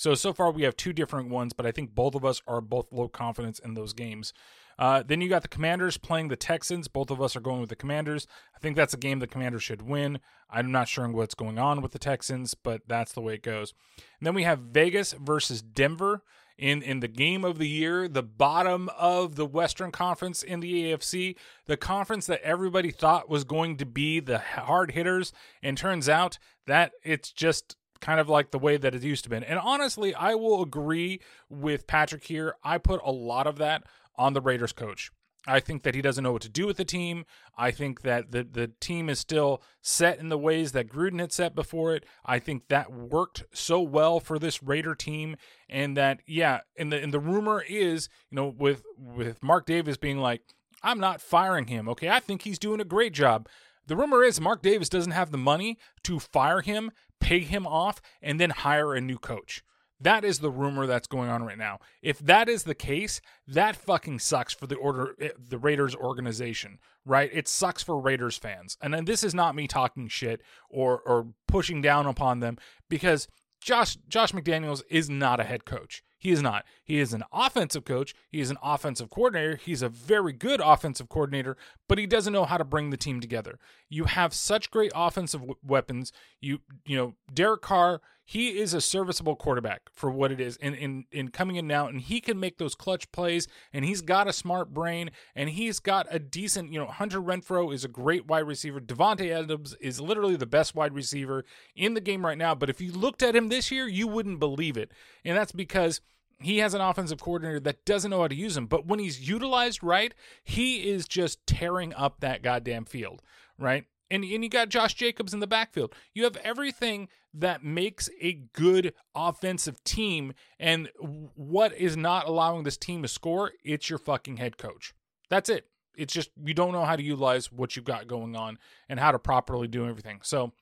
So 0.01 0.15
so 0.15 0.33
far 0.33 0.51
we 0.51 0.63
have 0.63 0.79
two 0.79 0.95
different 0.95 1.29
ones, 1.29 1.53
but 1.53 1.67
I 1.67 1.73
think 1.73 1.95
both 1.95 2.15
of 2.15 2.25
us 2.25 2.41
are 2.47 2.63
both 2.63 2.91
low 2.91 3.07
confidence 3.07 3.59
in 3.59 3.75
those 3.75 3.93
games. 3.93 4.33
Uh, 4.79 5.03
then 5.07 5.21
you 5.21 5.29
got 5.29 5.43
the 5.43 5.49
Commanders 5.49 5.99
playing 5.99 6.29
the 6.29 6.37
Texans. 6.37 6.89
Both 6.89 7.11
of 7.11 7.21
us 7.21 7.37
are 7.37 7.41
going 7.41 7.61
with 7.61 7.69
the 7.69 7.77
Commanders. 7.77 8.27
I 8.57 8.59
think 8.61 8.77
that's 8.77 8.95
a 8.95 8.97
game 8.97 9.19
the 9.19 9.27
Commanders 9.27 9.63
should 9.63 9.83
win. 9.83 10.21
I'm 10.49 10.73
not 10.73 10.89
sure 10.89 11.07
what's 11.11 11.35
going 11.35 11.59
on 11.59 11.83
with 11.83 11.93
the 11.93 11.99
Texans, 11.99 12.55
but 12.55 12.81
that's 12.89 13.13
the 13.13 13.21
way 13.21 13.35
it 13.35 13.43
goes. 13.43 13.75
And 14.19 14.27
then 14.27 14.33
we 14.33 14.45
have 14.45 14.61
Vegas 14.61 15.13
versus 15.13 15.61
Denver 15.61 16.23
in 16.57 16.81
in 16.81 17.01
the 17.01 17.09
game 17.09 17.45
of 17.45 17.59
the 17.59 17.69
year, 17.69 18.09
the 18.09 18.23
bottom 18.23 18.89
of 18.97 19.37
the 19.37 19.45
Western 19.45 19.93
Conference 19.93 20.43
in 20.43 20.61
the 20.61 20.95
AFC, 20.95 21.37
the 21.67 21.77
conference 21.77 22.25
that 22.25 22.41
everybody 22.41 22.91
thought 22.91 23.29
was 23.29 23.45
going 23.45 23.77
to 23.77 23.85
be 23.85 24.19
the 24.19 24.39
hard 24.39 24.93
hitters, 24.93 25.35
and 25.63 25.77
turns 25.77 26.09
out 26.09 26.39
that 26.67 26.93
it's 27.05 27.33
just 27.33 27.77
kind 28.01 28.21
of 28.21 28.29
like 28.29 28.51
the 28.51 28.59
way 28.59 28.77
that 28.77 28.95
it 28.95 29.03
used 29.03 29.25
to 29.25 29.31
be. 29.31 29.37
And 29.37 29.59
honestly, 29.59 30.15
I 30.15 30.35
will 30.35 30.63
agree 30.63 31.21
with 31.49 31.87
Patrick 31.87 32.25
here. 32.25 32.55
I 32.63 32.79
put 32.79 33.01
a 33.05 33.13
lot 33.13 33.47
of 33.47 33.59
that 33.59 33.85
on 34.17 34.33
the 34.33 34.41
Raiders 34.41 34.73
coach. 34.73 35.11
I 35.47 35.61
think 35.61 35.85
that 35.85 35.95
he 35.95 36.03
doesn't 36.03 36.23
know 36.23 36.33
what 36.33 36.43
to 36.43 36.49
do 36.51 36.67
with 36.67 36.77
the 36.77 36.85
team. 36.85 37.25
I 37.57 37.71
think 37.71 38.03
that 38.03 38.31
the 38.31 38.45
the 38.45 38.73
team 38.81 39.09
is 39.09 39.19
still 39.19 39.63
set 39.81 40.19
in 40.19 40.29
the 40.29 40.39
ways 40.39 40.73
that 40.73 40.89
Gruden 40.89 41.21
had 41.21 41.33
set 41.33 41.55
before 41.55 41.95
it. 41.95 42.05
I 42.27 42.39
think 42.39 42.69
that 42.69 42.93
worked 42.93 43.45
so 43.55 43.81
well 43.81 44.21
for 44.21 44.39
this 44.39 44.63
Raider 44.63 44.95
team, 44.95 45.37
and 45.69 45.97
that 45.97 46.21
yeah, 46.27 46.61
and 46.77 46.93
the 46.93 47.03
and 47.03 47.13
the 47.13 47.21
rumor 47.21 47.65
is 47.67 48.09
you 48.31 48.37
know 48.37 48.49
with 48.49 48.83
with 48.99 49.43
Mark 49.43 49.65
Davis 49.65 49.97
being 49.97 50.19
like, 50.19 50.43
I'm 50.83 51.01
not 51.01 51.23
firing 51.23 51.69
him. 51.69 51.89
Okay, 51.89 52.11
I 52.11 52.21
think 52.21 52.43
he's 52.43 52.59
doing 52.59 52.81
a 52.81 52.85
great 52.85 53.15
job. 53.15 53.49
The 53.87 53.97
rumor 53.97 54.23
is 54.23 54.41
Mark 54.41 54.63
Davis 54.63 54.89
doesn't 54.89 55.13
have 55.13 55.31
the 55.31 55.39
money 55.39 55.79
to 56.05 56.21
fire 56.21 56.61
him 56.61 56.91
pay 57.21 57.41
him 57.41 57.67
off, 57.67 58.01
and 58.21 58.41
then 58.41 58.51
hire 58.51 58.95
a 58.95 59.01
new 59.01 59.19
coach. 59.19 59.63
That 60.01 60.25
is 60.25 60.39
the 60.39 60.51
rumor 60.51 60.87
that's 60.87 61.07
going 61.07 61.29
on 61.29 61.43
right 61.43 61.59
now. 61.59 61.79
If 62.01 62.19
that 62.21 62.49
is 62.49 62.63
the 62.63 62.75
case, 62.75 63.21
that 63.47 63.77
fucking 63.77 64.21
sucks 64.21 64.55
for 64.55 64.67
the 64.67 64.77
order 64.77 65.15
eh, 65.21 65.29
the 65.39 65.59
Raiders 65.59 65.95
organization, 65.95 66.79
right? 67.05 67.31
It 67.33 67.47
sucks 67.47 67.83
for 67.83 68.01
Raiders 68.01 68.39
fans. 68.39 68.79
And 68.81 68.95
then 68.95 69.05
this 69.05 69.23
is 69.23 69.35
not 69.35 69.55
me 69.55 69.69
talking 69.69 70.09
shit 70.09 70.41
or 70.71 71.01
or 71.01 71.27
pushing 71.47 71.83
down 71.83 72.07
upon 72.07 72.41
them 72.41 72.57
because 72.89 73.29
Josh 73.61 73.97
Josh 74.09 74.33
McDaniels 74.33 74.83
is 74.89 75.11
not 75.11 75.39
a 75.39 75.45
head 75.45 75.67
coach. 75.67 76.03
He 76.21 76.31
is 76.31 76.43
not. 76.43 76.67
He 76.85 77.01
is 77.01 77.15
an 77.15 77.25
offensive 77.33 77.85
coach. 77.85 78.15
He 78.29 78.41
is 78.41 78.51
an 78.51 78.59
offensive 78.63 79.09
coordinator. 79.09 79.57
He's 79.57 79.81
a 79.81 79.89
very 79.89 80.35
good 80.35 80.61
offensive 80.61 81.09
coordinator, 81.09 81.57
but 81.89 81.97
he 81.97 82.07
doesn't 82.07 82.33
know 82.33 82.45
how 82.45 82.59
to 82.59 82.65
bring 82.65 82.91
the 82.91 82.99
team 82.99 83.21
together. 83.21 83.59
You 83.89 84.05
have 84.05 84.35
such 84.35 84.71
great 84.71 84.93
offensive 84.95 85.41
w- 85.41 85.59
weapons. 85.67 86.13
You 86.39 86.61
you 86.85 86.97
know 86.97 87.15
Derek 87.33 87.63
Carr. 87.63 88.03
He 88.31 88.61
is 88.61 88.75
a 88.75 88.81
serviceable 88.81 89.35
quarterback 89.35 89.91
for 89.93 90.09
what 90.09 90.31
it 90.31 90.41
is, 90.41 90.57
in 90.59 90.73
in 90.75 91.05
in 91.11 91.33
coming 91.33 91.57
in 91.57 91.67
now, 91.67 91.89
and 91.89 92.01
he 92.01 92.21
can 92.21 92.39
make 92.39 92.59
those 92.59 92.77
clutch 92.77 93.11
plays. 93.11 93.49
And 93.73 93.85
he's 93.85 94.03
got 94.03 94.29
a 94.29 94.33
smart 94.33 94.73
brain, 94.73 95.11
and 95.35 95.51
he's 95.51 95.81
got 95.81 96.07
a 96.13 96.21
decent. 96.21 96.73
You 96.73 96.79
know, 96.79 96.87
Hunter 96.87 97.21
Renfrow 97.21 97.75
is 97.75 97.85
a 97.85 97.89
great 97.89 98.29
wide 98.29 98.47
receiver. 98.47 98.79
Davante 98.79 99.29
Adams 99.37 99.75
is 99.81 100.01
literally 100.01 100.37
the 100.37 100.47
best 100.47 100.77
wide 100.77 100.95
receiver 100.95 101.45
in 101.75 101.95
the 101.95 102.01
game 102.01 102.25
right 102.25 102.39
now. 102.39 102.55
But 102.55 102.71
if 102.71 102.81
you 102.81 102.93
looked 102.93 103.25
at 103.25 103.35
him 103.35 103.49
this 103.49 103.73
year, 103.73 103.89
you 103.89 104.07
wouldn't 104.07 104.39
believe 104.39 104.77
it, 104.77 104.93
and 105.25 105.37
that's 105.37 105.51
because 105.51 106.01
he 106.39 106.59
has 106.59 106.73
an 106.73 106.81
offensive 106.81 107.21
coordinator 107.21 107.59
that 107.59 107.85
doesn't 107.85 108.13
know 108.13 108.21
how 108.21 108.29
to 108.29 108.35
use 108.37 108.57
him. 108.57 108.67
But 108.67 108.87
when 108.87 109.01
he's 109.01 109.29
utilized 109.29 109.83
right, 109.83 110.15
he 110.45 110.89
is 110.89 111.09
just 111.09 111.45
tearing 111.49 111.93
up 111.95 112.21
that 112.21 112.45
goddamn 112.45 112.85
field, 112.85 113.23
right? 113.59 113.87
And, 114.11 114.25
and 114.25 114.43
you 114.43 114.51
got 114.51 114.69
Josh 114.69 114.95
Jacobs 114.95 115.33
in 115.33 115.41
the 115.41 115.47
backfield. 115.47 115.95
You 116.15 116.25
have 116.25 116.37
everything 116.39 117.09
that 117.35 117.63
makes 117.63 118.11
a 118.21 118.41
good 118.53 118.93
offensive 119.15 119.83
team. 119.85 120.33
And 120.59 120.89
what 121.35 121.77
is 121.77 121.97
not 121.97 122.27
allowing 122.27 122.65
this 122.65 122.77
team 122.77 123.03
to 123.03 123.09
score? 123.09 123.53
It's 123.65 123.89
your 123.89 123.99
fucking 123.99 124.39
head 124.39 124.59
coach. 124.59 124.95
That's 125.29 125.49
it. 125.49 125.67
It's 125.97 126.13
just 126.13 126.31
you 126.43 126.55
don't 126.55 126.73
know 126.73 126.85
how 126.85 126.97
to 126.97 127.03
utilize 127.03 127.53
what 127.53 127.77
you've 127.77 127.85
got 127.85 128.07
going 128.07 128.37
on 128.37 128.59
and 128.89 128.99
how 128.99 129.13
to 129.13 129.19
properly 129.19 129.69
do 129.69 129.87
everything. 129.87 130.21
So 130.23 130.53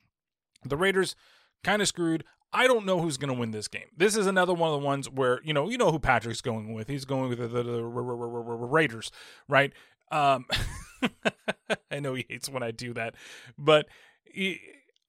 the 0.65 0.77
Raiders 0.77 1.15
kind 1.65 1.81
of 1.81 1.89
screwed. 1.89 2.25
I 2.53 2.67
don't 2.67 2.87
know 2.87 3.01
who's 3.01 3.19
going 3.19 3.33
to 3.33 3.39
win 3.39 3.51
this 3.51 3.69
game. 3.69 3.89
This 3.97 4.17
is 4.17 4.27
another 4.27 4.55
one 4.55 4.73
of 4.73 4.81
the 4.81 4.87
ones 4.87 5.09
where 5.09 5.41
you 5.45 5.53
know 5.53 5.69
you 5.69 5.79
know 5.79 5.91
who 5.91 5.99
Patrick's 5.99 6.41
going 6.41 6.73
with. 6.73 6.89
He's 6.89 7.05
going 7.05 7.29
with 7.29 7.39
the, 7.39 7.49
the, 7.49 7.63
the 7.63 7.83
Raiders, 7.85 9.11
right? 9.49 9.73
Um, 10.11 10.47
I 11.91 12.01
know 12.01 12.15
he 12.15 12.27
hates 12.29 12.49
when 12.49 12.63
I 12.63 12.71
do 12.71 12.93
that, 12.95 13.15
but 13.57 13.87
he, 14.25 14.61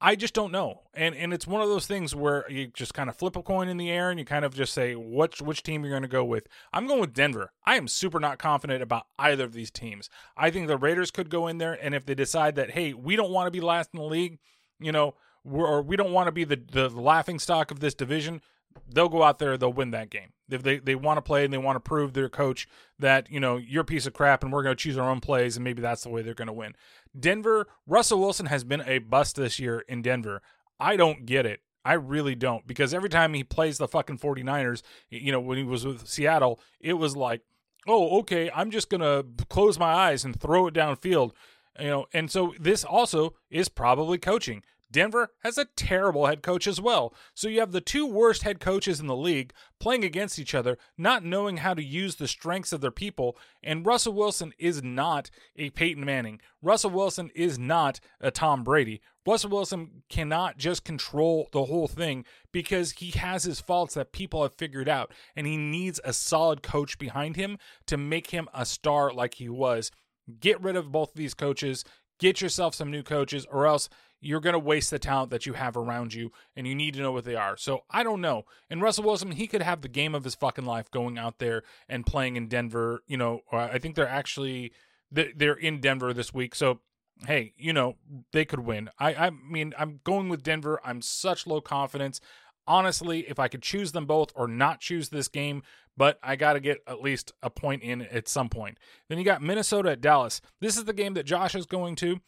I 0.02 0.16
just 0.16 0.34
don't 0.34 0.52
know. 0.52 0.82
And 0.94 1.14
and 1.16 1.34
it's 1.34 1.46
one 1.46 1.62
of 1.62 1.68
those 1.68 1.86
things 1.86 2.16
where 2.16 2.50
you 2.50 2.68
just 2.68 2.94
kind 2.94 3.10
of 3.10 3.18
flip 3.18 3.36
a 3.36 3.44
coin 3.44 3.68
in 3.68 3.78
the 3.78 3.90
air 3.90 4.10
and 4.10 4.20
you 4.20 4.26
kind 4.26 4.46
of 4.46 4.54
just 4.54 4.74
say 4.74 4.96
which 4.96 5.42
which 5.42 5.62
team 5.62 5.84
you're 5.84 5.92
going 5.92 6.04
to 6.04 6.08
go 6.08 6.24
with. 6.24 6.48
I'm 6.72 6.88
going 6.88 7.02
with 7.02 7.14
Denver. 7.14 7.52
I 7.66 7.76
am 7.76 7.88
super 7.88 8.20
not 8.20 8.40
confident 8.40 8.82
about 8.82 9.08
either 9.18 9.44
of 9.44 9.54
these 9.54 9.72
teams. 9.72 10.10
I 10.38 10.52
think 10.52 10.68
the 10.68 10.78
Raiders 10.78 11.12
could 11.12 11.30
go 11.30 11.48
in 11.48 11.58
there 11.58 11.78
and 11.82 11.94
if 11.94 12.06
they 12.06 12.16
decide 12.16 12.56
that 12.56 12.72
hey, 12.72 12.94
we 12.94 13.16
don't 13.16 13.32
want 13.32 13.48
to 13.48 13.52
be 13.52 13.62
last 13.62 13.90
in 13.94 14.00
the 14.00 14.06
league, 14.06 14.40
you 14.80 14.92
know, 14.92 15.16
or 15.44 15.82
we 15.82 15.98
don't 15.98 16.14
want 16.14 16.28
to 16.28 16.32
be 16.32 16.46
the, 16.46 16.56
the 16.72 16.90
laughing 16.90 17.40
stock 17.40 17.72
of 17.72 17.80
this 17.80 17.94
division, 17.94 18.42
they'll 18.88 19.10
go 19.10 19.24
out 19.24 19.40
there, 19.40 19.58
they'll 19.58 19.74
win 19.74 19.92
that 19.92 20.10
game. 20.10 20.34
If 20.50 20.64
they, 20.64 20.80
they 20.80 20.96
want 20.96 21.18
to 21.18 21.22
play 21.22 21.44
and 21.44 21.54
they 21.54 21.58
want 21.58 21.76
to 21.76 21.80
prove 21.80 22.14
their 22.14 22.30
coach 22.30 22.68
that, 22.98 23.32
you 23.32 23.40
know, 23.40 23.58
you're 23.58 23.82
a 23.82 23.86
piece 23.86 24.06
of 24.06 24.14
crap 24.14 24.44
and 24.44 24.52
we're 24.52 24.64
going 24.64 24.76
to 24.76 24.82
choose 24.82 24.98
our 24.98 25.10
own 25.10 25.20
plays 25.20 25.58
and 25.58 25.64
maybe 25.64 25.82
that's 25.82 26.04
the 26.04 26.10
way 26.10 26.22
they're 26.22 26.34
going 26.34 26.48
to 26.48 26.54
win. 26.54 26.76
Denver, 27.18 27.68
Russell 27.86 28.20
Wilson 28.20 28.48
has 28.48 28.64
been 28.64 28.82
a 28.86 29.00
bust 29.00 29.36
this 29.36 29.60
year 29.60 29.80
in 29.88 30.02
Denver. 30.02 30.42
I 30.80 30.96
don't 30.96 31.26
get 31.26 31.46
it. 31.46 31.62
I 31.86 31.94
really 31.94 32.36
don't 32.36 32.68
because 32.68 32.94
every 32.94 33.10
time 33.10 33.34
he 33.34 33.44
plays 33.44 33.78
the 33.78 33.88
fucking 33.88 34.20
49ers, 34.20 34.82
you 35.10 35.32
know, 35.32 35.40
when 35.40 35.58
he 35.58 35.64
was 35.64 35.86
with 35.86 36.08
Seattle, 36.08 36.60
it 36.80 36.94
was 36.94 37.16
like, 37.16 37.42
oh, 37.88 38.20
okay, 38.20 38.52
I'm 38.54 38.72
just 38.72 38.90
going 38.90 39.02
to 39.02 39.26
close 39.46 39.80
my 39.80 39.92
eyes 39.92 40.26
and 40.26 40.40
throw 40.40 40.68
it 40.68 40.74
downfield. 40.74 41.32
You 41.80 41.88
know, 41.88 42.06
and 42.14 42.30
so 42.30 42.54
this 42.60 42.84
also 42.84 43.36
is 43.50 43.70
probably 43.70 44.18
coaching 44.18 44.64
Denver 44.92 45.30
has 45.44 45.58
a 45.58 45.66
terrible 45.66 46.26
head 46.26 46.42
coach 46.42 46.66
as 46.66 46.82
well. 46.82 47.14
So 47.36 47.48
you 47.48 47.60
have 47.60 47.72
the 47.72 47.82
two 47.82 48.08
worst 48.08 48.44
head 48.44 48.60
coaches 48.60 49.00
in 49.00 49.08
the 49.08 49.16
league 49.16 49.54
playing 49.80 50.04
against 50.04 50.40
each 50.40 50.56
other, 50.56 50.78
not 50.98 51.24
knowing 51.24 51.58
how 51.58 51.74
to 51.74 51.84
use 51.84 52.16
the 52.16 52.28
strengths 52.28 52.74
of 52.74 52.82
their 52.82 52.92
people. 52.92 53.38
And 53.62 53.86
Russell 53.86 54.14
Wilson 54.14 54.54
is 54.58 54.82
not 54.82 55.30
a 55.56 55.70
Peyton 55.70 56.04
Manning. 56.04 56.42
Russell 56.62 56.90
Wilson 56.90 57.30
is 57.36 57.60
not 57.60 58.00
a 58.20 58.32
Tom 58.32 58.64
Brady. 58.64 59.02
Russell 59.26 59.52
Wilson 59.52 60.02
cannot 60.10 60.58
just 60.58 60.84
control 60.84 61.50
the 61.52 61.66
whole 61.66 61.88
thing 61.88 62.26
because 62.52 62.94
he 62.94 63.12
has 63.12 63.44
his 63.44 63.62
faults 63.62 63.94
that 63.94 64.12
people 64.12 64.42
have 64.42 64.56
figured 64.56 64.90
out. 64.90 65.14
And 65.36 65.46
he 65.46 65.56
needs 65.56 66.00
a 66.04 66.14
solid 66.14 66.64
coach 66.64 66.98
behind 66.98 67.36
him 67.36 67.60
to 67.86 67.96
make 67.96 68.32
him 68.32 68.50
a 68.56 68.66
star 68.66 69.14
like 69.14 69.36
he 69.36 69.48
was. 69.48 69.92
Get 70.40 70.62
rid 70.62 70.76
of 70.76 70.92
both 70.92 71.10
of 71.10 71.16
these 71.16 71.36
coaches. 71.36 71.86
Get 72.20 72.42
yourself 72.42 72.76
some 72.76 72.92
new 72.92 73.02
coaches, 73.02 73.46
or 73.50 73.66
else 73.66 73.88
you're 74.22 74.40
going 74.40 74.54
to 74.54 74.60
waste 74.60 74.92
the 74.92 75.00
talent 75.00 75.32
that 75.32 75.46
you 75.46 75.54
have 75.54 75.78
around 75.78 76.14
you, 76.14 76.32
and 76.56 76.68
you 76.68 76.76
need 76.76 76.94
to 76.96 77.02
know 77.02 77.12
what 77.12 77.26
they 77.26 77.36
are. 77.36 77.58
So 77.58 77.82
I 77.90 78.04
don't 78.04 78.22
know. 78.22 78.44
And 78.70 78.82
Russell 78.82 79.06
Wilson, 79.06 79.32
he 79.32 79.48
could 79.48 79.62
have 79.62 79.82
the 79.82 79.88
game 79.88 80.14
of 80.16 80.24
his 80.24 80.36
fucking 80.36 80.66
life 80.66 80.92
going 80.92 81.18
out 81.18 81.40
there 81.40 81.64
and 81.88 82.06
playing 82.06 82.36
in 82.36 82.48
Denver. 82.48 83.02
You 83.08 83.18
know, 83.18 83.42
I 83.52 83.78
think 83.80 83.96
they're 83.96 84.08
actually 84.08 84.72
they're 85.12 85.54
in 85.54 85.82
Denver 85.82 86.14
this 86.14 86.34
week, 86.34 86.54
so 86.54 86.80
hey, 87.26 87.54
you 87.58 87.74
know 87.74 87.96
they 88.32 88.46
could 88.46 88.62
win. 88.62 88.90
I 89.00 89.14
I 89.14 89.30
mean 89.30 89.74
I'm 89.78 90.02
going 90.04 90.30
with 90.30 90.44
Denver. 90.44 90.80
I'm 90.84 91.02
such 91.02 91.48
low 91.48 91.62
confidence. 91.62 92.22
Honestly, 92.68 93.22
if 93.28 93.40
I 93.40 93.48
could 93.48 93.64
choose 93.64 93.94
them 93.94 94.06
both 94.06 94.32
or 94.36 94.48
not 94.48 94.80
choose 94.80 95.10
this 95.10 95.28
game, 95.28 95.64
but 95.98 96.20
I 96.22 96.36
got 96.36 96.54
to 96.54 96.60
get 96.60 96.84
at 96.86 97.02
least 97.02 97.34
a 97.42 97.50
point 97.50 97.82
in 97.82 98.04
at 98.04 98.28
some 98.28 98.48
point. 98.48 98.78
Then 99.08 99.18
you 99.18 99.26
got 99.26 99.42
Minnesota 99.42 99.92
at 99.92 100.02
Dallas. 100.02 100.40
This 100.62 100.78
is 100.78 100.86
the 100.86 100.94
game 100.94 101.16
that 101.16 101.26
Josh 101.26 101.56
is 101.56 101.66
going 101.66 101.96
to. 101.98 102.20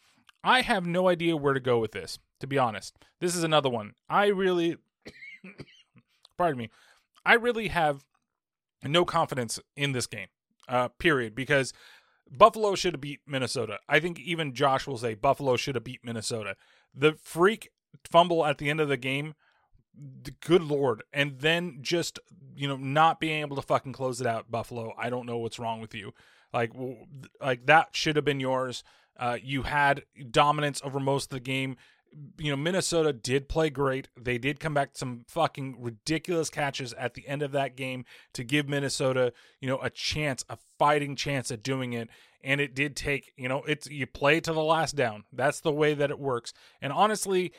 I 0.44 0.62
have 0.62 0.86
no 0.86 1.08
idea 1.08 1.36
where 1.36 1.54
to 1.54 1.60
go 1.60 1.78
with 1.78 1.92
this, 1.92 2.18
to 2.40 2.46
be 2.46 2.58
honest. 2.58 2.96
This 3.20 3.36
is 3.36 3.44
another 3.44 3.70
one. 3.70 3.94
I 4.08 4.26
really, 4.26 4.76
pardon 6.36 6.58
me, 6.58 6.70
I 7.24 7.34
really 7.34 7.68
have 7.68 8.04
no 8.84 9.04
confidence 9.04 9.60
in 9.76 9.92
this 9.92 10.06
game, 10.06 10.28
uh, 10.68 10.88
period, 10.88 11.34
because 11.34 11.72
Buffalo 12.30 12.74
should 12.74 12.94
have 12.94 13.00
beat 13.00 13.20
Minnesota. 13.26 13.78
I 13.88 14.00
think 14.00 14.18
even 14.18 14.54
Josh 14.54 14.86
will 14.86 14.98
say 14.98 15.14
Buffalo 15.14 15.56
should 15.56 15.74
have 15.74 15.84
beat 15.84 16.04
Minnesota. 16.04 16.56
The 16.94 17.14
freak 17.22 17.70
fumble 18.10 18.44
at 18.44 18.58
the 18.58 18.70
end 18.70 18.80
of 18.80 18.88
the 18.88 18.96
game, 18.96 19.34
good 20.40 20.62
lord, 20.62 21.02
and 21.12 21.38
then 21.38 21.78
just 21.82 22.18
you 22.56 22.66
know 22.66 22.76
not 22.76 23.20
being 23.20 23.40
able 23.40 23.56
to 23.56 23.62
fucking 23.62 23.92
close 23.92 24.20
it 24.20 24.26
out, 24.26 24.50
Buffalo. 24.50 24.94
I 24.98 25.10
don't 25.10 25.26
know 25.26 25.38
what's 25.38 25.58
wrong 25.58 25.80
with 25.80 25.94
you. 25.94 26.12
Like, 26.52 26.72
like 27.40 27.66
that 27.66 27.90
should 27.92 28.16
have 28.16 28.24
been 28.24 28.40
yours. 28.40 28.82
Uh, 29.18 29.38
you 29.42 29.62
had 29.62 30.04
dominance 30.30 30.80
over 30.84 31.00
most 31.00 31.24
of 31.24 31.30
the 31.30 31.40
game. 31.40 31.76
You 32.38 32.50
know, 32.50 32.56
Minnesota 32.56 33.12
did 33.12 33.48
play 33.48 33.70
great. 33.70 34.08
They 34.20 34.36
did 34.36 34.60
come 34.60 34.74
back 34.74 34.90
some 34.94 35.24
fucking 35.28 35.76
ridiculous 35.80 36.50
catches 36.50 36.92
at 36.94 37.14
the 37.14 37.26
end 37.26 37.42
of 37.42 37.52
that 37.52 37.76
game 37.76 38.04
to 38.34 38.44
give 38.44 38.68
Minnesota, 38.68 39.32
you 39.60 39.68
know, 39.68 39.78
a 39.78 39.88
chance, 39.88 40.44
a 40.50 40.58
fighting 40.78 41.16
chance 41.16 41.50
at 41.50 41.62
doing 41.62 41.94
it. 41.94 42.08
And 42.44 42.60
it 42.60 42.74
did 42.74 42.96
take, 42.96 43.32
you 43.36 43.48
know, 43.48 43.62
it's 43.66 43.88
you 43.88 44.06
play 44.06 44.40
to 44.40 44.52
the 44.52 44.62
last 44.62 44.96
down. 44.96 45.24
That's 45.32 45.60
the 45.60 45.72
way 45.72 45.94
that 45.94 46.10
it 46.10 46.18
works. 46.18 46.52
And 46.82 46.92
honestly, 46.92 47.52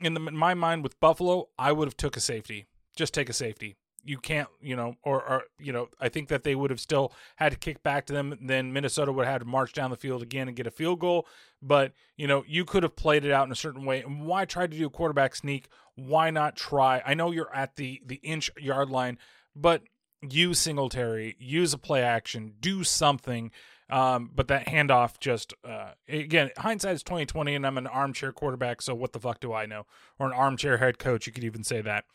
in, 0.00 0.14
the, 0.14 0.26
in 0.26 0.36
my 0.36 0.54
mind 0.54 0.82
with 0.82 0.98
Buffalo, 0.98 1.50
I 1.58 1.70
would 1.70 1.86
have 1.86 1.96
took 1.96 2.16
a 2.16 2.20
safety. 2.20 2.66
Just 2.96 3.14
take 3.14 3.28
a 3.28 3.34
safety 3.34 3.76
you 4.04 4.18
can't, 4.18 4.48
you 4.60 4.74
know, 4.74 4.96
or, 5.02 5.22
or, 5.22 5.42
you 5.60 5.72
know, 5.72 5.88
I 6.00 6.08
think 6.08 6.28
that 6.28 6.42
they 6.42 6.54
would 6.54 6.70
have 6.70 6.80
still 6.80 7.12
had 7.36 7.52
to 7.52 7.58
kick 7.58 7.82
back 7.82 8.06
to 8.06 8.12
them. 8.12 8.36
Then 8.40 8.72
Minnesota 8.72 9.12
would 9.12 9.24
have 9.24 9.32
had 9.32 9.38
to 9.42 9.44
march 9.46 9.72
down 9.72 9.90
the 9.90 9.96
field 9.96 10.22
again 10.22 10.48
and 10.48 10.56
get 10.56 10.66
a 10.66 10.70
field 10.70 11.00
goal. 11.00 11.26
But, 11.60 11.92
you 12.16 12.26
know, 12.26 12.44
you 12.46 12.64
could 12.64 12.82
have 12.82 12.96
played 12.96 13.24
it 13.24 13.30
out 13.30 13.46
in 13.46 13.52
a 13.52 13.56
certain 13.56 13.84
way. 13.84 14.02
And 14.02 14.26
why 14.26 14.44
try 14.44 14.66
to 14.66 14.76
do 14.76 14.86
a 14.86 14.90
quarterback 14.90 15.36
sneak? 15.36 15.68
Why 15.94 16.30
not 16.30 16.56
try? 16.56 17.02
I 17.06 17.14
know 17.14 17.30
you're 17.30 17.54
at 17.54 17.76
the 17.76 18.00
the 18.04 18.16
inch 18.16 18.50
yard 18.58 18.88
line, 18.90 19.18
but 19.54 19.82
use 20.22 20.58
Singletary, 20.58 21.36
use 21.38 21.74
a 21.74 21.78
play 21.78 22.02
action, 22.02 22.54
do 22.60 22.82
something. 22.82 23.50
Um, 23.90 24.30
but 24.34 24.48
that 24.48 24.68
handoff 24.68 25.20
just 25.20 25.52
uh, 25.68 25.90
again, 26.08 26.50
hindsight 26.56 26.94
is 26.94 27.02
twenty 27.02 27.26
twenty, 27.26 27.54
and 27.54 27.66
I'm 27.66 27.76
an 27.76 27.86
armchair 27.86 28.32
quarterback, 28.32 28.80
so 28.80 28.94
what 28.94 29.12
the 29.12 29.20
fuck 29.20 29.38
do 29.38 29.52
I 29.52 29.66
know? 29.66 29.84
Or 30.18 30.26
an 30.26 30.32
armchair 30.32 30.78
head 30.78 30.98
coach, 30.98 31.26
you 31.26 31.32
could 31.32 31.44
even 31.44 31.62
say 31.62 31.82
that. 31.82 32.06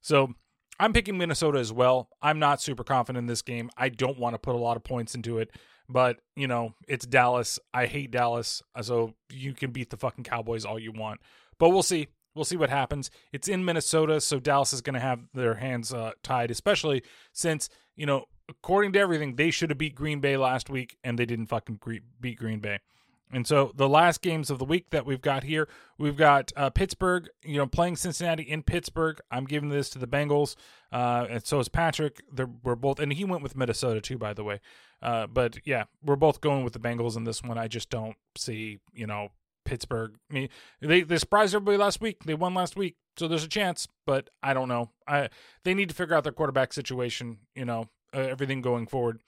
So 0.00 0.34
I'm 0.78 0.92
picking 0.92 1.16
Minnesota 1.18 1.58
as 1.58 1.72
well. 1.72 2.08
I'm 2.20 2.38
not 2.38 2.60
super 2.60 2.84
confident 2.84 3.22
in 3.22 3.26
this 3.26 3.42
game. 3.42 3.70
I 3.76 3.88
don't 3.88 4.18
want 4.18 4.34
to 4.34 4.38
put 4.38 4.54
a 4.54 4.58
lot 4.58 4.76
of 4.76 4.84
points 4.84 5.14
into 5.14 5.38
it, 5.38 5.50
but 5.88 6.18
you 6.36 6.48
know, 6.48 6.74
it's 6.88 7.06
Dallas. 7.06 7.58
I 7.72 7.86
hate 7.86 8.10
Dallas, 8.10 8.62
so 8.80 9.14
you 9.30 9.54
can 9.54 9.70
beat 9.70 9.90
the 9.90 9.96
fucking 9.96 10.24
Cowboys 10.24 10.64
all 10.64 10.78
you 10.78 10.92
want. 10.92 11.20
But 11.58 11.70
we'll 11.70 11.82
see. 11.82 12.08
We'll 12.34 12.44
see 12.44 12.56
what 12.56 12.70
happens. 12.70 13.12
It's 13.32 13.46
in 13.46 13.64
Minnesota, 13.64 14.20
so 14.20 14.40
Dallas 14.40 14.72
is 14.72 14.80
going 14.80 14.94
to 14.94 15.00
have 15.00 15.20
their 15.34 15.54
hands 15.54 15.94
uh, 15.94 16.12
tied, 16.24 16.50
especially 16.50 17.04
since, 17.32 17.68
you 17.94 18.06
know, 18.06 18.24
according 18.48 18.92
to 18.94 18.98
everything, 18.98 19.36
they 19.36 19.52
should 19.52 19.70
have 19.70 19.78
beat 19.78 19.94
Green 19.94 20.18
Bay 20.18 20.36
last 20.36 20.68
week 20.68 20.96
and 21.04 21.16
they 21.16 21.26
didn't 21.26 21.46
fucking 21.46 21.78
beat 22.20 22.38
Green 22.38 22.58
Bay. 22.58 22.80
And 23.32 23.46
so 23.46 23.72
the 23.74 23.88
last 23.88 24.22
games 24.22 24.50
of 24.50 24.58
the 24.58 24.64
week 24.64 24.90
that 24.90 25.06
we've 25.06 25.20
got 25.20 25.42
here, 25.42 25.68
we've 25.98 26.16
got 26.16 26.52
uh, 26.56 26.70
Pittsburgh, 26.70 27.28
you 27.42 27.56
know, 27.56 27.66
playing 27.66 27.96
Cincinnati 27.96 28.44
in 28.44 28.62
Pittsburgh. 28.62 29.20
I'm 29.30 29.44
giving 29.44 29.70
this 29.70 29.88
to 29.90 29.98
the 29.98 30.06
Bengals, 30.06 30.54
uh, 30.92 31.26
and 31.28 31.44
so 31.44 31.58
is 31.58 31.68
Patrick. 31.68 32.22
They're, 32.32 32.50
we're 32.62 32.76
both, 32.76 33.00
and 33.00 33.12
he 33.12 33.24
went 33.24 33.42
with 33.42 33.56
Minnesota 33.56 34.00
too, 34.00 34.18
by 34.18 34.34
the 34.34 34.44
way. 34.44 34.60
Uh, 35.02 35.26
but 35.26 35.58
yeah, 35.64 35.84
we're 36.02 36.16
both 36.16 36.40
going 36.40 36.64
with 36.64 36.74
the 36.74 36.78
Bengals 36.78 37.16
in 37.16 37.24
this 37.24 37.42
one. 37.42 37.58
I 37.58 37.66
just 37.66 37.90
don't 37.90 38.16
see, 38.36 38.78
you 38.92 39.06
know, 39.06 39.30
Pittsburgh. 39.64 40.16
I 40.30 40.34
mean, 40.34 40.48
they 40.80 41.02
they 41.02 41.18
surprised 41.18 41.54
everybody 41.54 41.78
last 41.78 42.00
week. 42.00 42.24
They 42.24 42.34
won 42.34 42.54
last 42.54 42.76
week, 42.76 42.96
so 43.16 43.26
there's 43.26 43.44
a 43.44 43.48
chance. 43.48 43.88
But 44.06 44.30
I 44.42 44.54
don't 44.54 44.68
know. 44.68 44.90
I 45.08 45.30
they 45.64 45.74
need 45.74 45.88
to 45.88 45.94
figure 45.94 46.14
out 46.14 46.24
their 46.24 46.32
quarterback 46.32 46.72
situation. 46.72 47.38
You 47.54 47.64
know, 47.64 47.88
uh, 48.14 48.18
everything 48.18 48.60
going 48.60 48.86
forward. 48.86 49.20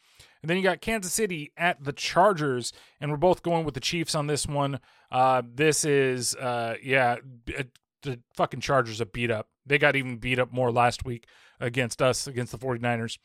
And 0.43 0.51
then 0.51 0.57
you 0.57 0.63
got 0.63 0.81
Kansas 0.81 1.13
City 1.13 1.53
at 1.57 1.83
the 1.83 1.93
Chargers, 1.93 2.73
and 3.01 3.11
we're 3.11 3.17
both 3.17 3.43
going 3.43 3.65
with 3.65 3.75
the 3.75 3.81
Chiefs 3.81 4.15
on 4.15 4.27
this 4.27 4.47
one. 4.47 4.81
Uh, 5.11 5.43
this 5.45 5.85
is, 5.85 6.35
uh, 6.37 6.77
yeah, 6.83 7.17
the 8.03 8.21
fucking 8.35 8.61
Chargers 8.61 9.01
are 9.01 9.07
beat 9.07 9.31
up. 9.31 9.49
They 9.65 9.79
got 9.79 9.97
even 9.97 10.19
beat 10.19 10.39
up 10.39 10.53
more 10.53 10.71
last 10.71 11.05
week 11.05 11.27
against 11.61 12.01
us, 12.01 12.27
against 12.27 12.53
the 12.53 12.59
49ers. 12.59 13.19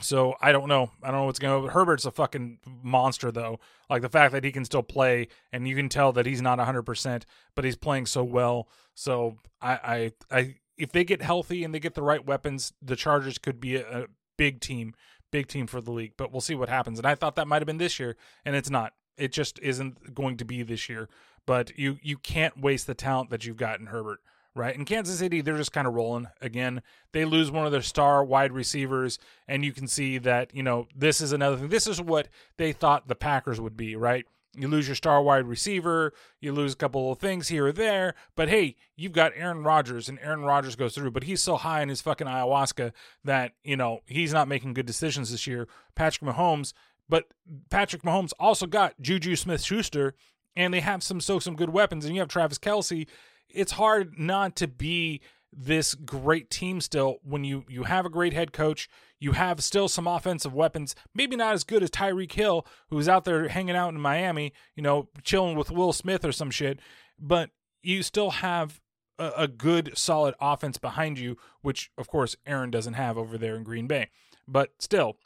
So 0.00 0.34
I 0.40 0.52
don't 0.52 0.68
know. 0.68 0.90
I 1.02 1.10
don't 1.10 1.20
know 1.20 1.26
what's 1.26 1.40
going 1.40 1.64
to. 1.64 1.68
Herbert's 1.68 2.04
a 2.04 2.12
fucking 2.12 2.60
monster, 2.82 3.32
though. 3.32 3.58
Like 3.88 4.02
the 4.02 4.08
fact 4.08 4.32
that 4.32 4.44
he 4.44 4.52
can 4.52 4.64
still 4.64 4.84
play, 4.84 5.28
and 5.52 5.66
you 5.66 5.74
can 5.74 5.88
tell 5.88 6.12
that 6.12 6.26
he's 6.26 6.40
not 6.40 6.58
100, 6.58 6.82
percent 6.82 7.26
but 7.56 7.64
he's 7.64 7.76
playing 7.76 8.06
so 8.06 8.22
well. 8.22 8.68
So 8.94 9.36
I, 9.60 10.12
I, 10.30 10.36
I, 10.38 10.54
if 10.78 10.92
they 10.92 11.02
get 11.04 11.22
healthy 11.22 11.64
and 11.64 11.74
they 11.74 11.80
get 11.80 11.94
the 11.94 12.02
right 12.02 12.24
weapons, 12.24 12.72
the 12.80 12.96
Chargers 12.96 13.38
could 13.38 13.60
be 13.60 13.76
a 13.76 14.06
big 14.40 14.60
team 14.60 14.94
big 15.30 15.48
team 15.48 15.66
for 15.66 15.80
the 15.80 15.90
league, 15.90 16.12
but 16.16 16.32
we'll 16.32 16.40
see 16.40 16.54
what 16.54 16.68
happens. 16.68 16.98
And 16.98 17.06
I 17.06 17.14
thought 17.14 17.36
that 17.36 17.48
might 17.48 17.62
have 17.62 17.66
been 17.66 17.78
this 17.78 17.98
year, 17.98 18.16
and 18.44 18.56
it's 18.56 18.70
not. 18.70 18.94
It 19.16 19.32
just 19.32 19.58
isn't 19.60 20.14
going 20.14 20.36
to 20.38 20.44
be 20.44 20.62
this 20.62 20.88
year. 20.88 21.08
But 21.46 21.76
you 21.78 21.98
you 22.02 22.18
can't 22.18 22.60
waste 22.60 22.86
the 22.86 22.94
talent 22.94 23.30
that 23.30 23.44
you've 23.44 23.56
got 23.56 23.80
in 23.80 23.86
Herbert, 23.86 24.20
right? 24.54 24.74
In 24.74 24.84
Kansas 24.84 25.18
City, 25.18 25.40
they're 25.40 25.56
just 25.56 25.72
kind 25.72 25.86
of 25.86 25.94
rolling 25.94 26.28
again. 26.40 26.82
They 27.12 27.24
lose 27.24 27.50
one 27.50 27.66
of 27.66 27.72
their 27.72 27.82
star 27.82 28.24
wide 28.24 28.52
receivers, 28.52 29.18
and 29.48 29.64
you 29.64 29.72
can 29.72 29.86
see 29.86 30.18
that 30.18 30.54
you 30.54 30.62
know 30.62 30.86
this 30.94 31.20
is 31.20 31.32
another 31.32 31.56
thing. 31.56 31.68
This 31.68 31.86
is 31.86 32.00
what 32.00 32.28
they 32.56 32.72
thought 32.72 33.08
the 33.08 33.14
Packers 33.14 33.60
would 33.60 33.76
be, 33.76 33.96
right? 33.96 34.26
You 34.56 34.66
lose 34.66 34.88
your 34.88 34.96
star 34.96 35.22
wide 35.22 35.46
receiver, 35.46 36.12
you 36.40 36.52
lose 36.52 36.72
a 36.72 36.76
couple 36.76 37.12
of 37.12 37.18
things 37.18 37.48
here 37.48 37.66
or 37.66 37.72
there, 37.72 38.14
but 38.34 38.48
hey, 38.48 38.74
you've 38.96 39.12
got 39.12 39.32
Aaron 39.36 39.62
Rodgers, 39.62 40.08
and 40.08 40.18
Aaron 40.20 40.42
Rodgers 40.42 40.74
goes 40.74 40.94
through, 40.94 41.12
but 41.12 41.22
he's 41.22 41.40
so 41.40 41.56
high 41.56 41.82
in 41.82 41.88
his 41.88 42.00
fucking 42.00 42.26
ayahuasca 42.26 42.92
that, 43.22 43.52
you 43.62 43.76
know, 43.76 44.00
he's 44.06 44.32
not 44.32 44.48
making 44.48 44.74
good 44.74 44.86
decisions 44.86 45.30
this 45.30 45.46
year. 45.46 45.68
Patrick 45.94 46.28
Mahomes, 46.28 46.72
but 47.08 47.26
Patrick 47.70 48.02
Mahomes 48.02 48.32
also 48.40 48.66
got 48.66 49.00
Juju 49.00 49.36
Smith 49.36 49.62
Schuster, 49.62 50.14
and 50.56 50.74
they 50.74 50.80
have 50.80 51.04
some 51.04 51.20
so 51.20 51.38
some 51.38 51.54
good 51.54 51.70
weapons, 51.70 52.04
and 52.04 52.14
you 52.14 52.20
have 52.20 52.28
Travis 52.28 52.58
Kelce. 52.58 53.06
It's 53.48 53.72
hard 53.72 54.18
not 54.18 54.56
to 54.56 54.66
be 54.66 55.20
this 55.52 55.94
great 55.94 56.50
team 56.50 56.80
still 56.80 57.18
when 57.22 57.44
you 57.44 57.64
you 57.68 57.84
have 57.84 58.06
a 58.06 58.10
great 58.10 58.32
head 58.32 58.52
coach 58.52 58.88
you 59.18 59.32
have 59.32 59.62
still 59.62 59.88
some 59.88 60.06
offensive 60.06 60.54
weapons 60.54 60.94
maybe 61.14 61.34
not 61.34 61.54
as 61.54 61.64
good 61.64 61.82
as 61.82 61.90
Tyreek 61.90 62.32
Hill 62.32 62.64
who's 62.88 63.08
out 63.08 63.24
there 63.24 63.48
hanging 63.48 63.74
out 63.74 63.92
in 63.92 64.00
Miami 64.00 64.52
you 64.76 64.82
know 64.82 65.08
chilling 65.24 65.56
with 65.56 65.70
Will 65.70 65.92
Smith 65.92 66.24
or 66.24 66.32
some 66.32 66.50
shit 66.50 66.78
but 67.18 67.50
you 67.82 68.02
still 68.02 68.30
have 68.30 68.80
a, 69.18 69.32
a 69.38 69.48
good 69.48 69.96
solid 69.96 70.34
offense 70.40 70.78
behind 70.78 71.18
you 71.18 71.36
which 71.62 71.90
of 71.98 72.08
course 72.08 72.36
Aaron 72.46 72.70
doesn't 72.70 72.94
have 72.94 73.16
over 73.16 73.38
there 73.38 73.54
in 73.54 73.62
Green 73.62 73.86
Bay. 73.86 74.08
But 74.48 74.70
still 74.80 75.16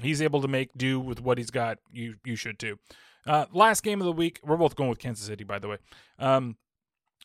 he's 0.00 0.22
able 0.22 0.40
to 0.42 0.48
make 0.48 0.70
do 0.76 1.00
with 1.00 1.20
what 1.20 1.38
he's 1.38 1.50
got. 1.50 1.78
You 1.90 2.16
you 2.24 2.36
should 2.36 2.58
too. 2.58 2.78
Uh, 3.26 3.46
last 3.52 3.82
game 3.82 4.00
of 4.00 4.04
the 4.04 4.12
week 4.12 4.40
we're 4.44 4.56
both 4.56 4.76
going 4.76 4.90
with 4.90 4.98
Kansas 4.98 5.26
City 5.26 5.44
by 5.44 5.58
the 5.58 5.68
way. 5.68 5.78
Um, 6.18 6.56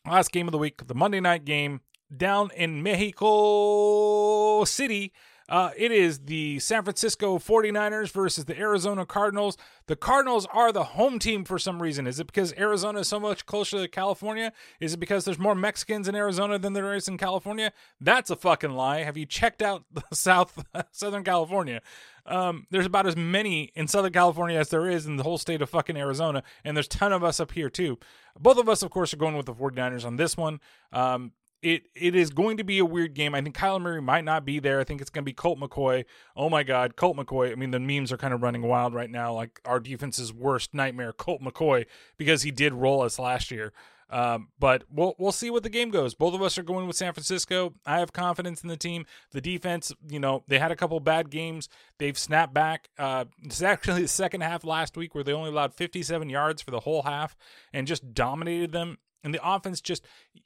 last 0.06 0.32
game 0.32 0.48
of 0.48 0.52
the 0.52 0.58
week 0.58 0.86
the 0.86 0.94
Monday 0.94 1.20
night 1.20 1.44
game 1.44 1.80
down 2.18 2.50
in 2.56 2.82
Mexico 2.82 4.64
City. 4.64 5.12
Uh, 5.46 5.70
it 5.76 5.92
is 5.92 6.20
the 6.20 6.58
San 6.58 6.82
Francisco 6.84 7.38
49ers 7.38 8.10
versus 8.10 8.46
the 8.46 8.58
Arizona 8.58 9.04
Cardinals. 9.04 9.58
The 9.86 9.96
Cardinals 9.96 10.46
are 10.52 10.72
the 10.72 10.84
home 10.84 11.18
team 11.18 11.44
for 11.44 11.58
some 11.58 11.82
reason. 11.82 12.06
Is 12.06 12.18
it 12.18 12.26
because 12.26 12.54
Arizona 12.54 13.00
is 13.00 13.08
so 13.08 13.20
much 13.20 13.44
closer 13.44 13.78
to 13.78 13.88
California? 13.88 14.52
Is 14.80 14.94
it 14.94 15.00
because 15.00 15.26
there's 15.26 15.38
more 15.38 15.54
Mexicans 15.54 16.08
in 16.08 16.14
Arizona 16.14 16.58
than 16.58 16.72
there 16.72 16.94
is 16.94 17.08
in 17.08 17.18
California? 17.18 17.72
That's 18.00 18.30
a 18.30 18.36
fucking 18.36 18.70
lie. 18.70 19.02
Have 19.02 19.18
you 19.18 19.26
checked 19.26 19.60
out 19.60 19.84
the 19.92 20.02
South 20.12 20.64
Southern 20.92 21.24
California? 21.24 21.82
Um, 22.26 22.66
there's 22.70 22.86
about 22.86 23.06
as 23.06 23.16
many 23.16 23.64
in 23.74 23.86
Southern 23.86 24.14
California 24.14 24.58
as 24.58 24.70
there 24.70 24.88
is 24.88 25.04
in 25.04 25.16
the 25.16 25.24
whole 25.24 25.36
state 25.36 25.60
of 25.60 25.68
fucking 25.68 25.96
Arizona, 25.96 26.42
and 26.64 26.74
there's 26.74 26.86
a 26.86 26.90
ton 26.90 27.12
of 27.12 27.22
us 27.22 27.38
up 27.38 27.52
here 27.52 27.68
too. 27.68 27.98
Both 28.40 28.56
of 28.56 28.66
us, 28.66 28.82
of 28.82 28.90
course, 28.90 29.12
are 29.12 29.18
going 29.18 29.36
with 29.36 29.44
the 29.44 29.52
49ers 29.52 30.06
on 30.06 30.16
this 30.16 30.38
one. 30.38 30.60
Um, 30.90 31.32
it 31.64 31.84
it 31.94 32.14
is 32.14 32.28
going 32.28 32.58
to 32.58 32.64
be 32.64 32.78
a 32.78 32.84
weird 32.84 33.14
game. 33.14 33.34
I 33.34 33.40
think 33.40 33.56
Kyler 33.56 33.80
Murray 33.80 34.02
might 34.02 34.24
not 34.24 34.44
be 34.44 34.58
there. 34.58 34.80
I 34.80 34.84
think 34.84 35.00
it's 35.00 35.08
going 35.08 35.22
to 35.22 35.26
be 35.26 35.32
Colt 35.32 35.58
McCoy. 35.58 36.04
Oh 36.36 36.50
my 36.50 36.62
God, 36.62 36.94
Colt 36.94 37.16
McCoy. 37.16 37.50
I 37.50 37.54
mean, 37.54 37.70
the 37.70 37.80
memes 37.80 38.12
are 38.12 38.18
kind 38.18 38.34
of 38.34 38.42
running 38.42 38.62
wild 38.62 38.92
right 38.92 39.10
now. 39.10 39.32
Like 39.32 39.62
our 39.64 39.80
defense's 39.80 40.30
worst 40.30 40.74
nightmare, 40.74 41.14
Colt 41.14 41.40
McCoy, 41.40 41.86
because 42.18 42.42
he 42.42 42.50
did 42.50 42.74
roll 42.74 43.00
us 43.00 43.18
last 43.18 43.50
year. 43.50 43.72
Um, 44.10 44.48
but 44.58 44.84
we'll 44.90 45.14
we'll 45.18 45.32
see 45.32 45.48
what 45.48 45.62
the 45.62 45.70
game 45.70 45.90
goes. 45.90 46.14
Both 46.14 46.34
of 46.34 46.42
us 46.42 46.58
are 46.58 46.62
going 46.62 46.86
with 46.86 46.96
San 46.96 47.14
Francisco. 47.14 47.72
I 47.86 47.98
have 47.98 48.12
confidence 48.12 48.62
in 48.62 48.68
the 48.68 48.76
team. 48.76 49.06
The 49.32 49.40
defense, 49.40 49.90
you 50.06 50.20
know, 50.20 50.44
they 50.46 50.58
had 50.58 50.70
a 50.70 50.76
couple 50.76 51.00
bad 51.00 51.30
games. 51.30 51.70
They've 51.98 52.18
snapped 52.18 52.52
back. 52.52 52.90
Uh, 52.98 53.24
it's 53.42 53.62
actually 53.62 54.02
the 54.02 54.08
second 54.08 54.42
half 54.42 54.64
last 54.64 54.98
week 54.98 55.14
where 55.14 55.24
they 55.24 55.32
only 55.32 55.48
allowed 55.48 55.72
57 55.72 56.28
yards 56.28 56.60
for 56.60 56.70
the 56.70 56.80
whole 56.80 57.02
half 57.02 57.34
and 57.72 57.86
just 57.86 58.12
dominated 58.12 58.72
them. 58.72 58.98
And 59.24 59.34
the 59.34 59.40
offense 59.42 59.80
just, 59.80 60.04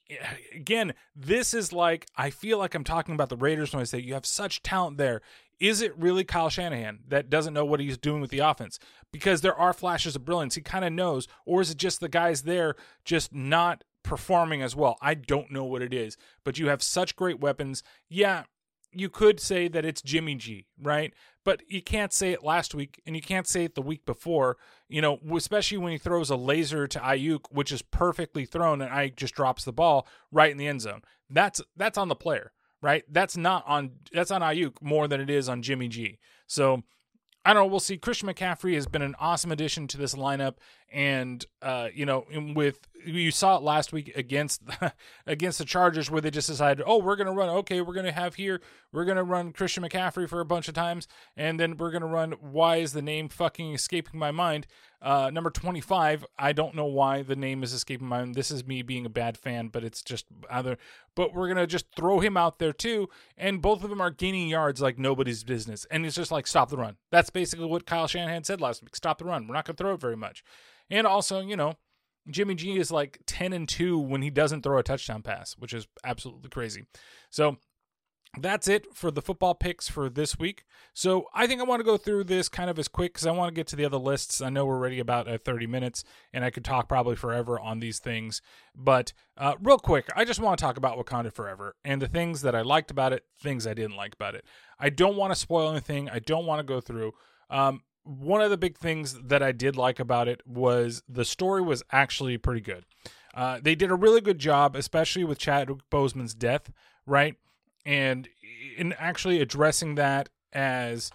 again, 0.55 0.95
this 1.14 1.53
is 1.53 1.73
like, 1.73 2.07
I 2.17 2.31
feel 2.31 2.59
like 2.59 2.75
I'm 2.75 2.85
talking 2.85 3.14
about 3.14 3.29
the 3.29 3.37
Raiders 3.37 3.75
when 3.75 3.83
I 3.83 3.85
say 3.85 3.99
you 3.99 4.14
have 4.14 4.25
such 4.25 4.62
talent 4.62 4.97
there. 4.97 5.21
Is 5.61 5.83
it 5.83 5.99
really 5.99 6.23
Kyle 6.23 6.49
Shanahan 6.49 7.01
that 7.09 7.29
doesn't 7.29 7.53
know 7.53 7.64
what 7.64 7.81
he's 7.81 7.99
doing 7.99 8.21
with 8.21 8.31
the 8.31 8.38
offense? 8.38 8.79
Because 9.12 9.41
there 9.41 9.57
are 9.57 9.73
flashes 9.73 10.14
of 10.14 10.25
brilliance. 10.25 10.55
He 10.55 10.61
kind 10.61 10.85
of 10.85 10.93
knows. 10.93 11.27
Or 11.45 11.61
is 11.61 11.71
it 11.73 11.79
just 11.79 11.99
the 12.01 12.09
guys 12.09 12.43
there 12.43 12.77
just 13.05 13.35
not 13.35 13.83
performing 14.05 14.62
as 14.62 14.77
well? 14.77 14.97
I 15.03 15.14
don't 15.14 15.51
know 15.51 15.64
what 15.64 15.83
it 15.83 15.93
is. 15.93 16.17
But 16.45 16.59
you 16.59 16.69
have 16.69 16.81
such 16.81 17.17
great 17.17 17.41
weapons. 17.41 17.83
Yeah, 18.09 18.45
you 18.92 19.09
could 19.09 19.40
say 19.40 19.68
that 19.68 19.85
it's 19.85 20.03
Jimmy 20.03 20.35
G, 20.35 20.66
right? 20.81 21.12
But 21.44 21.62
you 21.68 21.83
can't 21.83 22.12
say 22.12 22.33
it 22.33 22.44
last 22.44 22.74
week 22.74 23.01
and 23.07 23.14
you 23.16 23.22
can't 23.22 23.46
say 23.46 23.64
it 23.64 23.74
the 23.74 23.83
week 23.83 24.05
before, 24.05 24.57
you 24.88 25.01
know, 25.01 25.18
especially 25.35 25.79
when 25.79 25.92
he 25.92 25.98
throws 25.98 26.31
a 26.31 26.37
laser 26.37 26.87
to 26.87 26.98
Aiyuk, 26.98 27.46
which 27.51 27.72
is 27.72 27.83
perfectly 27.83 28.44
thrown 28.44 28.81
and 28.81 28.90
Aiyuk 28.90 29.16
just 29.16 29.35
drops 29.35 29.64
the 29.64 29.72
ball 29.72 30.07
right 30.31 30.51
in 30.51 30.59
the 30.59 30.66
end 30.66 30.83
zone. 30.83 31.03
That's 31.31 31.61
that's 31.77 31.98
on 31.98 32.09
the 32.09 32.14
player, 32.14 32.53
right? 32.83 33.05
That's 33.11 33.37
not 33.37 33.64
on 33.66 33.92
that's 34.12 34.31
on 34.31 34.42
Aiyuk 34.42 34.81
more 34.81 35.09
than 35.09 35.20
it 35.20 35.31
is 35.31 35.48
on 35.48 35.62
Jimmy 35.62 35.88
G. 35.88 36.18
So 36.46 36.83
I 37.48 37.54
don't 37.54 37.62
know. 37.62 37.70
We'll 37.70 37.80
see. 37.80 37.96
Christian 37.96 38.28
McCaffrey 38.28 38.74
has 38.74 38.87
been 38.87 39.00
an 39.00 39.14
awesome 39.18 39.50
addition 39.50 39.87
to 39.88 39.96
this 39.96 40.14
lineup, 40.14 40.56
and 40.92 41.42
uh, 41.62 41.88
you 41.94 42.04
know, 42.04 42.26
with 42.54 42.78
you 43.06 43.30
saw 43.30 43.56
it 43.56 43.62
last 43.62 43.90
week 43.90 44.12
against 44.14 44.61
against 45.26 45.56
the 45.56 45.64
Chargers, 45.64 46.11
where 46.11 46.20
they 46.20 46.30
just 46.30 46.48
decided, 46.48 46.84
oh, 46.87 46.98
we're 46.98 47.16
gonna 47.16 47.32
run. 47.32 47.48
Okay, 47.48 47.80
we're 47.80 47.94
gonna 47.94 48.12
have 48.12 48.34
here, 48.34 48.61
we're 48.92 49.06
gonna 49.06 49.24
run 49.24 49.54
Christian 49.54 49.82
McCaffrey 49.82 50.28
for 50.28 50.40
a 50.40 50.44
bunch 50.44 50.68
of 50.68 50.74
times, 50.74 51.08
and 51.38 51.58
then 51.58 51.78
we're 51.78 51.90
gonna 51.90 52.04
run. 52.04 52.32
Why 52.32 52.76
is 52.76 52.92
the 52.92 53.00
name 53.00 53.30
fucking 53.30 53.72
escaping 53.72 54.20
my 54.20 54.30
mind? 54.30 54.66
Uh, 55.00 55.30
number 55.32 55.50
25, 55.50 56.26
I 56.38 56.52
don't 56.52 56.74
know 56.74 56.87
why 56.87 57.22
the 57.22 57.37
name 57.37 57.62
is 57.62 57.72
escaping 57.72 58.08
my 58.08 58.18
mind. 58.18 58.34
This 58.34 58.50
is 58.50 58.66
me 58.66 58.82
being 58.82 59.06
a 59.06 59.11
bad 59.11 59.38
fan, 59.38 59.68
but 59.68 59.84
it's 59.84 60.02
just 60.02 60.26
either. 60.50 60.76
But 61.14 61.32
we're 61.32 61.46
going 61.46 61.58
to 61.58 61.66
just 61.68 61.87
throw 61.94 62.18
him 62.18 62.37
out 62.37 62.58
there 62.58 62.72
too. 62.72 63.08
And 63.37 63.62
both 63.62 63.84
of 63.84 63.90
them 63.90 64.00
are 64.00 64.11
gaining 64.11 64.48
yards 64.48 64.80
like 64.80 64.98
nobody's 64.98 65.44
business. 65.44 65.87
And 65.90 66.04
it's 66.04 66.16
just 66.16 66.32
like, 66.32 66.46
stop 66.48 66.70
the 66.70 66.76
run. 66.76 66.96
That's 67.12 67.30
basically 67.30 67.66
what 67.66 67.87
Kyle 67.87 68.08
Shanahan 68.08 68.42
said 68.42 68.61
last 68.61 68.82
week. 68.82 68.96
Stop 68.96 69.18
the 69.18 69.24
run. 69.24 69.46
We're 69.46 69.54
not 69.54 69.66
going 69.66 69.76
to 69.76 69.82
throw 69.82 69.94
it 69.94 70.00
very 70.00 70.16
much. 70.16 70.42
And 70.90 71.06
also, 71.06 71.40
you 71.40 71.56
know, 71.56 71.74
Jimmy 72.28 72.54
G 72.54 72.76
is 72.76 72.90
like 72.90 73.20
10 73.26 73.52
and 73.52 73.68
2 73.68 73.98
when 73.98 74.22
he 74.22 74.30
doesn't 74.30 74.62
throw 74.62 74.78
a 74.78 74.82
touchdown 74.82 75.22
pass, 75.22 75.54
which 75.58 75.72
is 75.72 75.87
absolutely 76.04 76.50
crazy. 76.50 76.84
So 77.30 77.56
that's 78.37 78.69
it 78.69 78.95
for 78.95 79.11
the 79.11 79.23
football 79.23 79.55
picks 79.55 79.88
for 79.88 80.11
this 80.11 80.38
week. 80.38 80.64
So 80.93 81.27
I 81.35 81.47
think 81.47 81.61
I 81.61 81.64
want 81.64 81.81
to 81.81 81.85
go 81.85 81.97
through 81.97 82.25
this 82.25 82.49
kind 82.49 82.69
of 82.69 82.79
as 82.79 82.88
quick 82.88 83.14
because 83.14 83.27
I 83.27 83.31
want 83.31 83.49
to 83.49 83.59
get 83.59 83.67
to 83.69 83.77
the 83.77 83.85
other 83.85 83.97
lists. 83.97 84.41
I 84.41 84.51
know 84.51 84.67
we're 84.67 84.77
already 84.77 84.99
about 84.99 85.29
uh, 85.29 85.38
30 85.38 85.67
minutes 85.67 86.05
and 86.33 86.45
I 86.45 86.51
could 86.51 86.64
talk 86.64 86.88
probably 86.88 87.17
forever 87.17 87.59
on 87.59 87.81
these 87.81 87.99
things. 87.99 88.43
But 88.75 89.12
uh, 89.37 89.55
real 89.62 89.79
quick, 89.79 90.09
I 90.14 90.25
just 90.25 90.41
want 90.41 90.59
to 90.59 90.62
talk 90.62 90.77
about 90.77 90.99
Wakanda 90.99 91.33
Forever 91.33 91.75
and 91.85 92.03
the 92.03 92.09
things 92.09 92.43
that 92.43 92.55
I 92.55 92.62
liked 92.62 92.91
about 92.91 93.12
it, 93.12 93.25
things 93.41 93.67
I 93.67 93.75
didn't 93.75 93.97
like 93.97 94.14
about 94.14 94.35
it. 94.35 94.45
I 94.79 94.91
don't 94.91 95.17
want 95.17 95.33
to 95.33 95.38
spoil 95.38 95.71
anything, 95.71 96.09
I 96.09 96.19
don't 96.19 96.47
want 96.47 96.61
to 96.61 96.64
go 96.64 96.81
through. 96.81 97.12
Um, 97.51 97.83
one 98.05 98.41
of 98.41 98.51
the 98.51 98.57
big 98.57 98.79
things 98.79 99.19
that 99.25 99.43
I 99.43 99.53
did 99.53 99.77
like 99.77 100.01
about 100.01 100.29
it 100.29 100.41
was 100.47 101.03
the 101.09 101.25
story 101.25 101.61
was 101.61 101.83
actually 101.93 102.38
pretty 102.38 102.62
good. 102.62 102.85
Uh, 103.35 103.61
they 103.62 103.75
did 103.75 103.91
a 103.91 103.95
really 103.95 104.21
good 104.21 104.38
job, 104.38 104.75
especially 104.75 105.25
with 105.25 105.38
Chadwick 105.38 105.81
Boseman's 105.91 106.35
death, 106.35 106.73
right? 107.07 107.37
And 107.88 108.29
in 108.77 108.92
actually 108.98 109.40
addressing 109.40 109.94
that 109.94 110.29
as 110.53 111.11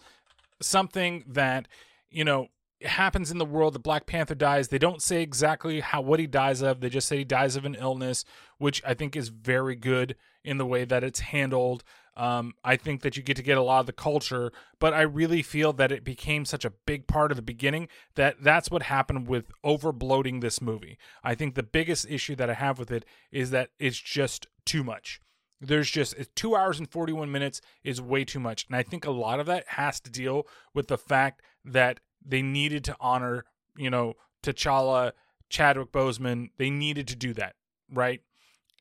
something 0.60 1.24
that 1.28 1.68
you 2.10 2.26
know 2.26 2.48
happens 2.82 3.30
in 3.30 3.38
the 3.38 3.46
world. 3.46 3.74
The 3.74 3.80
Black 3.80 4.08
Panther 4.08 4.34
dies. 4.34 4.68
They 4.68 4.80
don't 4.80 5.02
say 5.02 5.22
exactly 5.22 5.82
how 5.82 6.02
what 6.02 6.20
he 6.20 6.26
dies 6.26 6.62
of. 6.62 6.82
They 6.82 6.90
just 6.90 7.08
say 7.08 7.20
he 7.20 7.24
dies 7.24 7.56
of 7.56 7.64
an 7.64 7.76
illness, 7.76 8.26
which 8.58 8.82
I 8.86 8.96
think 8.96 9.16
is 9.16 9.30
very 9.30 9.76
good 9.76 10.16
in 10.44 10.58
the 10.58 10.66
way 10.66 10.84
that 10.84 11.04
it's 11.04 11.20
handled. 11.20 11.84
Um, 12.18 12.56
I 12.64 12.76
think 12.76 13.02
that 13.02 13.18
you 13.18 13.24
get 13.24 13.38
to 13.38 13.44
get 13.44 13.58
a 13.58 13.64
lot 13.64 13.82
of 13.82 13.86
the 13.86 13.94
culture, 13.94 14.52
but 14.80 14.94
I 14.94 15.02
really 15.02 15.44
feel 15.44 15.74
that 15.74 15.92
it 15.92 16.04
became 16.04 16.44
such 16.44 16.66
a 16.66 16.74
big 16.86 17.08
part 17.08 17.32
of 17.32 17.38
the 17.38 17.44
beginning 17.44 17.88
that 18.16 18.38
that's 18.42 18.70
what 18.70 18.84
happened 18.84 19.28
with 19.28 19.52
over 19.64 19.92
bloating 19.92 20.40
this 20.40 20.60
movie. 20.60 20.98
I 21.24 21.36
think 21.36 21.54
the 21.54 21.64
biggest 21.64 22.08
issue 22.10 22.36
that 22.36 22.50
I 22.50 22.56
have 22.56 22.78
with 22.80 22.92
it 22.92 23.06
is 23.32 23.52
that 23.52 23.70
it's 23.80 24.00
just 24.00 24.48
too 24.66 24.84
much. 24.84 25.22
There's 25.64 25.90
just 25.90 26.16
two 26.36 26.56
hours 26.56 26.80
and 26.80 26.90
41 26.90 27.32
minutes 27.32 27.62
is 27.84 28.02
way 28.02 28.26
too 28.26 28.40
much. 28.40 28.66
And 28.68 28.76
I 28.76 28.84
think 28.84 29.06
a 29.06 29.12
lot 29.12 29.40
of 29.40 29.46
that 29.48 29.68
has 29.70 30.00
to 30.02 30.12
deal 30.12 30.48
with 30.74 30.88
the 30.88 30.98
fact 30.98 31.42
that 31.66 32.00
they 32.26 32.42
needed 32.42 32.84
to 32.86 32.96
honor, 33.00 33.46
you 33.78 33.90
know, 33.90 34.14
T'Challa, 34.44 35.14
Chadwick 35.50 35.92
Boseman. 35.92 36.50
They 36.58 36.70
needed 36.70 37.08
to 37.10 37.16
do 37.16 37.34
that, 37.34 37.56
right? 37.92 38.22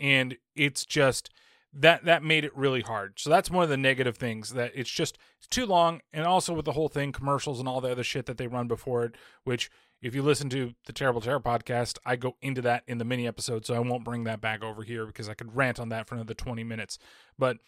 And 0.01 0.37
it's 0.57 0.85
just 0.85 1.31
that 1.73 2.05
that 2.05 2.23
made 2.23 2.45
it 2.45 2.57
really 2.57 2.83
hard. 2.83 3.18
So 3.18 3.31
that's 3.31 3.51
one 3.51 3.64
of 3.64 3.71
the 3.71 3.77
negative 3.77 4.16
things 4.16 4.51
that 4.51 4.73
it's 4.75 4.90
just 4.90 5.16
it's 5.38 5.47
too 5.47 5.66
long 5.66 6.01
and 6.12 6.25
also 6.25 6.53
with 6.53 6.64
the 6.64 6.73
whole 6.73 6.88
thing 6.88 7.12
commercials 7.12 7.59
and 7.59 7.68
all 7.68 7.81
the 7.81 7.90
other 7.90 8.05
shit 8.05 8.27
that 8.27 8.37
they 8.37 8.47
run 8.47 8.68
before 8.68 9.05
it 9.05 9.14
which 9.45 9.71
if 10.02 10.16
you 10.16 10.22
listen 10.22 10.50
to 10.50 10.74
the 10.86 10.92
Terrible 10.92 11.20
Terror 11.20 11.40
podcast, 11.40 11.98
I 12.04 12.16
go 12.16 12.36
into 12.42 12.60
that 12.62 12.82
in 12.88 12.98
the 12.98 13.04
mini 13.04 13.26
episode, 13.26 13.64
so 13.64 13.74
I 13.74 13.78
won't 13.78 14.04
bring 14.04 14.24
that 14.24 14.40
back 14.40 14.62
over 14.62 14.82
here 14.82 15.06
because 15.06 15.28
I 15.28 15.34
could 15.34 15.56
rant 15.56 15.78
on 15.78 15.90
that 15.90 16.08
for 16.08 16.16
another 16.16 16.34
20 16.34 16.64
minutes. 16.64 16.98
But 17.38 17.58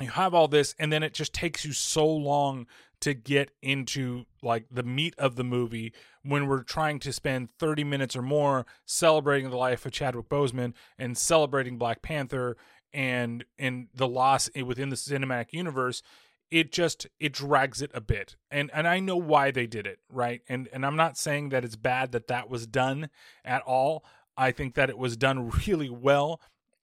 you 0.00 0.08
have 0.08 0.32
all 0.32 0.48
this, 0.48 0.74
and 0.78 0.90
then 0.90 1.02
it 1.02 1.12
just 1.12 1.34
takes 1.34 1.64
you 1.64 1.72
so 1.72 2.06
long 2.06 2.66
to 3.00 3.12
get 3.12 3.50
into 3.60 4.24
like 4.42 4.66
the 4.70 4.82
meat 4.82 5.14
of 5.18 5.36
the 5.36 5.44
movie 5.44 5.92
when 6.22 6.46
we're 6.46 6.62
trying 6.62 6.98
to 7.00 7.12
spend 7.12 7.50
30 7.58 7.84
minutes 7.84 8.16
or 8.16 8.22
more 8.22 8.66
celebrating 8.86 9.50
the 9.50 9.56
life 9.56 9.84
of 9.84 9.92
Chadwick 9.92 10.28
Boseman 10.28 10.72
and 10.98 11.16
celebrating 11.16 11.76
Black 11.76 12.02
Panther 12.02 12.56
and 12.92 13.44
and 13.58 13.88
the 13.94 14.08
loss 14.08 14.50
within 14.64 14.88
the 14.88 14.96
cinematic 14.96 15.52
universe 15.52 16.02
it 16.50 16.72
just 16.72 17.06
it 17.18 17.32
drags 17.32 17.80
it 17.82 17.90
a 17.94 18.00
bit. 18.00 18.36
And 18.50 18.70
and 18.74 18.86
i 18.88 19.00
know 19.00 19.16
why 19.16 19.50
they 19.50 19.66
did 19.66 19.86
it 19.86 20.00
right? 20.08 20.42
And 20.48 20.68
and 20.72 20.84
i'm 20.84 20.96
not 20.96 21.16
saying 21.16 21.50
that 21.50 21.64
it's 21.64 21.76
bad 21.76 22.12
that 22.12 22.28
that 22.28 22.48
was 22.50 22.66
done 22.66 23.10
at 23.44 23.62
all. 23.62 24.04
I 24.36 24.52
think 24.52 24.74
that 24.74 24.90
it 24.90 24.98
was 24.98 25.16
done 25.16 25.50
really 25.66 25.90
well 25.90 26.40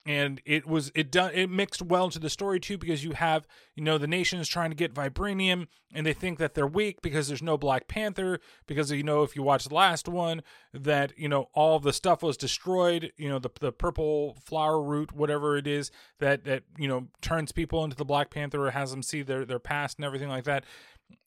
and 0.07 0.41
it 0.45 0.65
was 0.65 0.91
it 0.95 1.11
done 1.11 1.31
it 1.33 1.49
mixed 1.49 1.81
well 1.81 2.05
into 2.05 2.17
the 2.17 2.29
story 2.29 2.59
too 2.59 2.77
because 2.77 3.03
you 3.03 3.11
have 3.11 3.45
you 3.75 3.83
know 3.83 3.97
the 3.97 4.07
nations 4.07 4.47
trying 4.47 4.69
to 4.69 4.75
get 4.75 4.93
vibranium 4.93 5.67
and 5.93 6.05
they 6.05 6.13
think 6.13 6.39
that 6.39 6.53
they're 6.53 6.65
weak 6.65 7.01
because 7.01 7.27
there's 7.27 7.43
no 7.43 7.57
black 7.57 7.87
panther 7.87 8.39
because 8.67 8.89
you 8.91 9.03
know 9.03 9.23
if 9.23 9.35
you 9.35 9.43
watch 9.43 9.65
the 9.65 9.75
last 9.75 10.07
one 10.07 10.41
that 10.73 11.11
you 11.17 11.27
know 11.27 11.49
all 11.53 11.77
the 11.79 11.91
stuff 11.91 12.23
was 12.23 12.37
destroyed 12.37 13.11
you 13.17 13.27
know 13.27 13.37
the 13.37 13.49
the 13.59 13.71
purple 13.71 14.37
flower 14.41 14.81
root 14.81 15.11
whatever 15.11 15.57
it 15.57 15.67
is 15.67 15.91
that 16.19 16.45
that 16.45 16.63
you 16.77 16.87
know 16.87 17.07
turns 17.21 17.51
people 17.51 17.83
into 17.83 17.97
the 17.97 18.05
black 18.05 18.29
panther 18.29 18.65
or 18.65 18.71
has 18.71 18.91
them 18.91 19.03
see 19.03 19.21
their 19.21 19.43
their 19.45 19.59
past 19.59 19.97
and 19.97 20.05
everything 20.05 20.29
like 20.29 20.45
that 20.45 20.63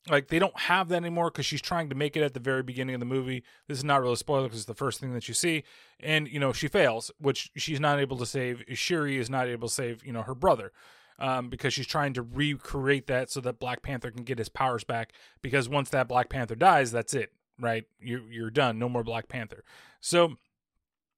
like 0.09 0.27
they 0.27 0.39
don't 0.39 0.57
have 0.57 0.89
that 0.89 0.95
anymore 0.95 1.29
because 1.29 1.45
she's 1.45 1.61
trying 1.61 1.89
to 1.89 1.95
make 1.95 2.17
it 2.17 2.23
at 2.23 2.33
the 2.33 2.39
very 2.39 2.63
beginning 2.63 2.95
of 2.95 2.99
the 2.99 3.05
movie. 3.05 3.43
This 3.67 3.77
is 3.77 3.83
not 3.83 4.01
really 4.01 4.13
a 4.13 4.17
spoiler 4.17 4.43
because 4.43 4.59
it's 4.59 4.65
the 4.65 4.73
first 4.73 4.99
thing 4.99 5.13
that 5.13 5.27
you 5.27 5.33
see, 5.33 5.63
and 5.99 6.27
you 6.27 6.39
know 6.39 6.53
she 6.53 6.67
fails, 6.67 7.11
which 7.19 7.51
she's 7.55 7.79
not 7.79 7.99
able 7.99 8.17
to 8.17 8.25
save. 8.25 8.63
Shuri 8.73 9.17
is 9.17 9.29
not 9.29 9.47
able 9.47 9.67
to 9.67 9.73
save, 9.73 10.03
you 10.05 10.13
know, 10.13 10.23
her 10.23 10.35
brother. 10.35 10.71
Um, 11.19 11.49
because 11.49 11.71
she's 11.71 11.85
trying 11.85 12.13
to 12.13 12.23
recreate 12.23 13.05
that 13.05 13.29
so 13.29 13.41
that 13.41 13.59
Black 13.59 13.83
Panther 13.83 14.09
can 14.09 14.23
get 14.23 14.39
his 14.39 14.49
powers 14.49 14.83
back. 14.83 15.13
Because 15.43 15.69
once 15.69 15.91
that 15.91 16.07
Black 16.07 16.29
Panther 16.29 16.55
dies, 16.55 16.91
that's 16.91 17.13
it, 17.13 17.31
right? 17.59 17.83
You're 17.99 18.23
you're 18.31 18.49
done. 18.49 18.79
No 18.79 18.89
more 18.89 19.03
Black 19.03 19.27
Panther. 19.27 19.63
So 19.99 20.37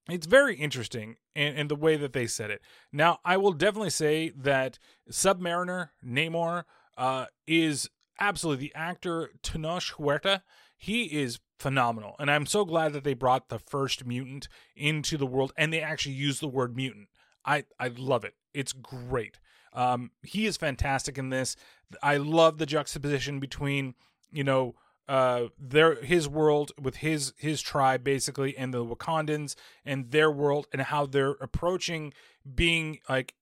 it's 0.09 0.27
very 0.27 0.55
interesting 0.55 1.15
in, 1.35 1.55
in 1.55 1.67
the 1.69 1.75
way 1.75 1.95
that 1.95 2.11
they 2.11 2.27
said 2.27 2.51
it. 2.51 2.61
Now, 2.91 3.19
I 3.23 3.37
will 3.37 3.53
definitely 3.53 3.91
say 3.91 4.33
that 4.35 4.77
Submariner, 5.09 5.89
Namor, 6.05 6.65
uh, 6.97 7.27
is 7.47 7.89
absolutely 8.27 8.67
the 8.67 8.75
actor 8.75 9.31
Tenoch 9.41 9.93
Huerta. 9.97 10.41
He 10.77 11.03
is 11.03 11.39
phenomenal, 11.59 12.15
and 12.19 12.29
I'm 12.29 12.45
so 12.45 12.65
glad 12.65 12.93
that 12.93 13.03
they 13.03 13.13
brought 13.13 13.49
the 13.49 13.59
first 13.59 14.05
mutant 14.05 14.47
into 14.75 15.17
the 15.17 15.25
world, 15.25 15.53
and 15.57 15.71
they 15.71 15.81
actually 15.81 16.15
used 16.15 16.41
the 16.41 16.47
word 16.47 16.75
mutant. 16.75 17.07
I 17.45 17.65
I 17.79 17.87
love 17.87 18.23
it. 18.23 18.35
It's 18.53 18.73
great. 18.73 19.39
Um, 19.73 20.11
he 20.21 20.45
is 20.45 20.57
fantastic 20.57 21.17
in 21.17 21.29
this. 21.29 21.55
I 22.01 22.17
love 22.17 22.57
the 22.57 22.65
juxtaposition 22.65 23.39
between 23.39 23.95
you 24.31 24.43
know 24.43 24.75
uh 25.09 25.47
their 25.59 26.01
his 26.01 26.29
world 26.29 26.71
with 26.81 26.97
his 26.97 27.33
his 27.37 27.61
tribe 27.61 28.03
basically 28.05 28.57
and 28.57 28.73
the 28.73 28.85
Wakandans 28.85 29.55
and 29.85 30.11
their 30.11 30.31
world 30.31 30.67
and 30.71 30.81
how 30.81 31.05
they're 31.05 31.31
approaching 31.41 32.13
being 32.55 32.99
like 33.09 33.33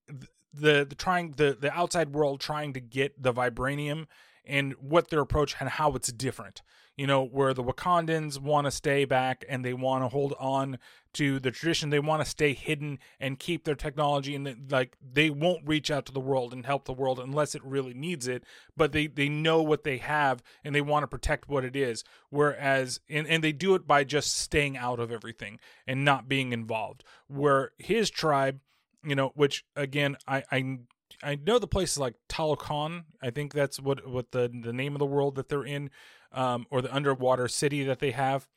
the 0.53 0.85
the 0.85 0.95
trying 0.95 1.33
the 1.37 1.55
the 1.59 1.71
outside 1.71 2.13
world 2.13 2.39
trying 2.39 2.73
to 2.73 2.79
get 2.79 3.21
the 3.21 3.33
vibranium 3.33 4.07
and 4.45 4.73
what 4.79 5.09
their 5.09 5.21
approach 5.21 5.55
and 5.59 5.69
how 5.69 5.93
it's 5.93 6.11
different 6.11 6.61
you 6.97 7.07
know, 7.07 7.25
where 7.25 7.53
the 7.53 7.63
Wakandans 7.63 8.39
want 8.39 8.65
to 8.65 8.71
stay 8.71 9.05
back 9.05 9.45
and 9.49 9.63
they 9.63 9.73
want 9.73 10.03
to 10.03 10.09
hold 10.09 10.35
on 10.39 10.77
to 11.13 11.39
the 11.39 11.49
tradition. 11.49 11.89
They 11.89 11.99
want 11.99 12.23
to 12.23 12.29
stay 12.29 12.53
hidden 12.53 12.99
and 13.19 13.39
keep 13.39 13.63
their 13.63 13.75
technology, 13.75 14.35
and 14.35 14.71
like 14.71 14.97
they 15.01 15.29
won't 15.29 15.67
reach 15.67 15.89
out 15.89 16.05
to 16.05 16.11
the 16.11 16.19
world 16.19 16.53
and 16.53 16.65
help 16.65 16.85
the 16.85 16.93
world 16.93 17.19
unless 17.19 17.55
it 17.55 17.63
really 17.63 17.93
needs 17.93 18.27
it. 18.27 18.43
But 18.75 18.91
they 18.91 19.07
they 19.07 19.29
know 19.29 19.61
what 19.61 19.83
they 19.83 19.97
have 19.97 20.43
and 20.63 20.75
they 20.75 20.81
want 20.81 21.03
to 21.03 21.07
protect 21.07 21.49
what 21.49 21.65
it 21.65 21.75
is. 21.75 22.03
Whereas, 22.29 22.99
and 23.09 23.25
and 23.25 23.43
they 23.43 23.51
do 23.51 23.73
it 23.73 23.87
by 23.87 24.03
just 24.03 24.37
staying 24.37 24.77
out 24.77 24.99
of 24.99 25.11
everything 25.11 25.59
and 25.87 26.05
not 26.05 26.27
being 26.27 26.51
involved. 26.51 27.03
Where 27.27 27.71
his 27.77 28.09
tribe, 28.09 28.59
you 29.03 29.15
know, 29.15 29.31
which 29.33 29.65
again, 29.75 30.17
I 30.27 30.43
I 30.51 30.79
I 31.23 31.35
know 31.35 31.59
the 31.59 31.67
place 31.67 31.93
is 31.93 31.99
like 31.99 32.15
Talokan. 32.29 33.03
I 33.21 33.29
think 33.29 33.53
that's 33.53 33.79
what 33.79 34.07
what 34.07 34.31
the 34.31 34.49
the 34.53 34.73
name 34.73 34.93
of 34.93 34.99
the 34.99 35.05
world 35.05 35.35
that 35.35 35.49
they're 35.49 35.63
in 35.63 35.89
um, 36.31 36.65
or 36.69 36.81
the 36.81 36.93
underwater 36.93 37.47
city 37.47 37.83
that 37.83 37.99
they 37.99 38.11
have. 38.11 38.47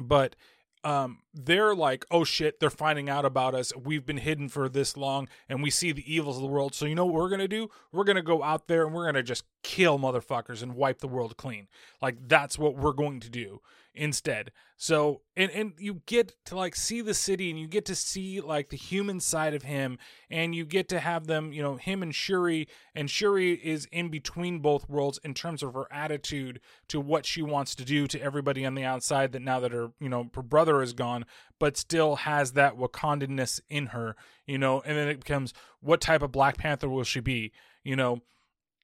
But 0.00 0.36
um, 0.84 1.20
they're 1.32 1.74
like, 1.74 2.04
oh 2.10 2.24
shit, 2.24 2.60
they're 2.60 2.68
finding 2.68 3.08
out 3.08 3.24
about 3.24 3.54
us. 3.54 3.72
We've 3.74 4.04
been 4.04 4.18
hidden 4.18 4.50
for 4.50 4.68
this 4.68 4.96
long 4.96 5.28
and 5.48 5.62
we 5.62 5.70
see 5.70 5.92
the 5.92 6.12
evils 6.12 6.36
of 6.36 6.42
the 6.42 6.48
world. 6.48 6.74
So, 6.74 6.84
you 6.84 6.94
know 6.94 7.06
what 7.06 7.14
we're 7.14 7.30
to 7.40 7.48
do? 7.48 7.70
We're 7.90 8.04
to 8.16 8.22
go 8.22 8.42
out 8.42 8.68
there 8.68 8.84
and 8.84 8.94
we're 8.94 9.10
to 9.14 9.22
just 9.22 9.44
kill 9.62 9.98
motherfuckers 9.98 10.62
and 10.62 10.74
wipe 10.74 10.98
the 10.98 11.08
world 11.08 11.38
clean. 11.38 11.68
Like, 12.02 12.28
that's 12.28 12.58
what 12.58 12.76
we're 12.76 12.92
going 12.92 13.20
to 13.20 13.30
do 13.30 13.62
instead. 13.94 14.50
So 14.76 15.22
and 15.36 15.50
and 15.52 15.72
you 15.78 16.02
get 16.06 16.34
to 16.46 16.56
like 16.56 16.74
see 16.74 17.00
the 17.00 17.14
city 17.14 17.48
and 17.48 17.58
you 17.58 17.68
get 17.68 17.84
to 17.86 17.94
see 17.94 18.40
like 18.40 18.70
the 18.70 18.76
human 18.76 19.20
side 19.20 19.54
of 19.54 19.62
him 19.62 19.98
and 20.28 20.54
you 20.54 20.64
get 20.64 20.88
to 20.88 21.00
have 21.00 21.26
them, 21.26 21.52
you 21.52 21.62
know, 21.62 21.76
him 21.76 22.02
and 22.02 22.14
Shuri 22.14 22.66
and 22.94 23.08
Shuri 23.08 23.52
is 23.52 23.86
in 23.92 24.08
between 24.08 24.58
both 24.58 24.88
worlds 24.88 25.20
in 25.22 25.32
terms 25.32 25.62
of 25.62 25.74
her 25.74 25.86
attitude 25.92 26.60
to 26.88 27.00
what 27.00 27.24
she 27.24 27.40
wants 27.40 27.74
to 27.76 27.84
do 27.84 28.06
to 28.08 28.20
everybody 28.20 28.66
on 28.66 28.74
the 28.74 28.84
outside 28.84 29.32
that 29.32 29.42
now 29.42 29.60
that 29.60 29.72
her, 29.72 29.92
you 30.00 30.08
know, 30.08 30.28
her 30.34 30.42
brother 30.42 30.82
is 30.82 30.92
gone, 30.92 31.24
but 31.60 31.76
still 31.76 32.16
has 32.16 32.52
that 32.52 32.76
Wakandanness 32.76 33.60
in 33.68 33.86
her, 33.86 34.16
you 34.46 34.58
know, 34.58 34.82
and 34.84 34.96
then 34.96 35.08
it 35.08 35.20
becomes 35.20 35.54
what 35.80 36.00
type 36.00 36.22
of 36.22 36.32
Black 36.32 36.58
Panther 36.58 36.88
will 36.88 37.04
she 37.04 37.20
be, 37.20 37.52
you 37.84 37.94
know? 37.94 38.20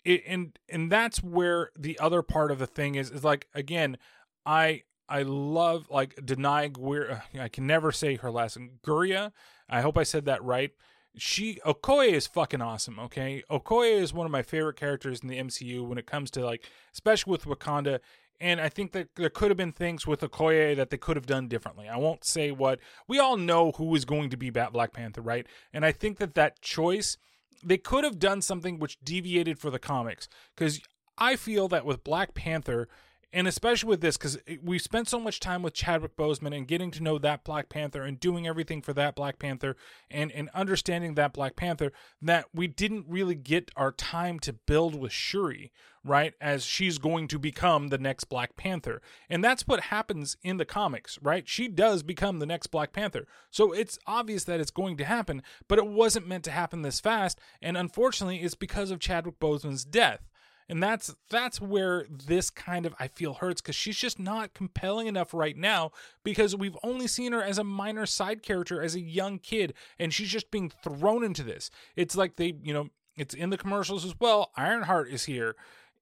It, 0.03 0.23
and 0.27 0.59
and 0.67 0.91
that's 0.91 1.23
where 1.23 1.73
the 1.79 1.99
other 1.99 2.23
part 2.23 2.51
of 2.51 2.59
the 2.59 2.67
thing 2.67 2.95
is 2.95 3.11
is 3.11 3.23
like 3.23 3.49
again 3.55 3.99
I 4.47 4.83
I 5.11 5.23
love 5.23 5.89
like 5.91 6.15
Danai 6.15 6.73
Guir. 6.73 7.23
I 7.39 7.49
can 7.49 7.67
never 7.67 7.91
say 7.91 8.15
her 8.15 8.31
last 8.31 8.57
name. 8.57 8.79
Guria. 8.87 9.33
I 9.69 9.81
hope 9.81 9.99
I 9.99 10.05
said 10.05 10.25
that 10.27 10.43
right. 10.43 10.71
She 11.17 11.59
Okoye 11.67 12.13
is 12.13 12.29
fucking 12.29 12.63
awesome. 12.63 13.01
Okay, 13.01 13.43
Okoye 13.51 14.01
is 14.01 14.15
one 14.15 14.27
of 14.27 14.31
my 14.31 14.43
favorite 14.43 14.77
characters 14.77 15.21
in 15.21 15.29
the 15.29 15.39
MCU 15.39 15.87
when 15.87 15.99
it 15.99 16.07
comes 16.07 16.31
to 16.33 16.45
like, 16.45 16.65
especially 16.93 17.33
with 17.33 17.45
Wakanda. 17.45 17.99
And 18.41 18.61
I 18.61 18.71
think 18.71 18.93
that 18.93 19.09
there 19.17 19.29
could 19.29 19.51
have 19.51 19.59
been 19.59 19.73
things 19.73 20.07
with 20.07 20.21
Okoye 20.21 20.75
that 20.77 20.91
they 20.91 20.97
could 20.97 21.17
have 21.17 21.27
done 21.27 21.49
differently. 21.49 21.89
I 21.89 21.99
won't 21.99 22.25
say 22.25 22.53
what. 22.53 22.79
We 23.07 23.19
all 23.19 23.37
know 23.37 23.73
who 23.73 23.95
is 23.95 24.05
going 24.07 24.31
to 24.31 24.37
be 24.37 24.49
Bat 24.49 24.73
Black 24.73 24.93
Panther, 24.93 25.21
right? 25.21 25.47
And 25.75 25.85
I 25.85 25.93
think 25.93 26.19
that 26.19 26.35
that 26.37 26.63
choice, 26.63 27.19
they 27.63 27.77
could 27.77 28.03
have 28.05 28.19
done 28.19 28.41
something 28.41 28.79
which 28.79 28.99
deviated 29.05 29.59
for 29.59 29.71
the 29.71 29.79
comics. 29.79 30.27
Because 30.55 30.81
I 31.19 31.37
feel 31.37 31.69
that 31.69 31.85
with 31.85 32.03
Black 32.03 32.33
Panther, 32.33 32.89
and 33.33 33.47
especially 33.47 33.89
with 33.89 34.01
this 34.01 34.17
because 34.17 34.39
we 34.63 34.79
spent 34.79 35.09
so 35.09 35.21
much 35.21 35.41
time 35.41 35.63
with 35.63 35.75
Chadwick 35.75 36.17
Boseman 36.17 36.57
and 36.57 36.67
getting 36.67 36.91
to 36.93 37.03
know 37.03 37.19
that 37.19 37.45
Black 37.45 37.69
Panther 37.69 38.03
and 38.03 38.19
doing 38.19 38.47
everything 38.47 38.83
for 38.83 38.93
that 38.95 39.15
Black 39.15 39.39
Panther 39.39 39.77
and 40.11 40.33
and 40.33 40.49
understanding 40.55 41.15
that 41.15 41.33
Black 41.33 41.57
Panther 41.57 41.93
that 42.21 42.47
we 42.55 42.67
didn't 42.67 43.07
really 43.09 43.35
get 43.35 43.71
our 43.77 43.93
time 43.93 44.39
to 44.41 44.53
build 44.53 44.99
with 44.99 45.13
Shuri 45.13 45.73
right 46.03 46.33
as 46.41 46.65
she's 46.65 46.97
going 46.97 47.29
to 47.29 47.39
become 47.39 47.89
the 47.89 47.99
next 47.99 48.25
Black 48.25 48.57
Panther. 48.57 49.03
And 49.29 49.45
that's 49.45 49.69
what 49.69 49.81
happens 49.81 50.37
in 50.43 50.57
the 50.57 50.65
comics 50.65 51.19
right? 51.23 51.49
She 51.49 51.69
does 51.69 52.03
become 52.03 52.39
the 52.39 52.47
next 52.47 52.69
Black 52.69 52.93
Panther. 52.93 53.27
So 53.51 53.73
it's 53.73 53.99
obvious 54.07 54.45
that 54.45 54.61
it's 54.61 54.71
going 54.71 54.97
to 54.97 55.05
happen 55.05 55.43
but 55.69 55.79
it 55.79 55.87
wasn't 55.87 56.29
meant 56.29 56.45
to 56.45 56.51
happen 56.51 56.83
this 56.83 57.01
fast. 57.01 57.39
And 57.63 57.77
unfortunately 57.77 58.39
it's 58.39 58.55
because 58.55 58.91
of 58.91 58.99
Chadwick 58.99 59.39
Boseman's 59.39 59.85
death 59.85 60.30
and 60.71 60.81
that's 60.81 61.13
that's 61.29 61.61
where 61.61 62.07
this 62.09 62.49
kind 62.49 62.87
of 62.87 62.95
I 63.01 63.09
feel 63.09 63.35
hurts 63.35 63.61
because 63.61 63.75
she's 63.75 63.99
just 63.99 64.21
not 64.21 64.55
compelling 64.55 65.09
enough 65.09 65.35
right 65.35 65.57
now 65.57 65.91
because 66.23 66.55
we've 66.55 66.79
only 66.85 67.09
seen 67.09 67.33
her 67.33 67.43
as 67.43 67.59
a 67.59 67.65
minor 67.65 68.07
side 68.07 68.45
character 68.45 68.81
as 68.81 68.95
a 68.95 69.01
young 69.01 69.41
kid, 69.41 69.75
and 69.99 70.15
she's 70.15 70.31
just 70.31 70.53
being 70.53 70.71
thrown 70.83 71.25
into 71.25 71.43
this. 71.43 71.73
It's 71.97 72.17
like 72.17 72.37
they, 72.37 72.55
you 72.63 72.73
know, 72.73 72.89
it's 73.17 73.35
in 73.35 73.51
the 73.51 73.59
commercials 73.59 74.05
as 74.05 74.15
well. 74.21 74.53
Ironheart 74.57 75.11
is 75.11 75.25
here, 75.25 75.57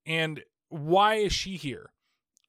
and 0.05 0.43
why 0.69 1.15
is 1.15 1.33
she 1.33 1.57
here? 1.57 1.91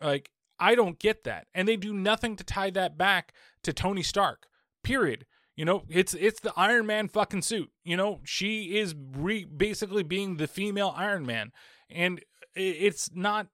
Like 0.02 0.30
I 0.60 0.76
don't 0.76 1.00
get 1.00 1.24
that, 1.24 1.48
and 1.56 1.70
they 1.70 1.78
do 1.78 1.94
nothing 1.94 2.36
to 2.36 2.44
tie 2.44 2.70
that 2.72 2.98
back 2.98 3.34
to 3.64 3.72
Tony 3.72 4.04
Stark. 4.04 4.48
Period. 4.84 5.26
You 5.56 5.64
know, 5.64 5.84
it's 5.90 6.14
it's 6.14 6.42
the 6.42 6.54
Iron 6.58 6.86
Man 6.86 7.08
fucking 7.08 7.44
suit. 7.44 7.70
You 7.86 7.96
know, 7.96 8.20
she 8.26 8.78
is 8.78 8.94
re- 9.14 9.46
basically 9.46 10.04
being 10.04 10.36
the 10.36 10.48
female 10.48 10.94
Iron 10.98 11.26
Man, 11.26 11.52
and 11.90 12.22
it's 12.56 13.10
not. 13.14 13.48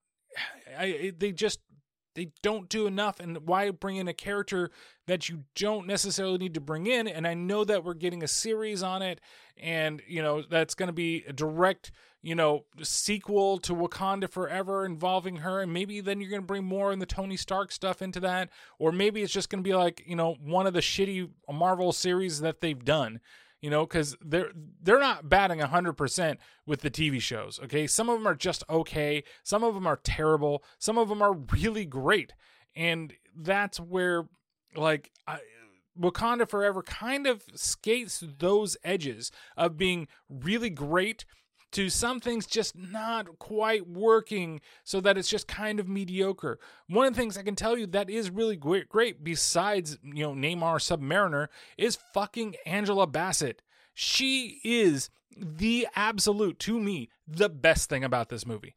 I, 0.77 1.13
they 1.17 1.31
just 1.31 1.59
they 2.15 2.31
don't 2.41 2.69
do 2.69 2.87
enough. 2.87 3.19
And 3.19 3.37
why 3.45 3.69
bring 3.71 3.97
in 3.97 4.07
a 4.07 4.13
character 4.13 4.71
that 5.05 5.29
you 5.29 5.43
don't 5.55 5.85
necessarily 5.85 6.37
need 6.37 6.53
to 6.55 6.61
bring 6.61 6.87
in? 6.87 7.07
And 7.07 7.27
i 7.27 7.33
know 7.33 7.63
that 7.65 7.83
we're 7.83 7.93
getting 7.93 8.23
a 8.23 8.27
series 8.27 8.81
on 8.81 9.01
it. 9.01 9.21
And 9.57 10.01
you 10.07 10.21
know 10.21 10.41
that's 10.41 10.75
going 10.75 10.87
to 10.87 10.93
be 10.93 11.23
a 11.27 11.33
direct 11.33 11.91
you 12.21 12.33
know 12.33 12.65
sequel 12.81 13.59
to 13.59 13.73
wakanda 13.73 14.29
forever 14.29 14.85
involving 14.85 15.37
her. 15.37 15.61
And 15.61 15.71
maybe 15.71 16.01
then 16.01 16.19
you're 16.19 16.29
going 16.29 16.41
to 16.41 16.47
bring 16.47 16.63
more 16.65 16.91
in 16.91 16.99
the 16.99 17.05
tony 17.05 17.37
stark 17.37 17.71
stuff 17.71 18.01
into 18.01 18.19
that. 18.21 18.49
Or 18.79 18.91
maybe 18.91 19.21
it's 19.21 19.33
just 19.33 19.49
going 19.49 19.63
to 19.63 19.67
be 19.67 19.75
like 19.75 20.03
you 20.05 20.15
know 20.15 20.35
one 20.41 20.67
of 20.67 20.73
the 20.73 20.81
shitty 20.81 21.29
marvel 21.51 21.91
series 21.91 22.41
that 22.41 22.61
they've 22.61 22.83
done 22.83 23.19
you 23.61 23.69
know, 23.69 23.85
because 23.85 24.15
they're 24.21 24.51
they're 24.81 24.99
not 24.99 25.29
batting 25.29 25.59
hundred 25.59 25.93
percent 25.93 26.39
with 26.65 26.81
the 26.81 26.91
TV 26.91 27.19
shows. 27.21 27.59
Okay, 27.63 27.87
some 27.87 28.09
of 28.09 28.19
them 28.19 28.27
are 28.27 28.35
just 28.35 28.63
okay, 28.69 29.23
some 29.43 29.63
of 29.63 29.73
them 29.73 29.87
are 29.87 29.99
terrible, 30.03 30.63
some 30.77 30.97
of 30.97 31.09
them 31.09 31.21
are 31.21 31.33
really 31.33 31.85
great, 31.85 32.33
and 32.75 33.13
that's 33.35 33.79
where 33.79 34.27
like 34.75 35.11
I, 35.27 35.39
Wakanda 35.99 36.47
Forever 36.47 36.83
kind 36.83 37.25
of 37.25 37.43
skates 37.55 38.23
those 38.39 38.77
edges 38.83 39.31
of 39.55 39.77
being 39.77 40.07
really 40.29 40.69
great 40.69 41.25
to 41.75 41.89
some 41.89 42.21
things 42.21 42.45
just 42.45 42.77
not 42.77 43.37
quite 43.37 43.85
working 43.85 44.61
so 44.85 45.01
that 45.01 45.17
it's 45.17 45.27
just 45.27 45.45
kind 45.45 45.77
of 45.77 45.89
mediocre. 45.89 46.57
One 46.87 47.05
of 47.05 47.13
the 47.13 47.19
things 47.19 47.37
I 47.37 47.43
can 47.43 47.55
tell 47.55 47.77
you 47.77 47.85
that 47.87 48.09
is 48.09 48.29
really 48.29 48.55
great, 48.55 48.87
great 48.87 49.25
besides, 49.25 49.97
you 50.01 50.23
know, 50.23 50.31
Namor 50.33 50.79
Submariner 50.79 51.49
is 51.77 51.97
fucking 52.13 52.55
Angela 52.65 53.07
Bassett. 53.07 53.61
She 53.93 54.61
is 54.63 55.09
the 55.35 55.85
absolute, 55.97 56.59
to 56.59 56.79
me, 56.79 57.09
the 57.27 57.49
best 57.49 57.89
thing 57.89 58.05
about 58.05 58.29
this 58.29 58.45
movie 58.45 58.75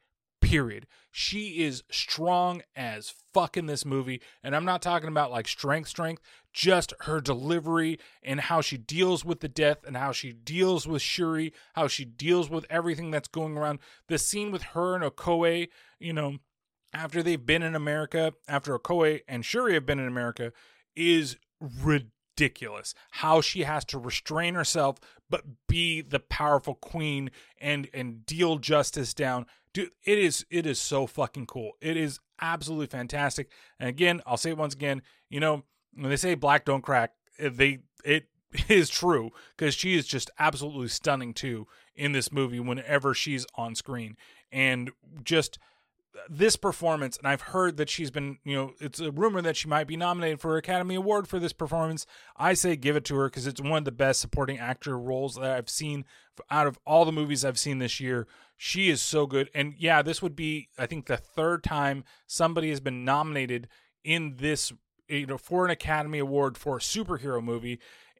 period. 0.49 0.87
She 1.11 1.63
is 1.63 1.83
strong 1.91 2.63
as 2.75 3.13
fuck 3.35 3.57
in 3.57 3.67
this 3.67 3.85
movie. 3.85 4.23
And 4.43 4.57
I'm 4.57 4.65
not 4.65 4.81
talking 4.81 5.09
about 5.09 5.31
like 5.31 5.47
strength, 5.47 5.89
strength, 5.89 6.23
just 6.53 6.95
her 7.01 7.21
delivery 7.21 7.99
and 8.23 8.41
how 8.41 8.61
she 8.61 8.79
deals 8.79 9.25
with 9.25 9.41
the 9.41 9.49
death 9.49 9.79
and 9.87 9.97
how 9.97 10.13
she 10.13 10.33
deals 10.33 10.87
with 10.87 11.03
Shuri, 11.03 11.53
how 11.75 11.87
she 11.87 12.05
deals 12.05 12.49
with 12.49 12.65
everything 12.71 13.11
that's 13.11 13.29
going 13.29 13.59
around. 13.59 13.81
The 14.09 14.19
scene 14.19 14.51
with 14.51 14.63
her 14.63 14.95
and 14.95 15.05
Okoye, 15.05 15.69
you 15.99 16.13
know, 16.13 16.39
after 16.95 17.23
they've 17.23 17.45
been 17.45 17.63
in 17.63 17.75
America, 17.75 18.33
after 18.49 18.79
Okoye 18.79 19.21
and 19.29 19.45
Shuri 19.45 19.75
have 19.75 19.85
been 19.85 20.01
in 20.01 20.09
America, 20.09 20.53
is 20.97 21.37
ridiculous 21.61 22.13
ridiculous 22.39 22.95
how 23.11 23.41
she 23.41 23.63
has 23.63 23.85
to 23.85 23.99
restrain 23.99 24.55
herself 24.55 24.99
but 25.29 25.43
be 25.67 26.01
the 26.01 26.21
powerful 26.21 26.75
queen 26.75 27.31
and 27.61 27.89
and 27.93 28.25
deal 28.25 28.57
justice 28.57 29.13
down. 29.13 29.47
Dude 29.73 29.91
it 30.05 30.19
is 30.19 30.47
it 30.51 30.67
is 30.67 30.81
so 30.81 31.07
fucking 31.07 31.47
cool. 31.47 31.73
It 31.81 31.97
is 31.97 32.21
absolutely 32.41 32.87
fantastic. 32.87 33.51
And 33.81 33.89
again 33.89 34.23
i'll 34.27 34.37
say 34.37 34.51
it 34.51 34.59
once 34.59 34.75
again 34.75 35.03
you 35.29 35.41
know 35.41 35.65
when 35.95 36.11
they 36.11 36.17
say 36.17 36.35
black 36.35 36.65
don't 36.65 36.83
crack 36.83 37.13
they 37.39 37.81
it 38.05 38.29
is 38.69 38.89
true 38.89 39.31
because 39.57 39.75
she 39.75 39.97
is 39.97 40.07
just 40.07 40.31
absolutely 40.39 40.89
stunning 40.89 41.35
too 41.35 41.67
in 41.95 42.13
this 42.13 42.33
movie 42.33 42.61
whenever 42.61 43.13
she's 43.13 43.45
on 43.57 43.75
screen. 43.75 44.17
And 44.51 44.91
just 45.23 45.59
this 46.29 46.57
performance 46.57 47.17
and 47.17 47.27
i've 47.27 47.41
heard 47.41 47.77
that 47.77 47.89
she's 47.89 48.11
been 48.11 48.39
you 48.45 48.55
know 48.55 48.73
it's 48.81 49.01
a 49.01 49.11
rumor 49.11 49.43
that 49.43 49.57
she 49.57 49.69
might 49.69 49.87
be 49.87 49.97
nominated 49.97 50.41
for 50.41 50.55
an 50.55 50.59
academy 50.59 50.95
award 50.95 51.29
for 51.29 51.39
this 51.39 51.53
performance. 51.53 52.07
I 52.37 52.55
say 52.55 52.77
give 52.77 52.97
it 52.97 53.05
to 53.07 53.17
her 53.17 53.29
because 53.29 53.47
it's 53.47 53.61
one 53.61 53.79
of 53.79 53.85
the 53.85 53.93
best 53.93 54.21
supporting 54.21 54.59
actor 54.59 54.99
roles 54.99 55.35
that 55.37 55.51
i've 55.57 55.71
seen 55.71 56.05
out 56.51 56.67
of 56.67 56.79
all 56.87 57.05
the 57.05 57.13
movies 57.13 57.45
i've 57.45 57.59
seen 57.59 57.79
this 57.79 57.99
year. 58.01 58.27
She 58.57 58.91
is 58.91 59.01
so 59.01 59.27
good 59.27 59.51
and 59.55 59.75
yeah 59.79 60.03
this 60.03 60.21
would 60.23 60.35
be 60.35 60.69
i 60.79 60.87
think 60.87 61.07
the 61.07 61.17
third 61.17 61.63
time 61.63 62.05
somebody 62.27 62.71
has 62.71 62.81
been 62.81 63.05
nominated 63.05 63.69
in 64.05 64.37
this 64.37 64.73
you 65.09 65.27
know 65.27 65.39
for 65.39 65.65
an 65.65 65.71
academy 65.71 66.19
award 66.19 66.59
for 66.59 66.77
a 66.77 66.81
superhero 66.81 67.43
movie 67.43 67.79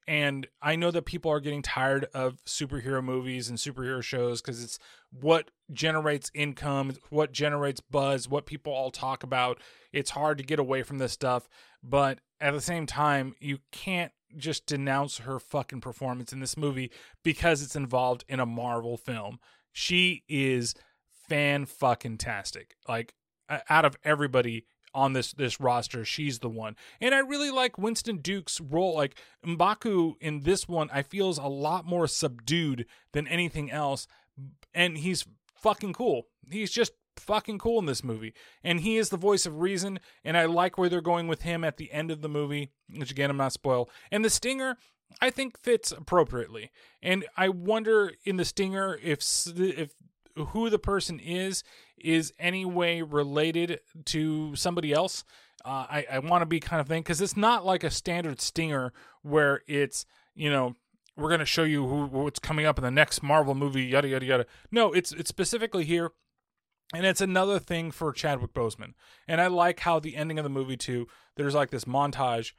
and 0.09 0.47
I 0.63 0.75
know 0.75 0.91
that 0.91 1.05
people 1.05 1.31
are 1.31 1.39
getting 1.39 1.61
tired 1.61 2.07
of 2.15 2.43
superhero 2.47 3.05
movies 3.05 3.51
and 3.51 3.59
superhero 3.59 4.03
shows 4.03 4.41
because 4.41 4.65
it's 4.65 4.79
what 5.11 5.51
generates 5.71 6.31
income, 6.35 6.95
what 7.11 7.31
generates 7.31 7.83
buzz, 7.83 8.27
what 8.27 8.47
people 8.47 8.73
all 8.73 8.91
talk 8.91 9.23
about. 9.23 9.61
It's 9.93 10.09
hard 10.09 10.39
to 10.39 10.45
get 10.45 10.59
away 10.59 10.83
from 10.83 10.97
this 10.97 11.13
stuff. 11.13 11.47
But 11.83 12.21
at 12.41 12.53
the 12.53 12.63
same 12.63 12.87
time, 12.87 13.35
you 13.39 13.59
can't 13.71 14.13
just 14.35 14.65
denounce 14.65 15.19
her 15.19 15.39
fucking 15.39 15.83
performance 15.83 16.33
in 16.33 16.41
this 16.41 16.57
movie 16.57 16.91
because 17.23 17.63
it's 17.63 17.77
involved 17.77 18.25
in 18.31 18.41
a 18.41 18.47
Marvel 18.47 18.97
film. 18.97 19.39
She 19.73 20.25
is 20.27 20.75
fan 21.29 21.67
fucking 21.67 22.17
tastic. 22.17 22.77
Like, 22.89 23.13
out 23.69 23.85
of 23.85 23.97
everybody 24.05 24.65
on 24.95 25.13
this 25.13 25.33
this 25.33 25.61
roster. 25.61 26.05
She's 26.05 26.39
the 26.39 26.49
one. 26.49 26.77
And 27.01 27.15
I 27.15 27.21
really 27.21 27.51
like 27.51 27.79
Winston 27.79 28.19
Duke's 28.19 28.61
role. 28.61 28.95
Like 28.95 29.17
Mbaku 29.45 30.15
in 30.21 30.41
this 30.41 30.69
one, 30.69 30.91
I 30.93 31.03
feel 31.03 31.31
is 31.31 31.39
a 31.39 31.47
lot 31.47 31.87
more 31.87 32.07
subdued 32.07 32.87
than 33.13 33.27
anything 33.27 33.71
else. 33.71 34.07
And 34.75 34.99
he's 34.99 35.27
fucking 35.57 35.93
cool. 35.93 36.27
He's 36.51 36.71
just 36.71 36.93
fucking 37.17 37.59
cool 37.59 37.79
in 37.81 37.87
this 37.87 38.05
movie. 38.05 38.33
And 38.63 38.81
he 38.81 38.97
is 38.97 39.09
the 39.09 39.17
voice 39.17 39.47
of 39.47 39.61
reason. 39.61 40.01
And 40.25 40.37
I 40.37 40.47
like 40.47 40.79
where 40.79 40.89
they're 40.89 41.01
going 41.01 41.29
with 41.29 41.43
him 41.43 41.65
at 41.65 41.77
the 41.77 41.93
end 41.93 42.11
of 42.11 42.23
the 42.23 42.29
movie, 42.29 42.71
which 42.95 43.11
again 43.11 43.31
I'm 43.31 43.37
not 43.37 43.53
spoil. 43.53 43.91
And 44.11 44.25
the 44.25 44.31
stinger, 44.31 44.77
I 45.21 45.31
think 45.31 45.59
fits 45.59 45.93
appropriately. 45.93 46.71
And 47.03 47.27
I 47.37 47.49
wonder 47.49 48.13
in 48.25 48.37
the 48.37 48.45
stinger 48.45 48.99
if 49.03 49.23
if 49.57 49.93
who 50.47 50.71
the 50.71 50.79
person 50.79 51.21
is 51.21 51.63
is 51.99 52.33
any 52.39 52.65
way 52.65 53.03
related 53.03 53.81
to 54.07 54.55
somebody 54.57 54.93
else. 54.93 55.25
Uh, 55.65 55.87
I, 55.91 56.07
I 56.13 56.19
want 56.21 56.43
to 56.43 56.47
be 56.47 56.61
kind 56.61 56.81
of 56.81 56.87
thing 56.87 57.03
because 57.03 57.21
it's 57.21 57.37
not 57.37 57.67
like 57.67 57.83
a 57.85 57.91
standard 57.91 58.41
stinger 58.41 58.93
where 59.23 59.63
it's 59.67 60.07
you 60.35 60.51
know 60.51 60.77
we're 61.17 61.29
going 61.29 61.41
to 61.41 61.47
show 61.47 61.65
you 61.65 61.87
who, 61.87 62.07
what's 62.07 62.39
coming 62.39 62.65
up 62.65 62.79
in 62.79 62.85
the 62.85 62.91
next 62.91 63.23
Marvel 63.23 63.55
movie, 63.55 63.85
yada 63.85 64.09
yada 64.09 64.25
yada. 64.25 64.47
No, 64.71 64.93
it's 64.93 65.13
it's 65.13 65.29
specifically 65.29 65.85
here, 65.85 66.13
and 66.95 67.05
it's 67.05 67.21
another 67.21 67.59
thing 67.59 67.91
for 67.91 68.13
Chadwick 68.13 68.55
Boseman. 68.55 68.95
And 69.27 69.41
I 69.41 69.49
like 69.49 69.81
how 69.81 69.99
the 69.99 70.17
ending 70.17 70.39
of 70.39 70.45
the 70.45 70.49
movie 70.51 70.77
too. 70.77 71.09
There's 71.37 71.55
like 71.55 71.71
this 71.71 71.85
montage, 71.85 72.53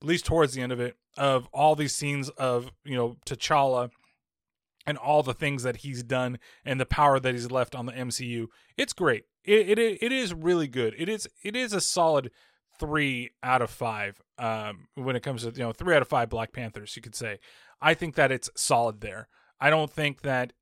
at 0.00 0.08
least 0.08 0.24
towards 0.24 0.54
the 0.54 0.62
end 0.62 0.72
of 0.72 0.80
it, 0.80 0.96
of 1.16 1.46
all 1.52 1.76
these 1.76 1.94
scenes 1.94 2.30
of 2.30 2.72
you 2.84 2.96
know 2.96 3.16
T'Challa 3.26 3.90
and 4.86 4.98
all 4.98 5.22
the 5.22 5.34
things 5.34 5.62
that 5.62 5.78
he's 5.78 6.02
done 6.02 6.38
and 6.64 6.80
the 6.80 6.86
power 6.86 7.18
that 7.18 7.34
he's 7.34 7.50
left 7.50 7.74
on 7.74 7.86
the 7.86 7.92
MCU. 7.92 8.46
It's 8.76 8.92
great. 8.92 9.24
It 9.44 9.78
it 9.78 9.98
it 10.02 10.12
is 10.12 10.34
really 10.34 10.68
good. 10.68 10.94
It 10.98 11.08
is 11.08 11.28
it 11.42 11.56
is 11.56 11.72
a 11.72 11.80
solid 11.80 12.30
three 12.78 13.30
out 13.42 13.62
of 13.62 13.70
five 13.70 14.20
um, 14.38 14.88
when 14.94 15.16
it 15.16 15.22
comes 15.22 15.42
to 15.42 15.50
you 15.50 15.64
know 15.64 15.72
three 15.72 15.94
out 15.94 16.02
of 16.02 16.08
five 16.08 16.28
Black 16.28 16.52
Panthers. 16.52 16.96
You 16.96 17.02
could 17.02 17.14
say. 17.14 17.38
I 17.80 17.94
think 17.94 18.14
that 18.14 18.32
it's 18.32 18.48
solid 18.56 19.00
there. 19.00 19.28
I 19.60 19.68
don't 19.68 19.90
think 19.90 20.22
that 20.22 20.52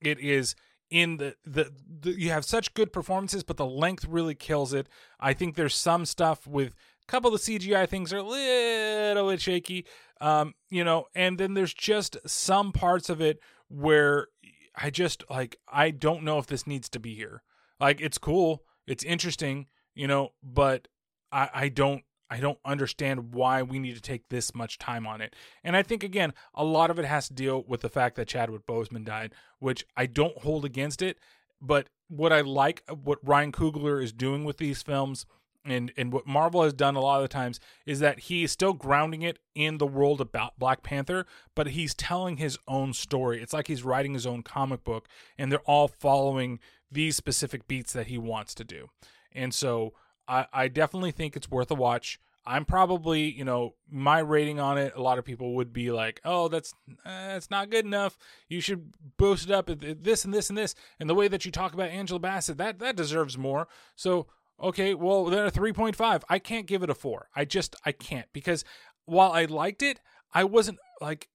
it 0.00 0.18
is 0.18 0.54
in 0.90 1.16
the, 1.16 1.34
the, 1.44 1.72
the 2.00 2.10
you 2.12 2.30
have 2.30 2.44
such 2.44 2.74
good 2.74 2.92
performances, 2.92 3.42
but 3.42 3.56
the 3.56 3.66
length 3.66 4.04
really 4.04 4.34
kills 4.34 4.74
it. 4.74 4.88
I 5.18 5.32
think 5.32 5.54
there's 5.54 5.74
some 5.74 6.04
stuff 6.04 6.46
with 6.46 6.74
a 7.02 7.06
couple 7.06 7.32
of 7.32 7.44
the 7.44 7.58
CGI 7.58 7.88
things 7.88 8.12
are 8.12 8.18
a 8.18 8.22
little 8.22 9.30
bit 9.30 9.40
shaky, 9.40 9.86
um, 10.20 10.54
you 10.70 10.84
know, 10.84 11.06
and 11.14 11.38
then 11.38 11.54
there's 11.54 11.72
just 11.72 12.16
some 12.26 12.72
parts 12.72 13.08
of 13.08 13.20
it 13.20 13.40
where 13.72 14.28
I 14.76 14.90
just 14.90 15.24
like 15.30 15.56
I 15.68 15.90
don't 15.90 16.22
know 16.22 16.38
if 16.38 16.46
this 16.46 16.66
needs 16.66 16.88
to 16.90 17.00
be 17.00 17.14
here. 17.14 17.42
Like 17.80 18.00
it's 18.00 18.18
cool, 18.18 18.62
it's 18.86 19.04
interesting, 19.04 19.66
you 19.94 20.06
know, 20.06 20.32
but 20.42 20.88
I 21.30 21.50
I 21.54 21.68
don't 21.68 22.04
I 22.30 22.38
don't 22.40 22.58
understand 22.64 23.34
why 23.34 23.62
we 23.62 23.78
need 23.78 23.94
to 23.94 24.00
take 24.00 24.28
this 24.28 24.54
much 24.54 24.78
time 24.78 25.06
on 25.06 25.20
it. 25.20 25.34
And 25.64 25.76
I 25.76 25.82
think 25.82 26.02
again, 26.02 26.32
a 26.54 26.64
lot 26.64 26.90
of 26.90 26.98
it 26.98 27.04
has 27.04 27.28
to 27.28 27.34
deal 27.34 27.64
with 27.66 27.80
the 27.80 27.88
fact 27.88 28.16
that 28.16 28.28
Chadwick 28.28 28.66
Boseman 28.66 29.04
died, 29.04 29.34
which 29.58 29.84
I 29.96 30.06
don't 30.06 30.38
hold 30.38 30.64
against 30.64 31.02
it, 31.02 31.18
but 31.60 31.88
what 32.08 32.32
I 32.32 32.42
like 32.42 32.82
what 33.04 33.18
Ryan 33.22 33.52
Coogler 33.52 34.02
is 34.02 34.12
doing 34.12 34.44
with 34.44 34.58
these 34.58 34.82
films 34.82 35.26
and 35.64 35.92
and 35.96 36.12
what 36.12 36.26
Marvel 36.26 36.62
has 36.62 36.72
done 36.72 36.96
a 36.96 37.00
lot 37.00 37.16
of 37.16 37.22
the 37.22 37.28
times 37.28 37.60
is 37.86 38.00
that 38.00 38.20
he 38.20 38.44
is 38.44 38.52
still 38.52 38.72
grounding 38.72 39.22
it 39.22 39.38
in 39.54 39.78
the 39.78 39.86
world 39.86 40.20
about 40.20 40.58
Black 40.58 40.82
Panther, 40.82 41.26
but 41.54 41.68
he's 41.68 41.94
telling 41.94 42.36
his 42.36 42.58
own 42.66 42.92
story. 42.92 43.42
It's 43.42 43.52
like 43.52 43.68
he's 43.68 43.84
writing 43.84 44.14
his 44.14 44.26
own 44.26 44.42
comic 44.42 44.84
book, 44.84 45.08
and 45.38 45.50
they're 45.50 45.60
all 45.60 45.88
following 45.88 46.58
these 46.90 47.16
specific 47.16 47.66
beats 47.68 47.92
that 47.92 48.08
he 48.08 48.18
wants 48.18 48.54
to 48.54 48.64
do. 48.64 48.88
And 49.32 49.54
so 49.54 49.94
I, 50.28 50.46
I 50.52 50.68
definitely 50.68 51.12
think 51.12 51.36
it's 51.36 51.50
worth 51.50 51.70
a 51.70 51.74
watch. 51.74 52.20
I'm 52.44 52.64
probably, 52.64 53.30
you 53.30 53.44
know, 53.44 53.74
my 53.88 54.18
rating 54.18 54.58
on 54.58 54.76
it. 54.76 54.94
A 54.96 55.00
lot 55.02 55.18
of 55.18 55.24
people 55.24 55.54
would 55.54 55.72
be 55.72 55.92
like, 55.92 56.20
"Oh, 56.24 56.48
that's 56.48 56.74
eh, 56.88 56.94
that's 57.04 57.50
not 57.50 57.70
good 57.70 57.84
enough. 57.84 58.18
You 58.48 58.60
should 58.60 58.94
boost 59.16 59.44
it 59.48 59.52
up 59.52 59.70
this 59.78 60.24
and 60.24 60.34
this 60.34 60.48
and 60.48 60.58
this." 60.58 60.74
And 60.98 61.08
the 61.08 61.14
way 61.14 61.28
that 61.28 61.44
you 61.44 61.52
talk 61.52 61.72
about 61.72 61.90
Angela 61.90 62.18
Bassett, 62.18 62.58
that 62.58 62.80
that 62.80 62.96
deserves 62.96 63.38
more. 63.38 63.68
So 63.94 64.26
Okay, 64.62 64.94
well 64.94 65.24
then 65.24 65.46
a 65.46 65.50
3.5. 65.50 66.22
I 66.28 66.38
can't 66.38 66.66
give 66.66 66.82
it 66.82 66.90
a 66.90 66.94
4. 66.94 67.28
I 67.34 67.44
just 67.44 67.74
I 67.84 67.92
can't 67.92 68.26
because 68.32 68.64
while 69.04 69.32
I 69.32 69.44
liked 69.44 69.82
it, 69.82 70.00
I 70.32 70.44
wasn't 70.44 70.78
like 71.00 71.28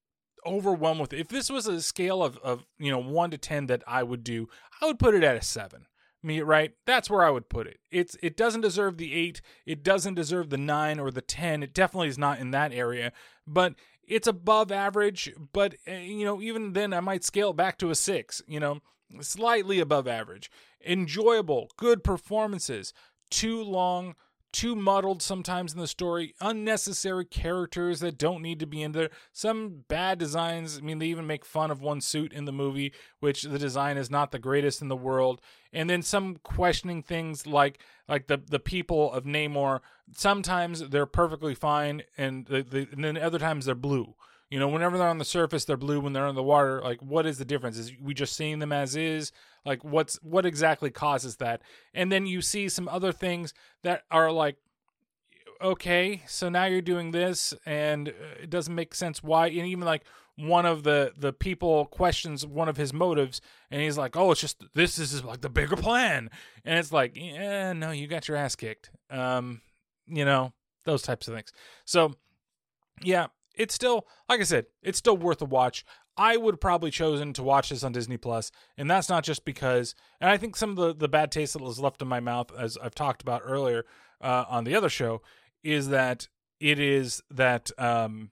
overwhelmed 0.46 1.02
with 1.02 1.14
it. 1.14 1.20
If 1.20 1.28
this 1.28 1.50
was 1.50 1.68
a 1.68 1.82
scale 1.82 2.24
of 2.24 2.38
of, 2.38 2.66
you 2.80 2.92
know, 2.92 3.00
1 3.00 3.32
to 3.32 3.38
10 3.38 3.68
that 3.68 3.84
I 3.86 4.04
would 4.04 4.24
do, 4.24 4.48
I 4.82 4.86
would 4.86 5.00
put 5.00 5.14
it 5.14 5.24
at 5.24 5.36
a 5.36 5.42
7. 5.42 5.86
Me 6.24 6.42
right? 6.42 6.74
That's 6.86 7.10
where 7.10 7.24
I 7.24 7.30
would 7.30 7.50
put 7.50 7.68
it. 7.68 7.80
It's 7.92 8.16
it 8.24 8.36
doesn't 8.38 8.62
deserve 8.62 8.98
the 8.98 9.14
8, 9.14 9.42
it 9.66 9.84
doesn't 9.84 10.16
deserve 10.16 10.50
the 10.50 10.58
9 10.58 11.00
or 11.00 11.12
the 11.12 11.22
10. 11.22 11.64
It 11.64 11.74
definitely 11.74 12.08
is 12.08 12.18
not 12.18 12.40
in 12.40 12.52
that 12.52 12.74
area, 12.74 13.12
but 13.46 13.76
it's 14.08 14.28
above 14.28 14.72
average, 14.72 15.34
but 15.54 15.76
uh, 15.88 15.92
you 15.92 16.26
know, 16.26 16.42
even 16.42 16.74
then 16.74 16.94
I 16.94 17.02
might 17.02 17.24
scale 17.24 17.52
it 17.52 17.58
back 17.58 17.78
to 17.80 17.92
a 17.92 17.96
6, 17.96 18.42
you 18.48 18.60
know, 18.60 18.80
slightly 19.22 19.80
above 19.80 20.08
average. 20.08 20.50
Enjoyable, 20.86 21.70
good 21.78 22.04
performances, 22.04 22.94
too 23.30 23.62
long, 23.64 24.16
too 24.52 24.76
muddled 24.76 25.22
sometimes 25.22 25.74
in 25.74 25.80
the 25.80 25.88
story, 25.88 26.34
unnecessary 26.42 27.26
characters 27.26 28.00
that 28.00 28.18
don't 28.18 28.42
need 28.42 28.60
to 28.60 28.66
be 28.66 28.82
in 28.82 28.92
there, 28.92 29.10
some 29.32 29.84
bad 29.88 30.18
designs. 30.18 30.78
I 30.78 30.82
mean, 30.82 31.00
they 31.00 31.08
even 31.08 31.28
make 31.28 31.46
fun 31.46 31.70
of 31.70 31.82
one 31.82 32.02
suit 32.02 32.34
in 32.34 32.46
the 32.46 32.52
movie, 32.52 32.94
which 33.20 33.44
the 33.44 33.60
design 33.60 33.98
is 33.98 34.10
not 34.10 34.32
the 34.32 34.40
greatest 34.40 34.82
in 34.82 34.88
the 34.88 34.96
world. 34.96 35.42
And 35.74 35.90
then 35.90 36.02
some 36.02 36.38
questioning 36.44 37.04
things 37.04 37.46
like 37.46 37.80
like 38.08 38.28
the 38.28 38.38
the 38.38 38.60
people 38.60 39.12
of 39.12 39.26
Namor. 39.26 39.82
Sometimes 40.16 40.90
they're 40.90 41.06
perfectly 41.06 41.54
fine, 41.54 42.04
and, 42.18 42.46
the, 42.46 42.64
the, 42.64 42.88
and 42.92 43.04
then 43.04 43.18
other 43.18 43.40
times 43.40 43.66
they're 43.66 43.76
blue. 43.76 44.16
You 44.50 44.60
know, 44.60 44.70
whenever 44.70 44.98
they're 44.98 45.08
on 45.08 45.18
the 45.18 45.26
surface, 45.26 45.66
they're 45.66 45.78
blue. 45.78 46.00
When 46.00 46.14
they're 46.14 46.28
in 46.28 46.36
the 46.36 46.44
water, 46.44 46.82
like 46.82 47.02
what 47.02 47.26
is 47.26 47.38
the 47.38 47.46
difference? 47.46 47.78
Is 47.78 47.92
we 48.02 48.14
just 48.14 48.36
seeing 48.36 48.60
them 48.60 48.72
as 48.72 48.96
is? 48.96 49.32
Like 49.66 49.84
what's 49.84 50.16
what 50.24 50.46
exactly 50.46 50.90
causes 50.90 51.38
that? 51.38 51.62
And 51.94 52.12
then 52.12 52.26
you 52.26 52.42
see 52.42 52.70
some 52.70 52.88
other 52.88 53.12
things 53.12 53.54
that 53.84 54.04
are 54.10 54.32
like, 54.32 54.56
okay, 55.62 56.24
so 56.28 56.50
now 56.50 56.66
you're 56.66 56.82
doing 56.82 57.12
this, 57.12 57.54
and 57.66 58.10
uh, 58.10 58.12
it 58.44 58.50
doesn't 58.50 58.74
make 58.74 58.96
sense 58.96 59.22
why. 59.22 59.48
And 59.48 59.68
even 59.68 59.86
like 59.86 60.04
one 60.38 60.66
of 60.66 60.84
the 60.84 61.14
the 61.18 61.34
people 61.34 61.86
questions 61.86 62.46
one 62.46 62.70
of 62.70 62.78
his 62.78 62.94
motives, 62.94 63.42
and 63.70 63.82
he's 63.82 63.98
like, 63.98 64.16
oh, 64.16 64.32
it's 64.32 64.42
just 64.42 64.64
this 64.74 64.98
is 64.98 65.24
like 65.24 65.42
the 65.42 65.50
bigger 65.50 65.76
plan, 65.76 66.30
and 66.64 66.80
it's 66.80 66.94
like, 66.94 67.18
yeah, 67.18 67.74
no, 67.74 67.92
you 67.92 68.08
got 68.08 68.28
your 68.28 68.38
ass 68.38 68.56
kicked. 68.56 68.92
Um, 69.10 69.62
you 70.06 70.24
know 70.24 70.54
those 70.86 71.02
types 71.02 71.28
of 71.28 71.34
things. 71.34 71.52
So 71.86 72.14
yeah, 73.04 73.28
it's 73.58 73.74
still 73.74 74.08
like 74.30 74.40
I 74.40 74.44
said, 74.44 74.66
it's 74.82 74.98
still 74.98 75.18
worth 75.18 75.42
a 75.42 75.46
watch. 75.46 75.84
I 76.20 76.36
would 76.36 76.60
probably 76.60 76.90
chosen 76.90 77.34
to 77.34 77.44
watch 77.44 77.70
this 77.70 77.84
on 77.84 77.92
Disney 77.92 78.18
Plus, 78.18 78.52
and 78.78 78.90
that's 78.90 79.10
not 79.10 79.24
just 79.24 79.46
because. 79.46 79.94
And 80.20 80.30
I 80.30 80.38
think 80.38 80.56
some 80.56 80.72
of 80.72 80.76
the 80.78 80.96
the 80.96 81.08
bad 81.08 81.32
taste 81.32 81.54
that 81.54 81.62
was 81.62 81.80
left 81.80 82.02
in 82.02 82.08
my 82.08 82.20
mouth, 82.20 82.52
as 82.58 82.78
I've 82.78 82.96
talked 82.96 83.22
about 83.22 83.42
earlier 83.44 83.86
uh, 84.22 84.46
on 84.50 84.64
the 84.64 84.76
other 84.76 84.90
show, 84.90 85.22
is 85.64 85.90
that 85.90 86.28
it 86.60 86.80
is 86.80 87.22
that 87.30 87.70
um, 87.78 88.32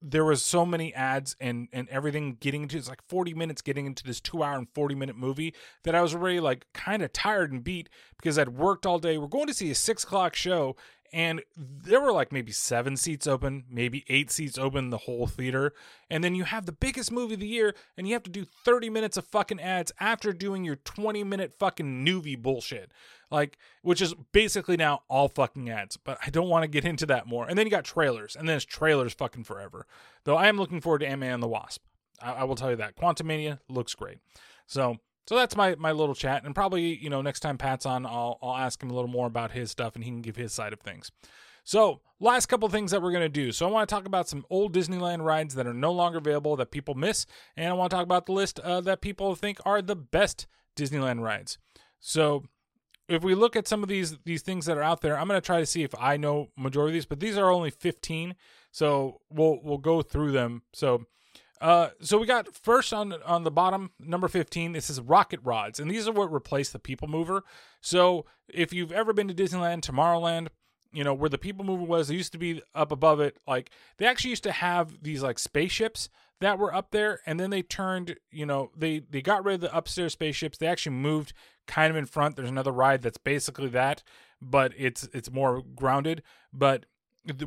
there 0.00 0.24
was 0.24 0.44
so 0.44 0.64
many 0.64 0.94
ads 0.94 1.34
and 1.40 1.68
and 1.72 1.88
everything 1.88 2.36
getting 2.40 2.62
into 2.62 2.76
it's 2.76 2.88
like 2.88 3.02
40 3.08 3.34
minutes 3.34 3.62
getting 3.62 3.86
into 3.86 4.04
this 4.04 4.20
two 4.20 4.42
hour 4.42 4.56
and 4.56 4.68
40 4.74 4.94
minute 4.94 5.16
movie 5.16 5.54
that 5.84 5.94
i 5.94 6.00
was 6.00 6.14
already 6.14 6.40
like 6.40 6.66
kind 6.72 7.02
of 7.02 7.12
tired 7.12 7.52
and 7.52 7.64
beat 7.64 7.88
because 8.16 8.38
i'd 8.38 8.50
worked 8.50 8.86
all 8.86 8.98
day 8.98 9.18
we're 9.18 9.26
going 9.26 9.48
to 9.48 9.54
see 9.54 9.70
a 9.70 9.74
six 9.74 10.04
o'clock 10.04 10.36
show 10.36 10.76
and 11.12 11.42
there 11.56 12.00
were 12.00 12.12
like 12.12 12.32
maybe 12.32 12.52
seven 12.52 12.96
seats 12.96 13.26
open, 13.26 13.64
maybe 13.70 14.04
eight 14.08 14.30
seats 14.30 14.58
open 14.58 14.90
the 14.90 14.98
whole 14.98 15.26
theater. 15.26 15.72
And 16.10 16.22
then 16.22 16.34
you 16.34 16.44
have 16.44 16.66
the 16.66 16.72
biggest 16.72 17.10
movie 17.10 17.34
of 17.34 17.40
the 17.40 17.46
year, 17.46 17.74
and 17.96 18.06
you 18.06 18.14
have 18.14 18.22
to 18.24 18.30
do 18.30 18.46
30 18.64 18.90
minutes 18.90 19.16
of 19.16 19.26
fucking 19.26 19.60
ads 19.60 19.92
after 20.00 20.32
doing 20.32 20.64
your 20.64 20.76
20 20.76 21.24
minute 21.24 21.54
fucking 21.58 22.04
Noovie 22.04 22.40
bullshit. 22.40 22.92
Like, 23.30 23.58
which 23.82 24.00
is 24.00 24.14
basically 24.32 24.76
now 24.76 25.02
all 25.08 25.28
fucking 25.28 25.68
ads. 25.68 25.96
But 25.96 26.18
I 26.24 26.30
don't 26.30 26.48
want 26.48 26.62
to 26.62 26.68
get 26.68 26.84
into 26.84 27.06
that 27.06 27.26
more. 27.26 27.46
And 27.46 27.58
then 27.58 27.66
you 27.66 27.70
got 27.70 27.84
trailers, 27.84 28.36
and 28.36 28.48
then 28.48 28.56
it's 28.56 28.64
trailers 28.64 29.14
fucking 29.14 29.44
forever. 29.44 29.86
Though 30.24 30.36
I 30.36 30.48
am 30.48 30.56
looking 30.56 30.80
forward 30.80 31.00
to 31.00 31.08
Ant 31.08 31.20
Man 31.20 31.34
and 31.34 31.42
the 31.42 31.48
Wasp. 31.48 31.82
I, 32.22 32.32
I 32.32 32.44
will 32.44 32.56
tell 32.56 32.70
you 32.70 32.76
that. 32.76 32.96
Quantumania 32.96 33.60
looks 33.68 33.94
great. 33.94 34.18
So 34.66 34.98
so 35.28 35.36
that's 35.36 35.54
my 35.56 35.74
my 35.74 35.92
little 35.92 36.14
chat, 36.14 36.44
and 36.44 36.54
probably 36.54 36.96
you 36.96 37.10
know 37.10 37.20
next 37.20 37.40
time 37.40 37.58
Pat's 37.58 37.84
on, 37.84 38.06
I'll 38.06 38.38
I'll 38.40 38.56
ask 38.56 38.82
him 38.82 38.88
a 38.88 38.94
little 38.94 39.10
more 39.10 39.26
about 39.26 39.50
his 39.50 39.70
stuff, 39.70 39.94
and 39.94 40.02
he 40.02 40.10
can 40.10 40.22
give 40.22 40.36
his 40.36 40.54
side 40.54 40.72
of 40.72 40.80
things. 40.80 41.12
So 41.64 42.00
last 42.18 42.46
couple 42.46 42.66
things 42.70 42.92
that 42.92 43.02
we're 43.02 43.12
gonna 43.12 43.28
do. 43.28 43.52
So 43.52 43.68
I 43.68 43.70
want 43.70 43.86
to 43.86 43.94
talk 43.94 44.06
about 44.06 44.26
some 44.26 44.46
old 44.48 44.72
Disneyland 44.72 45.22
rides 45.22 45.54
that 45.56 45.66
are 45.66 45.74
no 45.74 45.92
longer 45.92 46.16
available 46.16 46.56
that 46.56 46.70
people 46.70 46.94
miss, 46.94 47.26
and 47.58 47.68
I 47.68 47.74
want 47.74 47.90
to 47.90 47.96
talk 47.96 48.04
about 48.04 48.24
the 48.24 48.32
list 48.32 48.58
uh, 48.60 48.80
that 48.80 49.02
people 49.02 49.34
think 49.34 49.58
are 49.66 49.82
the 49.82 49.96
best 49.96 50.46
Disneyland 50.74 51.20
rides. 51.20 51.58
So 52.00 52.44
if 53.06 53.22
we 53.22 53.34
look 53.34 53.54
at 53.54 53.68
some 53.68 53.82
of 53.82 53.90
these 53.90 54.16
these 54.24 54.40
things 54.40 54.64
that 54.64 54.78
are 54.78 54.82
out 54.82 55.02
there, 55.02 55.18
I'm 55.18 55.26
gonna 55.28 55.42
try 55.42 55.60
to 55.60 55.66
see 55.66 55.82
if 55.82 55.94
I 56.00 56.16
know 56.16 56.48
majority 56.56 56.92
of 56.92 56.94
these, 56.94 57.06
but 57.06 57.20
these 57.20 57.36
are 57.36 57.50
only 57.50 57.70
15, 57.70 58.34
so 58.70 59.20
we'll 59.28 59.58
we'll 59.62 59.76
go 59.76 60.00
through 60.00 60.32
them. 60.32 60.62
So 60.72 61.04
uh, 61.60 61.90
so 62.00 62.18
we 62.18 62.26
got 62.26 62.54
first 62.54 62.92
on 62.92 63.12
on 63.24 63.44
the 63.44 63.50
bottom 63.50 63.90
number 63.98 64.28
15 64.28 64.72
this 64.72 64.88
is 64.90 65.00
rocket 65.00 65.40
rods 65.42 65.80
and 65.80 65.90
these 65.90 66.06
are 66.06 66.12
what 66.12 66.32
replace 66.32 66.70
the 66.70 66.78
people 66.78 67.08
mover. 67.08 67.44
So 67.80 68.26
if 68.48 68.72
you've 68.72 68.92
ever 68.92 69.12
been 69.12 69.28
to 69.28 69.34
disneyland 69.34 69.80
tomorrowland 69.80 70.48
you 70.92 71.04
know 71.04 71.14
where 71.14 71.28
the 71.28 71.38
people 71.38 71.64
mover 71.64 71.84
was 71.84 72.08
they 72.08 72.14
used 72.14 72.32
to 72.32 72.38
be 72.38 72.62
up 72.74 72.92
above 72.92 73.20
it 73.20 73.38
like 73.46 73.70
they 73.98 74.06
actually 74.06 74.30
used 74.30 74.42
to 74.44 74.52
have 74.52 75.02
these 75.02 75.22
like 75.22 75.38
spaceships 75.38 76.08
that 76.40 76.58
were 76.58 76.74
up 76.74 76.90
there 76.90 77.20
and 77.26 77.38
then 77.38 77.50
they 77.50 77.62
turned 77.62 78.16
you 78.30 78.46
know 78.46 78.70
they 78.76 79.00
they 79.00 79.20
got 79.20 79.44
rid 79.44 79.56
of 79.56 79.60
the 79.60 79.76
upstairs 79.76 80.12
spaceships 80.12 80.58
they 80.58 80.66
actually 80.66 80.94
moved 80.94 81.32
kind 81.66 81.90
of 81.90 81.96
in 81.96 82.06
front 82.06 82.36
there's 82.36 82.48
another 82.48 82.72
ride 82.72 83.02
that's 83.02 83.18
basically 83.18 83.68
that 83.68 84.02
but 84.40 84.72
it's 84.76 85.08
it's 85.12 85.30
more 85.30 85.62
grounded 85.74 86.22
but 86.52 86.86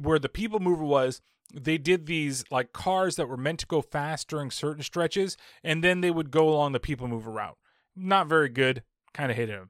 where 0.01 0.20
the 0.20 0.30
people 0.30 0.59
mover 0.59 0.84
was 0.84 1.22
they 1.54 1.78
did 1.78 2.06
these 2.06 2.43
like 2.52 2.74
cars 2.74 3.16
that 3.16 3.28
were 3.28 3.38
meant 3.38 3.60
to 3.60 3.68
go 3.68 3.82
fast 3.82 4.28
during 4.28 4.52
certain 4.52 4.84
stretches, 4.84 5.38
and 5.64 5.84
then 5.84 6.02
they 6.02 6.12
would 6.12 6.32
go 6.32 6.49
along 6.49 6.72
the 6.72 6.80
people 6.80 7.08
mover 7.08 7.32
route. 7.32 7.58
Not 7.95 8.28
very 8.28 8.49
good. 8.49 8.84
Kind 9.14 9.32
of 9.32 9.38
hated 9.38 9.56
them. 9.56 9.70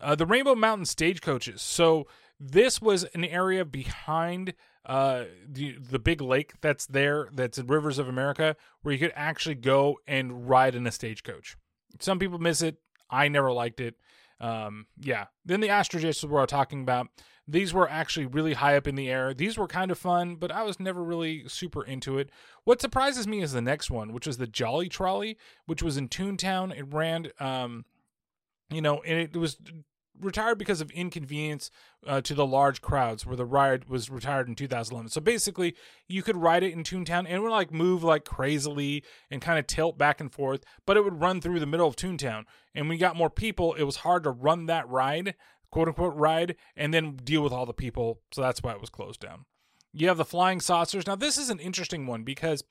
Uh, 0.00 0.14
the 0.14 0.26
Rainbow 0.26 0.54
Mountain 0.54 0.86
stagecoaches. 0.86 1.62
So 1.62 2.06
this 2.38 2.80
was 2.80 3.04
an 3.14 3.24
area 3.24 3.64
behind 3.64 4.54
uh, 4.86 5.24
the 5.46 5.76
the 5.78 5.98
big 5.98 6.20
lake 6.20 6.54
that's 6.60 6.86
there, 6.86 7.28
that's 7.32 7.58
Rivers 7.58 7.98
of 7.98 8.08
America, 8.08 8.56
where 8.82 8.92
you 8.92 8.98
could 8.98 9.12
actually 9.14 9.56
go 9.56 9.98
and 10.06 10.48
ride 10.48 10.74
in 10.74 10.86
a 10.86 10.92
stagecoach. 10.92 11.56
Some 12.00 12.18
people 12.18 12.38
miss 12.38 12.62
it. 12.62 12.76
I 13.10 13.28
never 13.28 13.52
liked 13.52 13.80
it. 13.80 13.96
Um, 14.40 14.86
yeah. 14.98 15.26
Then 15.44 15.60
the 15.60 15.68
Astrojets 15.68 16.24
we're 16.24 16.46
talking 16.46 16.80
about. 16.80 17.08
These 17.50 17.74
were 17.74 17.90
actually 17.90 18.26
really 18.26 18.54
high 18.54 18.76
up 18.76 18.86
in 18.86 18.94
the 18.94 19.08
air. 19.08 19.34
These 19.34 19.58
were 19.58 19.66
kind 19.66 19.90
of 19.90 19.98
fun, 19.98 20.36
but 20.36 20.52
I 20.52 20.62
was 20.62 20.78
never 20.78 21.02
really 21.02 21.44
super 21.48 21.84
into 21.84 22.18
it. 22.18 22.30
What 22.64 22.80
surprises 22.80 23.26
me 23.26 23.42
is 23.42 23.52
the 23.52 23.60
next 23.60 23.90
one, 23.90 24.12
which 24.12 24.26
is 24.26 24.38
the 24.38 24.46
Jolly 24.46 24.88
Trolley, 24.88 25.36
which 25.66 25.82
was 25.82 25.96
in 25.96 26.08
Toontown. 26.08 26.76
It 26.76 26.84
ran, 26.92 27.28
um, 27.40 27.84
you 28.70 28.80
know, 28.80 29.02
and 29.02 29.18
it 29.18 29.36
was 29.36 29.56
retired 30.20 30.58
because 30.58 30.80
of 30.80 30.90
inconvenience 30.90 31.70
uh, 32.06 32.20
to 32.20 32.34
the 32.34 32.46
large 32.46 32.80
crowds 32.80 33.26
where 33.26 33.36
the 33.36 33.44
ride 33.44 33.88
was 33.88 34.10
retired 34.10 34.48
in 34.48 34.54
2011 34.54 35.10
so 35.10 35.20
basically 35.20 35.74
you 36.08 36.22
could 36.22 36.36
ride 36.36 36.62
it 36.62 36.72
in 36.72 36.82
toontown 36.82 37.20
and 37.20 37.28
it 37.28 37.40
would 37.40 37.50
like 37.50 37.72
move 37.72 38.02
like 38.02 38.24
crazily 38.24 39.02
and 39.30 39.40
kind 39.40 39.58
of 39.58 39.66
tilt 39.66 39.96
back 39.98 40.20
and 40.20 40.32
forth 40.32 40.62
but 40.86 40.96
it 40.96 41.04
would 41.04 41.20
run 41.20 41.40
through 41.40 41.60
the 41.60 41.66
middle 41.66 41.86
of 41.86 41.96
toontown 41.96 42.44
and 42.74 42.88
when 42.88 42.96
you 42.96 43.00
got 43.00 43.16
more 43.16 43.30
people 43.30 43.74
it 43.74 43.84
was 43.84 43.96
hard 43.96 44.22
to 44.22 44.30
run 44.30 44.66
that 44.66 44.88
ride 44.88 45.34
quote 45.70 45.88
unquote 45.88 46.14
ride 46.14 46.56
and 46.76 46.92
then 46.92 47.16
deal 47.16 47.42
with 47.42 47.52
all 47.52 47.66
the 47.66 47.72
people. 47.72 48.20
So 48.32 48.42
that's 48.42 48.62
why 48.62 48.72
it 48.72 48.80
was 48.80 48.90
closed 48.90 49.20
down. 49.20 49.44
You 49.92 50.08
have 50.08 50.18
the 50.18 50.24
flying 50.24 50.60
saucers. 50.60 51.06
Now, 51.06 51.16
this 51.16 51.36
is 51.36 51.50
an 51.50 51.58
interesting 51.58 52.06
one 52.06 52.22
because 52.22 52.62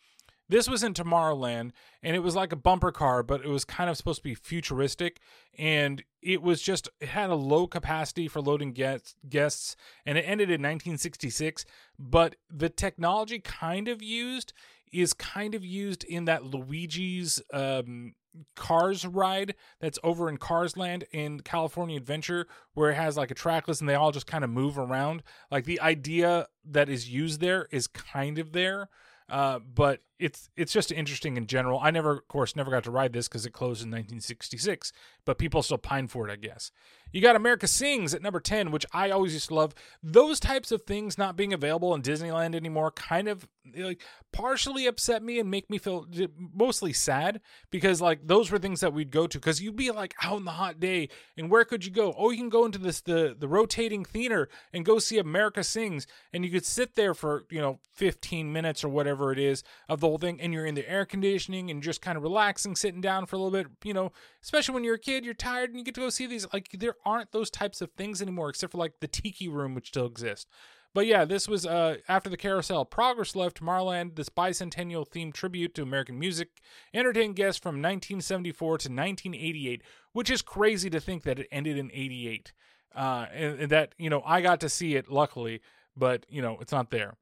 this 0.47 0.67
was 0.67 0.83
in 0.83 0.93
Tomorrowland 0.93 1.71
and 2.01 2.15
it 2.15 2.23
was 2.23 2.35
like 2.35 2.51
a 2.51 2.57
bumper 2.57 2.91
car, 2.91 3.21
but 3.21 3.41
it 3.45 3.49
was 3.49 3.65
kind 3.65 3.89
of 3.89 3.97
supposed 3.97 4.19
to 4.19 4.23
be 4.23 4.33
futuristic. 4.35 5.19
And 5.57 6.03
it 6.21 6.41
was 6.41 6.61
just, 6.61 6.89
it 6.99 7.09
had 7.09 7.29
a 7.29 7.35
low 7.35 7.67
capacity 7.67 8.27
for 8.27 8.41
loading 8.41 8.73
guests, 8.73 9.15
guests 9.29 9.75
and 10.05 10.17
it 10.17 10.21
ended 10.21 10.49
in 10.49 10.61
1966. 10.61 11.65
But 11.99 12.35
the 12.49 12.69
technology 12.69 13.39
kind 13.39 13.87
of 13.87 14.01
used 14.01 14.53
is 14.91 15.13
kind 15.13 15.55
of 15.55 15.63
used 15.63 16.03
in 16.03 16.25
that 16.25 16.43
Luigi's 16.43 17.41
um, 17.53 18.13
Cars 18.55 19.05
ride 19.05 19.55
that's 19.79 19.99
over 20.03 20.29
in 20.29 20.37
Cars 20.37 20.77
Land 20.77 21.05
in 21.11 21.39
California 21.41 21.97
Adventure, 21.97 22.47
where 22.73 22.91
it 22.91 22.95
has 22.95 23.17
like 23.17 23.31
a 23.31 23.35
trackless 23.35 23.79
and 23.79 23.89
they 23.89 23.95
all 23.95 24.11
just 24.11 24.27
kind 24.27 24.43
of 24.43 24.49
move 24.49 24.77
around. 24.77 25.23
Like 25.51 25.65
the 25.65 25.81
idea 25.81 26.47
that 26.65 26.89
is 26.89 27.09
used 27.09 27.41
there 27.41 27.67
is 27.71 27.87
kind 27.87 28.37
of 28.37 28.51
there. 28.51 28.89
Uh, 29.29 29.59
but 29.59 30.01
it's 30.19 30.49
it's 30.57 30.73
just 30.73 30.91
interesting 30.91 31.37
in 31.37 31.47
general. 31.47 31.79
I 31.81 31.91
never, 31.91 32.11
of 32.17 32.27
course, 32.27 32.55
never 32.55 32.69
got 32.69 32.83
to 32.83 32.91
ride 32.91 33.13
this 33.13 33.27
because 33.27 33.45
it 33.45 33.53
closed 33.53 33.81
in 33.81 33.89
1966, 33.89 34.91
but 35.25 35.37
people 35.37 35.63
still 35.63 35.77
pine 35.77 36.07
for 36.07 36.27
it, 36.27 36.31
I 36.31 36.35
guess. 36.35 36.71
You 37.11 37.21
got 37.21 37.35
America 37.35 37.67
Sings 37.67 38.13
at 38.13 38.21
number 38.21 38.39
10, 38.39 38.69
which 38.69 38.85
I 38.93 39.09
always 39.09 39.33
used 39.33 39.47
to 39.47 39.55
love. 39.55 39.73
Those 40.03 40.39
types 40.39 40.71
of 40.71 40.83
things 40.83 41.17
not 41.17 41.35
being 41.35 41.53
available 41.53 41.95
in 41.95 42.03
Disneyland 42.03 42.53
anymore 42.53 42.91
kind 42.91 43.27
of 43.27 43.47
like 43.75 44.01
partially 44.31 44.87
upset 44.87 45.23
me 45.23 45.39
and 45.39 45.49
make 45.49 45.69
me 45.69 45.77
feel 45.77 46.05
mostly 46.37 46.93
sad 46.93 47.39
because 47.71 48.01
like 48.01 48.27
those 48.27 48.51
were 48.51 48.57
things 48.57 48.81
that 48.81 48.93
we'd 48.93 49.11
go 49.11 49.27
to 49.27 49.39
because 49.39 49.61
you'd 49.61 49.75
be 49.75 49.91
like 49.91 50.13
out 50.21 50.37
in 50.37 50.45
the 50.45 50.51
hot 50.51 50.79
day 50.79 51.09
and 51.37 51.49
where 51.49 51.65
could 51.65 51.85
you 51.85 51.91
go? 51.91 52.13
Oh, 52.17 52.31
you 52.31 52.37
can 52.37 52.49
go 52.49 52.65
into 52.65 52.79
this 52.79 53.01
the 53.01 53.35
the 53.37 53.47
rotating 53.47 54.05
theater 54.05 54.49
and 54.73 54.85
go 54.85 54.99
see 54.99 55.17
America 55.17 55.63
Sings 55.63 56.05
and 56.31 56.45
you 56.45 56.51
could 56.51 56.65
sit 56.65 56.95
there 56.95 57.13
for, 57.13 57.45
you 57.49 57.61
know, 57.61 57.79
15 57.93 58.51
minutes 58.51 58.83
or 58.83 58.89
whatever 58.89 59.31
it 59.31 59.39
is 59.39 59.63
of 59.87 59.99
the 59.99 60.08
whole 60.09 60.17
thing 60.17 60.39
and 60.41 60.53
you're 60.53 60.65
in 60.65 60.75
the 60.75 60.89
air 60.89 61.05
conditioning 61.05 61.69
and 61.69 61.83
just 61.83 62.01
kind 62.01 62.17
of 62.17 62.23
relaxing, 62.23 62.75
sitting 62.75 63.01
down 63.01 63.25
for 63.25 63.35
a 63.35 63.39
little 63.39 63.51
bit, 63.51 63.67
you 63.83 63.93
know, 63.93 64.11
especially 64.43 64.73
when 64.73 64.83
you're 64.83 64.95
a 64.95 64.99
kid, 64.99 65.23
you're 65.23 65.33
tired 65.33 65.69
and 65.69 65.79
you 65.79 65.85
get 65.85 65.95
to 65.95 66.01
go 66.01 66.09
see 66.09 66.25
these 66.25 66.47
like 66.53 66.69
there 66.73 66.95
aren't 67.05 67.31
those 67.31 67.49
types 67.49 67.81
of 67.81 67.91
things 67.91 68.21
anymore, 68.21 68.49
except 68.49 68.71
for 68.71 68.77
like 68.77 68.99
the 68.99 69.07
Tiki 69.07 69.47
Room, 69.47 69.73
which 69.75 69.87
still 69.87 70.05
exists. 70.05 70.47
But 70.93 71.05
yeah, 71.05 71.23
this 71.23 71.47
was 71.47 71.65
uh, 71.65 71.97
after 72.07 72.29
the 72.29 72.37
carousel. 72.37 72.83
Progress 72.83 73.35
left 73.35 73.61
Tomorrowland, 73.61 74.15
this 74.15 74.29
bicentennial 74.29 75.07
themed 75.07 75.33
tribute 75.33 75.75
to 75.75 75.83
American 75.83 76.17
music, 76.17 76.49
entertained 76.93 77.35
guests 77.35 77.61
from 77.61 77.75
1974 77.75 78.67
to 78.69 78.73
1988, 78.89 79.83
which 80.13 80.31
is 80.31 80.41
crazy 80.41 80.89
to 80.89 80.99
think 80.99 81.23
that 81.23 81.39
it 81.39 81.47
ended 81.51 81.77
in 81.77 81.91
88. 81.93 82.53
Uh, 82.95 83.27
and, 83.31 83.59
and 83.59 83.71
that, 83.71 83.93
you 83.99 84.09
know, 84.09 84.23
I 84.25 84.41
got 84.41 84.59
to 84.61 84.69
see 84.69 84.95
it 84.95 85.11
luckily, 85.11 85.61
but, 85.95 86.25
you 86.27 86.41
know, 86.41 86.57
it's 86.59 86.71
not 86.71 86.89
there. 86.89 87.13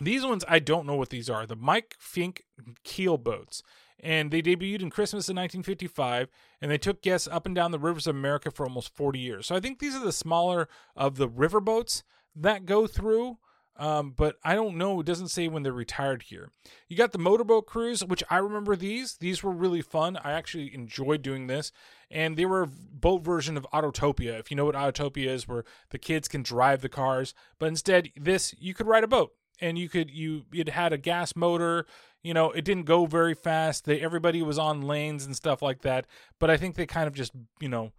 These 0.00 0.24
ones, 0.24 0.44
I 0.48 0.58
don't 0.58 0.86
know 0.86 0.96
what 0.96 1.10
these 1.10 1.28
are. 1.28 1.46
The 1.46 1.56
Mike 1.56 1.96
Fink 1.98 2.44
keel 2.84 3.18
boats 3.18 3.62
and 4.02 4.30
they 4.30 4.42
debuted 4.42 4.82
in 4.82 4.90
Christmas 4.90 5.28
in 5.28 5.36
1955, 5.36 6.28
and 6.60 6.70
they 6.70 6.78
took 6.78 7.02
guests 7.02 7.28
up 7.28 7.46
and 7.46 7.54
down 7.54 7.70
the 7.70 7.78
rivers 7.78 8.06
of 8.06 8.16
America 8.16 8.50
for 8.50 8.64
almost 8.64 8.94
40 8.94 9.18
years. 9.18 9.46
So 9.46 9.54
I 9.54 9.60
think 9.60 9.78
these 9.78 9.94
are 9.94 10.04
the 10.04 10.12
smaller 10.12 10.68
of 10.96 11.16
the 11.16 11.28
riverboats 11.28 12.02
that 12.34 12.66
go 12.66 12.86
through. 12.86 13.38
Um, 13.76 14.12
but 14.14 14.36
I 14.44 14.54
don't 14.54 14.76
know. 14.76 15.00
It 15.00 15.06
doesn't 15.06 15.28
say 15.28 15.48
when 15.48 15.62
they're 15.62 15.72
retired 15.72 16.24
here. 16.24 16.50
You 16.88 16.98
got 16.98 17.12
the 17.12 17.18
motorboat 17.18 17.66
cruise, 17.66 18.04
which 18.04 18.22
I 18.28 18.36
remember 18.36 18.76
these. 18.76 19.16
These 19.16 19.42
were 19.42 19.52
really 19.52 19.80
fun. 19.80 20.18
I 20.22 20.32
actually 20.32 20.74
enjoyed 20.74 21.22
doing 21.22 21.46
this. 21.46 21.72
And 22.10 22.36
they 22.36 22.44
were 22.44 22.64
a 22.64 22.66
boat 22.66 23.24
version 23.24 23.56
of 23.56 23.66
Autopia. 23.72 24.38
If 24.38 24.50
you 24.50 24.56
know 24.56 24.66
what 24.66 24.74
Autopia 24.74 25.28
is, 25.28 25.48
where 25.48 25.64
the 25.90 25.98
kids 25.98 26.28
can 26.28 26.42
drive 26.42 26.82
the 26.82 26.90
cars. 26.90 27.32
But 27.58 27.66
instead, 27.66 28.10
this, 28.16 28.54
you 28.58 28.74
could 28.74 28.86
ride 28.86 29.04
a 29.04 29.08
boat 29.08 29.32
and 29.60 29.78
you 29.78 29.88
could 29.88 30.10
you 30.10 30.44
it 30.52 30.70
had 30.70 30.92
a 30.92 30.98
gas 30.98 31.36
motor 31.36 31.86
you 32.22 32.34
know 32.34 32.50
it 32.50 32.64
didn't 32.64 32.84
go 32.84 33.06
very 33.06 33.34
fast. 33.34 33.84
They, 33.84 34.00
everybody 34.00 34.42
was 34.42 34.58
on 34.58 34.82
lanes 34.82 35.24
and 35.24 35.34
stuff 35.34 35.62
like 35.62 35.82
that. 35.82 36.06
But 36.38 36.50
i 36.50 36.56
think 36.56 36.74
they 36.74 36.86
kind 36.86 37.06
of 37.06 37.14
just 37.14 37.32
you 37.60 37.68
know 37.68 37.92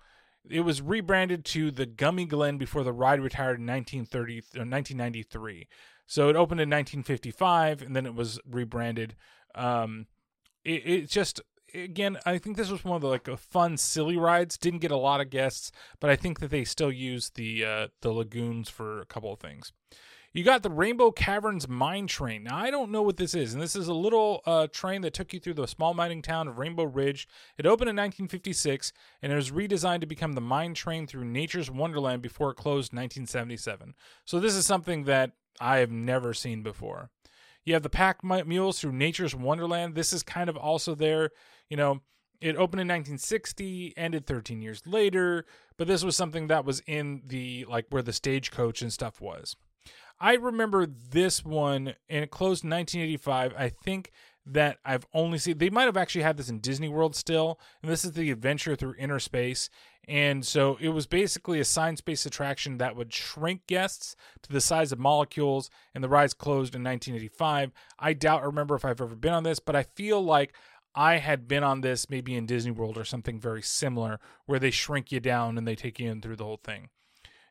it 0.49 0.61
was 0.61 0.81
rebranded 0.81 1.45
to 1.45 1.69
the 1.69 1.85
Gummi 1.85 2.27
Glen 2.27 2.57
before 2.57 2.83
the 2.83 2.93
ride 2.93 3.19
retired 3.19 3.59
in 3.59 3.67
1930 3.67 4.35
1993 4.55 5.61
uh, 5.61 5.75
so 6.07 6.29
it 6.29 6.35
opened 6.35 6.59
in 6.59 6.69
1955 6.69 7.81
and 7.81 7.95
then 7.95 8.05
it 8.05 8.15
was 8.15 8.39
rebranded. 8.49 9.15
Um 9.55 10.07
it, 10.63 10.85
it 10.85 11.09
just 11.09 11.41
again 11.73 12.17
i 12.25 12.37
think 12.37 12.57
this 12.57 12.69
was 12.69 12.83
one 12.83 12.97
of 12.97 13.01
the 13.01 13.07
like 13.07 13.27
fun 13.37 13.77
silly 13.77 14.17
rides. 14.17 14.57
Didn't 14.57 14.79
get 14.79 14.91
a 14.91 14.97
lot 14.97 15.21
of 15.21 15.29
guests 15.29 15.71
but 15.99 16.09
i 16.09 16.15
think 16.15 16.39
that 16.39 16.51
they 16.51 16.63
still 16.63 16.91
use 16.91 17.31
the 17.31 17.65
uh 17.65 17.87
the 18.01 18.11
lagoons 18.11 18.69
for 18.69 19.01
a 19.01 19.05
couple 19.05 19.33
of 19.33 19.39
things 19.39 19.71
You 20.33 20.45
got 20.45 20.63
the 20.63 20.69
Rainbow 20.69 21.11
Caverns 21.11 21.67
Mine 21.67 22.07
Train. 22.07 22.43
Now, 22.43 22.55
I 22.55 22.71
don't 22.71 22.89
know 22.89 23.01
what 23.01 23.17
this 23.17 23.33
is, 23.33 23.53
and 23.53 23.61
this 23.61 23.75
is 23.75 23.89
a 23.89 23.93
little 23.93 24.41
uh, 24.45 24.67
train 24.67 25.01
that 25.01 25.13
took 25.13 25.33
you 25.33 25.41
through 25.41 25.55
the 25.55 25.67
small 25.67 25.93
mining 25.93 26.21
town 26.21 26.47
of 26.47 26.57
Rainbow 26.57 26.85
Ridge. 26.85 27.27
It 27.57 27.65
opened 27.65 27.89
in 27.89 27.97
1956, 27.97 28.93
and 29.21 29.33
it 29.33 29.35
was 29.35 29.51
redesigned 29.51 29.99
to 29.99 30.05
become 30.05 30.31
the 30.31 30.39
mine 30.39 30.73
train 30.73 31.05
through 31.05 31.25
Nature's 31.25 31.69
Wonderland 31.69 32.21
before 32.21 32.51
it 32.51 32.55
closed 32.55 32.93
in 32.93 32.99
1977. 32.99 33.93
So, 34.23 34.39
this 34.39 34.55
is 34.55 34.65
something 34.65 35.03
that 35.03 35.33
I 35.59 35.79
have 35.79 35.91
never 35.91 36.33
seen 36.33 36.63
before. 36.63 37.09
You 37.65 37.73
have 37.73 37.83
the 37.83 37.89
pack 37.89 38.23
mules 38.23 38.79
through 38.79 38.93
Nature's 38.93 39.35
Wonderland. 39.35 39.95
This 39.95 40.13
is 40.13 40.23
kind 40.23 40.49
of 40.49 40.55
also 40.55 40.95
there, 40.95 41.31
you 41.69 41.75
know. 41.75 41.99
It 42.39 42.55
opened 42.55 42.81
in 42.81 42.87
1960, 42.87 43.93
ended 43.95 44.25
13 44.25 44.63
years 44.63 44.81
later, 44.87 45.45
but 45.77 45.87
this 45.87 46.03
was 46.03 46.15
something 46.15 46.47
that 46.47 46.65
was 46.65 46.81
in 46.87 47.21
the 47.27 47.65
like 47.69 47.85
where 47.91 48.01
the 48.01 48.13
stagecoach 48.13 48.81
and 48.81 48.91
stuff 48.91 49.21
was. 49.21 49.57
I 50.21 50.35
remember 50.35 50.85
this 50.85 51.43
one, 51.43 51.95
and 52.07 52.23
it 52.23 52.29
closed 52.29 52.63
in 52.63 52.69
1985. 52.69 53.55
I 53.57 53.69
think 53.69 54.11
that 54.45 54.77
I've 54.85 55.07
only 55.15 55.39
seen. 55.39 55.57
They 55.57 55.71
might 55.71 55.85
have 55.85 55.97
actually 55.97 56.21
had 56.21 56.37
this 56.37 56.49
in 56.49 56.59
Disney 56.59 56.89
World 56.89 57.15
still, 57.15 57.59
and 57.81 57.91
this 57.91 58.05
is 58.05 58.11
the 58.11 58.29
Adventure 58.29 58.75
Through 58.75 58.95
Inner 58.99 59.19
Space. 59.19 59.71
And 60.07 60.45
so 60.45 60.77
it 60.79 60.89
was 60.89 61.07
basically 61.07 61.59
a 61.59 61.65
science-based 61.65 62.25
attraction 62.27 62.77
that 62.77 62.95
would 62.95 63.11
shrink 63.11 63.65
guests 63.65 64.15
to 64.43 64.51
the 64.51 64.61
size 64.61 64.91
of 64.91 64.99
molecules, 64.99 65.71
and 65.95 66.03
the 66.03 66.09
rides 66.09 66.35
closed 66.35 66.75
in 66.75 66.83
1985. 66.83 67.71
I 67.97 68.13
doubt 68.13 68.43
I 68.43 68.45
remember 68.45 68.75
if 68.75 68.85
I've 68.85 69.01
ever 69.01 69.15
been 69.15 69.33
on 69.33 69.43
this, 69.43 69.59
but 69.59 69.75
I 69.75 69.83
feel 69.83 70.23
like 70.23 70.53
I 70.93 71.17
had 71.17 71.47
been 71.47 71.63
on 71.63 71.81
this 71.81 72.11
maybe 72.11 72.35
in 72.35 72.45
Disney 72.45 72.71
World 72.71 72.97
or 72.97 73.05
something 73.05 73.39
very 73.39 73.63
similar, 73.63 74.19
where 74.45 74.59
they 74.59 74.71
shrink 74.71 75.11
you 75.11 75.19
down 75.19 75.57
and 75.57 75.67
they 75.67 75.75
take 75.75 75.99
you 75.99 76.11
in 76.11 76.21
through 76.21 76.35
the 76.35 76.45
whole 76.45 76.61
thing. 76.63 76.89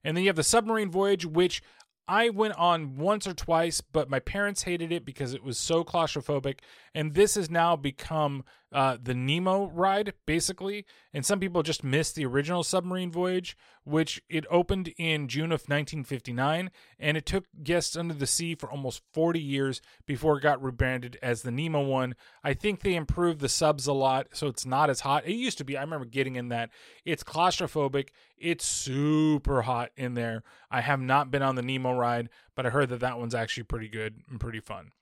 And 0.02 0.16
then 0.16 0.24
you 0.24 0.28
have 0.28 0.36
the 0.36 0.42
submarine 0.42 0.90
voyage, 0.90 1.26
which 1.26 1.62
I 2.10 2.28
went 2.30 2.54
on 2.58 2.96
once 2.96 3.28
or 3.28 3.34
twice, 3.34 3.80
but 3.80 4.10
my 4.10 4.18
parents 4.18 4.64
hated 4.64 4.90
it 4.90 5.04
because 5.04 5.32
it 5.32 5.44
was 5.44 5.56
so 5.58 5.84
claustrophobic. 5.84 6.58
And 6.92 7.14
this 7.14 7.36
has 7.36 7.48
now 7.48 7.76
become 7.76 8.42
uh, 8.72 8.96
the 9.02 9.14
Nemo 9.14 9.68
ride, 9.70 10.14
basically. 10.26 10.84
And 11.12 11.26
some 11.26 11.40
people 11.40 11.62
just 11.62 11.82
missed 11.82 12.14
the 12.14 12.26
original 12.26 12.62
submarine 12.62 13.10
voyage, 13.10 13.56
which 13.84 14.22
it 14.28 14.44
opened 14.50 14.92
in 14.96 15.28
June 15.28 15.52
of 15.52 15.62
1959, 15.62 16.70
and 16.98 17.16
it 17.16 17.26
took 17.26 17.46
guests 17.62 17.96
under 17.96 18.14
the 18.14 18.26
sea 18.26 18.54
for 18.54 18.70
almost 18.70 19.02
40 19.12 19.40
years 19.40 19.80
before 20.06 20.38
it 20.38 20.42
got 20.42 20.62
rebranded 20.62 21.18
as 21.22 21.42
the 21.42 21.50
Nemo 21.50 21.82
one. 21.82 22.14
I 22.44 22.54
think 22.54 22.80
they 22.80 22.94
improved 22.94 23.40
the 23.40 23.48
subs 23.48 23.86
a 23.86 23.92
lot, 23.92 24.28
so 24.32 24.46
it's 24.46 24.66
not 24.66 24.90
as 24.90 25.00
hot. 25.00 25.26
It 25.26 25.34
used 25.34 25.58
to 25.58 25.64
be. 25.64 25.76
I 25.76 25.82
remember 25.82 26.06
getting 26.06 26.36
in 26.36 26.48
that. 26.48 26.70
It's 27.04 27.24
claustrophobic. 27.24 28.10
It's 28.38 28.64
super 28.64 29.62
hot 29.62 29.90
in 29.96 30.14
there. 30.14 30.42
I 30.70 30.80
have 30.80 31.00
not 31.00 31.30
been 31.30 31.42
on 31.42 31.56
the 31.56 31.62
Nemo 31.62 31.92
ride, 31.92 32.28
but 32.54 32.66
I 32.66 32.70
heard 32.70 32.90
that 32.90 33.00
that 33.00 33.18
one's 33.18 33.34
actually 33.34 33.64
pretty 33.64 33.88
good 33.88 34.22
and 34.30 34.38
pretty 34.38 34.60
fun. 34.60 34.92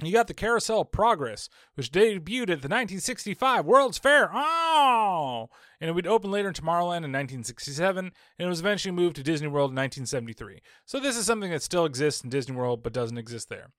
You 0.00 0.12
got 0.12 0.28
the 0.28 0.34
Carousel 0.34 0.84
Progress, 0.84 1.48
which 1.74 1.90
debuted 1.90 2.42
at 2.42 2.62
the 2.62 2.68
1965 2.68 3.66
World's 3.66 3.98
Fair. 3.98 4.30
Oh! 4.32 5.48
And 5.80 5.90
it 5.90 5.92
would 5.92 6.06
open 6.06 6.30
later 6.30 6.46
in 6.46 6.54
Tomorrowland 6.54 7.02
in 7.02 7.10
1967, 7.10 8.04
and 8.06 8.12
it 8.38 8.46
was 8.46 8.60
eventually 8.60 8.92
moved 8.92 9.16
to 9.16 9.24
Disney 9.24 9.48
World 9.48 9.72
in 9.72 9.76
1973. 9.76 10.62
So 10.86 11.00
this 11.00 11.16
is 11.16 11.26
something 11.26 11.50
that 11.50 11.64
still 11.64 11.84
exists 11.84 12.22
in 12.22 12.30
Disney 12.30 12.54
World 12.54 12.84
but 12.84 12.92
doesn't 12.92 13.18
exist 13.18 13.48
there. 13.48 13.70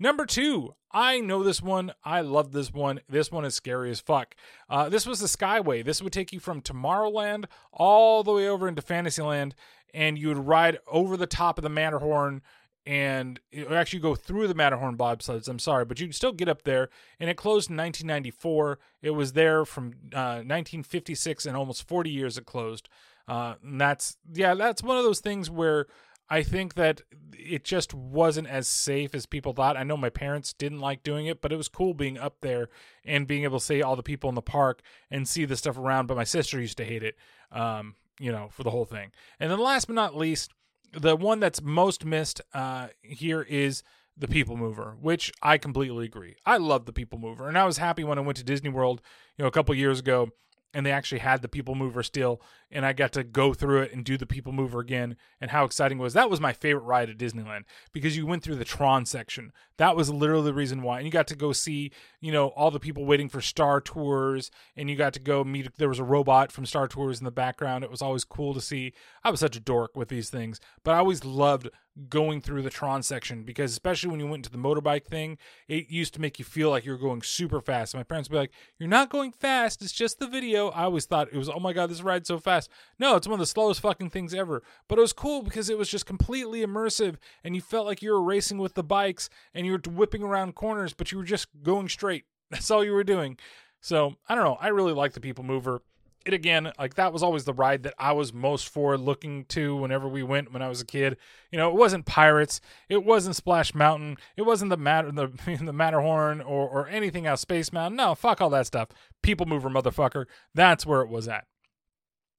Number 0.00 0.26
two, 0.26 0.74
I 0.90 1.20
know 1.20 1.44
this 1.44 1.62
one. 1.62 1.92
I 2.02 2.22
love 2.22 2.50
this 2.50 2.72
one. 2.72 2.98
This 3.08 3.30
one 3.30 3.44
is 3.44 3.54
scary 3.54 3.92
as 3.92 4.00
fuck. 4.00 4.34
Uh, 4.68 4.88
this 4.88 5.06
was 5.06 5.20
the 5.20 5.28
Skyway. 5.28 5.84
This 5.84 6.02
would 6.02 6.12
take 6.12 6.32
you 6.32 6.40
from 6.40 6.60
Tomorrowland 6.60 7.44
all 7.72 8.24
the 8.24 8.32
way 8.32 8.48
over 8.48 8.66
into 8.66 8.82
Fantasyland, 8.82 9.54
and 9.94 10.18
you 10.18 10.26
would 10.26 10.38
ride 10.38 10.78
over 10.88 11.16
the 11.16 11.28
top 11.28 11.56
of 11.56 11.62
the 11.62 11.68
Matterhorn 11.68 12.42
and 12.88 13.38
it 13.52 13.70
actually 13.70 13.98
go 13.98 14.14
through 14.14 14.48
the 14.48 14.54
Matterhorn 14.54 14.96
bobsleds. 14.96 15.46
I'm 15.46 15.58
sorry, 15.58 15.84
but 15.84 16.00
you 16.00 16.06
can 16.06 16.14
still 16.14 16.32
get 16.32 16.48
up 16.48 16.62
there. 16.62 16.88
And 17.20 17.28
it 17.28 17.36
closed 17.36 17.68
in 17.68 17.76
1994. 17.76 18.78
It 19.02 19.10
was 19.10 19.34
there 19.34 19.66
from 19.66 19.88
uh, 20.14 20.40
1956 20.40 21.44
and 21.44 21.54
almost 21.54 21.86
40 21.86 22.08
years. 22.08 22.38
It 22.38 22.46
closed. 22.46 22.88
Uh, 23.28 23.56
and 23.62 23.78
that's 23.78 24.16
yeah, 24.32 24.54
that's 24.54 24.82
one 24.82 24.96
of 24.96 25.04
those 25.04 25.20
things 25.20 25.50
where 25.50 25.86
I 26.30 26.42
think 26.42 26.74
that 26.74 27.02
it 27.34 27.62
just 27.62 27.92
wasn't 27.92 28.48
as 28.48 28.66
safe 28.66 29.14
as 29.14 29.26
people 29.26 29.52
thought. 29.52 29.76
I 29.76 29.82
know 29.82 29.98
my 29.98 30.08
parents 30.08 30.54
didn't 30.54 30.80
like 30.80 31.02
doing 31.02 31.26
it, 31.26 31.42
but 31.42 31.52
it 31.52 31.56
was 31.56 31.68
cool 31.68 31.92
being 31.92 32.16
up 32.16 32.36
there 32.40 32.70
and 33.04 33.26
being 33.26 33.44
able 33.44 33.58
to 33.58 33.64
see 33.64 33.82
all 33.82 33.96
the 33.96 34.02
people 34.02 34.30
in 34.30 34.34
the 34.34 34.40
park 34.40 34.80
and 35.10 35.28
see 35.28 35.44
the 35.44 35.56
stuff 35.56 35.76
around. 35.76 36.06
But 36.06 36.16
my 36.16 36.24
sister 36.24 36.58
used 36.58 36.78
to 36.78 36.86
hate 36.86 37.02
it, 37.02 37.16
um, 37.52 37.96
you 38.18 38.32
know, 38.32 38.48
for 38.50 38.62
the 38.62 38.70
whole 38.70 38.86
thing. 38.86 39.12
And 39.38 39.50
then 39.50 39.58
last 39.58 39.88
but 39.88 39.94
not 39.94 40.16
least, 40.16 40.54
the 40.92 41.16
one 41.16 41.40
that's 41.40 41.62
most 41.62 42.04
missed 42.04 42.40
uh, 42.54 42.88
here 43.02 43.42
is 43.42 43.82
the 44.16 44.28
People 44.28 44.56
Mover, 44.56 44.96
which 45.00 45.32
I 45.42 45.58
completely 45.58 46.04
agree. 46.04 46.36
I 46.44 46.56
love 46.56 46.86
the 46.86 46.92
People 46.92 47.18
Mover, 47.18 47.48
and 47.48 47.56
I 47.56 47.64
was 47.64 47.78
happy 47.78 48.04
when 48.04 48.18
I 48.18 48.22
went 48.22 48.36
to 48.38 48.44
Disney 48.44 48.70
World, 48.70 49.00
you 49.36 49.42
know, 49.42 49.48
a 49.48 49.52
couple 49.52 49.74
years 49.74 50.00
ago, 50.00 50.30
and 50.74 50.84
they 50.84 50.90
actually 50.90 51.20
had 51.20 51.40
the 51.42 51.48
People 51.48 51.74
Mover 51.74 52.02
still, 52.02 52.40
and 52.70 52.84
I 52.84 52.92
got 52.92 53.12
to 53.12 53.24
go 53.24 53.54
through 53.54 53.82
it 53.82 53.92
and 53.92 54.04
do 54.04 54.16
the 54.16 54.26
People 54.26 54.52
Mover 54.52 54.80
again, 54.80 55.16
and 55.40 55.50
how 55.50 55.64
exciting 55.64 55.98
was 55.98 56.12
that 56.14 56.30
was 56.30 56.40
my 56.40 56.52
favorite 56.52 56.84
ride 56.84 57.10
at 57.10 57.18
Disneyland 57.18 57.64
because 57.92 58.16
you 58.16 58.26
went 58.26 58.42
through 58.42 58.56
the 58.56 58.64
Tron 58.64 59.06
section. 59.06 59.52
That 59.78 59.96
was 59.96 60.10
literally 60.10 60.44
the 60.44 60.54
reason 60.54 60.82
why, 60.82 60.98
and 60.98 61.06
you 61.06 61.12
got 61.12 61.28
to 61.28 61.36
go 61.36 61.52
see, 61.52 61.92
you 62.20 62.32
know, 62.32 62.48
all 62.48 62.70
the 62.70 62.80
people 62.80 63.04
waiting 63.04 63.28
for 63.28 63.40
Star 63.40 63.80
Tours, 63.80 64.50
and 64.76 64.90
you 64.90 64.96
got 64.96 65.12
to 65.14 65.20
go 65.20 65.44
meet. 65.44 65.76
There 65.76 65.88
was 65.88 66.00
a 66.00 66.04
robot 66.04 66.50
from 66.50 66.66
Star 66.66 66.88
Tours 66.88 67.18
in 67.18 67.24
the 67.24 67.30
background. 67.30 67.84
It 67.84 67.90
was 67.90 68.02
always 68.02 68.24
cool 68.24 68.54
to 68.54 68.60
see. 68.60 68.92
I 69.22 69.30
was 69.30 69.40
such 69.40 69.56
a 69.56 69.60
dork 69.60 69.96
with 69.96 70.08
these 70.08 70.30
things, 70.30 70.60
but 70.82 70.94
I 70.94 70.98
always 70.98 71.24
loved 71.24 71.68
going 72.08 72.40
through 72.40 72.62
the 72.62 72.70
Tron 72.70 73.02
section 73.02 73.42
because 73.42 73.72
especially 73.72 74.10
when 74.10 74.20
you 74.20 74.26
went 74.26 74.44
to 74.44 74.50
the 74.50 74.58
motorbike 74.58 75.06
thing, 75.06 75.36
it 75.66 75.90
used 75.90 76.14
to 76.14 76.20
make 76.20 76.38
you 76.38 76.44
feel 76.44 76.70
like 76.70 76.84
you 76.84 76.92
were 76.92 76.98
going 76.98 77.22
super 77.22 77.60
fast. 77.60 77.94
My 77.94 78.04
parents 78.04 78.28
would 78.28 78.34
be 78.34 78.38
like, 78.38 78.52
"You're 78.78 78.88
not 78.88 79.10
going 79.10 79.32
fast. 79.32 79.82
It's 79.82 79.92
just 79.92 80.18
the 80.18 80.28
video." 80.28 80.68
I 80.68 80.84
always 80.84 81.06
thought 81.06 81.28
it 81.32 81.36
was, 81.36 81.48
"Oh 81.48 81.58
my 81.58 81.72
god, 81.72 81.90
this 81.90 82.02
ride's 82.02 82.28
so 82.28 82.38
fast." 82.38 82.57
No, 82.98 83.14
it's 83.16 83.26
one 83.26 83.34
of 83.34 83.40
the 83.40 83.46
slowest 83.46 83.80
fucking 83.80 84.10
things 84.10 84.34
ever. 84.34 84.62
But 84.88 84.98
it 84.98 85.02
was 85.02 85.12
cool 85.12 85.42
because 85.42 85.68
it 85.68 85.78
was 85.78 85.88
just 85.88 86.06
completely 86.06 86.64
immersive 86.64 87.16
and 87.44 87.54
you 87.54 87.60
felt 87.60 87.86
like 87.86 88.02
you 88.02 88.10
were 88.10 88.22
racing 88.22 88.58
with 88.58 88.74
the 88.74 88.82
bikes 88.82 89.28
and 89.54 89.66
you 89.66 89.72
were 89.72 89.80
whipping 89.90 90.22
around 90.22 90.54
corners, 90.54 90.94
but 90.94 91.12
you 91.12 91.18
were 91.18 91.24
just 91.24 91.48
going 91.62 91.88
straight. 91.88 92.24
That's 92.50 92.70
all 92.70 92.84
you 92.84 92.92
were 92.92 93.04
doing. 93.04 93.38
So 93.80 94.16
I 94.28 94.34
don't 94.34 94.44
know. 94.44 94.58
I 94.60 94.68
really 94.68 94.92
like 94.92 95.12
the 95.12 95.20
People 95.20 95.44
Mover. 95.44 95.82
It 96.26 96.34
again, 96.34 96.72
like 96.78 96.94
that 96.94 97.12
was 97.12 97.22
always 97.22 97.44
the 97.44 97.54
ride 97.54 97.84
that 97.84 97.94
I 97.98 98.12
was 98.12 98.34
most 98.34 98.68
for 98.68 98.98
looking 98.98 99.44
to 99.46 99.76
whenever 99.76 100.06
we 100.08 100.22
went 100.22 100.52
when 100.52 100.60
I 100.60 100.68
was 100.68 100.80
a 100.80 100.84
kid. 100.84 101.16
You 101.50 101.58
know, 101.58 101.70
it 101.70 101.76
wasn't 101.76 102.04
Pirates, 102.04 102.60
it 102.88 103.04
wasn't 103.04 103.36
Splash 103.36 103.74
Mountain, 103.74 104.18
it 104.36 104.42
wasn't 104.42 104.70
the 104.70 104.76
Matter 104.76 105.10
the 105.10 105.28
the 105.64 105.72
Matterhorn 105.72 106.40
or 106.40 106.68
or 106.68 106.88
anything 106.88 107.24
else, 107.24 107.40
Space 107.40 107.72
Mountain. 107.72 107.96
No, 107.96 108.14
fuck 108.14 108.42
all 108.42 108.50
that 108.50 108.66
stuff. 108.66 108.88
People 109.22 109.46
Mover, 109.46 109.70
motherfucker. 109.70 110.26
That's 110.54 110.84
where 110.84 111.00
it 111.00 111.08
was 111.08 111.28
at. 111.28 111.46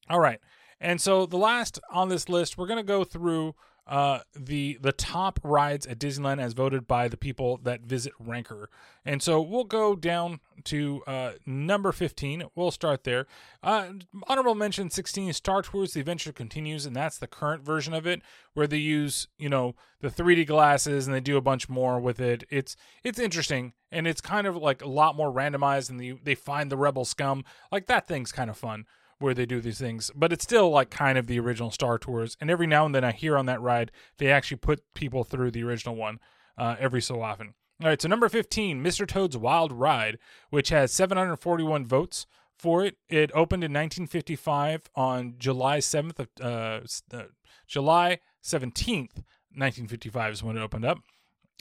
All 0.09 0.19
right. 0.19 0.39
And 0.81 1.01
so 1.01 1.25
the 1.25 1.37
last 1.37 1.79
on 1.91 2.09
this 2.09 2.29
list, 2.29 2.57
we're 2.57 2.67
going 2.67 2.77
to 2.77 2.83
go 2.83 3.03
through 3.03 3.55
uh, 3.89 4.19
the 4.35 4.77
the 4.79 4.91
top 4.91 5.39
rides 5.43 5.87
at 5.87 5.97
Disneyland 5.97 6.39
as 6.39 6.53
voted 6.53 6.87
by 6.87 7.07
the 7.07 7.17
people 7.17 7.57
that 7.63 7.81
visit 7.81 8.13
Ranker. 8.19 8.69
And 9.03 9.21
so 9.21 9.41
we'll 9.41 9.63
go 9.63 9.95
down 9.95 10.41
to 10.65 11.01
uh, 11.07 11.31
number 11.43 11.91
15. 11.91 12.43
We'll 12.53 12.69
start 12.69 13.03
there. 13.03 13.25
Uh, 13.63 13.93
honorable 14.27 14.53
mention 14.53 14.91
16 14.91 15.33
Star 15.33 15.63
Tours 15.63 15.93
The 15.93 16.01
Adventure 16.01 16.31
Continues, 16.31 16.85
and 16.85 16.95
that's 16.95 17.17
the 17.17 17.25
current 17.25 17.63
version 17.63 17.95
of 17.95 18.05
it 18.05 18.21
where 18.53 18.67
they 18.67 18.77
use, 18.77 19.27
you 19.39 19.49
know, 19.49 19.73
the 20.01 20.09
3D 20.09 20.45
glasses 20.45 21.07
and 21.07 21.15
they 21.15 21.19
do 21.19 21.37
a 21.37 21.41
bunch 21.41 21.67
more 21.67 21.99
with 21.99 22.19
it. 22.19 22.43
It's 22.51 22.75
it's 23.03 23.17
interesting 23.17 23.73
and 23.91 24.05
it's 24.05 24.21
kind 24.21 24.45
of 24.45 24.55
like 24.55 24.83
a 24.83 24.87
lot 24.87 25.15
more 25.15 25.33
randomized 25.33 25.89
and 25.89 25.99
they, 25.99 26.11
they 26.11 26.35
find 26.35 26.71
the 26.71 26.77
rebel 26.77 27.05
scum. 27.05 27.43
Like 27.71 27.87
that 27.87 28.07
thing's 28.07 28.31
kind 28.31 28.51
of 28.51 28.57
fun 28.57 28.85
where 29.19 29.33
they 29.33 29.45
do 29.45 29.61
these 29.61 29.79
things, 29.79 30.11
but 30.15 30.33
it's 30.33 30.43
still 30.43 30.69
like 30.69 30.89
kind 30.89 31.17
of 31.17 31.27
the 31.27 31.39
original 31.39 31.71
Star 31.71 31.97
Tours. 31.97 32.37
And 32.41 32.49
every 32.49 32.67
now 32.67 32.85
and 32.85 32.95
then 32.95 33.03
I 33.03 33.11
hear 33.11 33.37
on 33.37 33.45
that 33.45 33.61
ride 33.61 33.91
they 34.17 34.31
actually 34.31 34.57
put 34.57 34.81
people 34.93 35.23
through 35.23 35.51
the 35.51 35.63
original 35.63 35.95
one 35.95 36.19
uh, 36.57 36.75
every 36.79 37.01
so 37.01 37.21
often. 37.21 37.53
All 37.81 37.87
right, 37.87 38.01
so 38.01 38.09
number 38.09 38.27
15, 38.27 38.83
Mr. 38.83 39.07
Toad's 39.07 39.37
Wild 39.37 39.71
Ride, 39.71 40.17
which 40.49 40.69
has 40.69 40.91
741 40.91 41.85
votes 41.85 42.25
for 42.57 42.83
it. 42.83 42.97
It 43.07 43.31
opened 43.33 43.63
in 43.63 43.71
1955 43.71 44.89
on 44.95 45.35
July 45.37 45.77
7th 45.77 46.19
of 46.19 46.27
uh, 46.41 47.15
uh, 47.17 47.23
July 47.67 48.19
17th, 48.43 49.23
1955 49.55 50.33
is 50.33 50.43
when 50.43 50.57
it 50.57 50.61
opened 50.61 50.85
up 50.85 50.99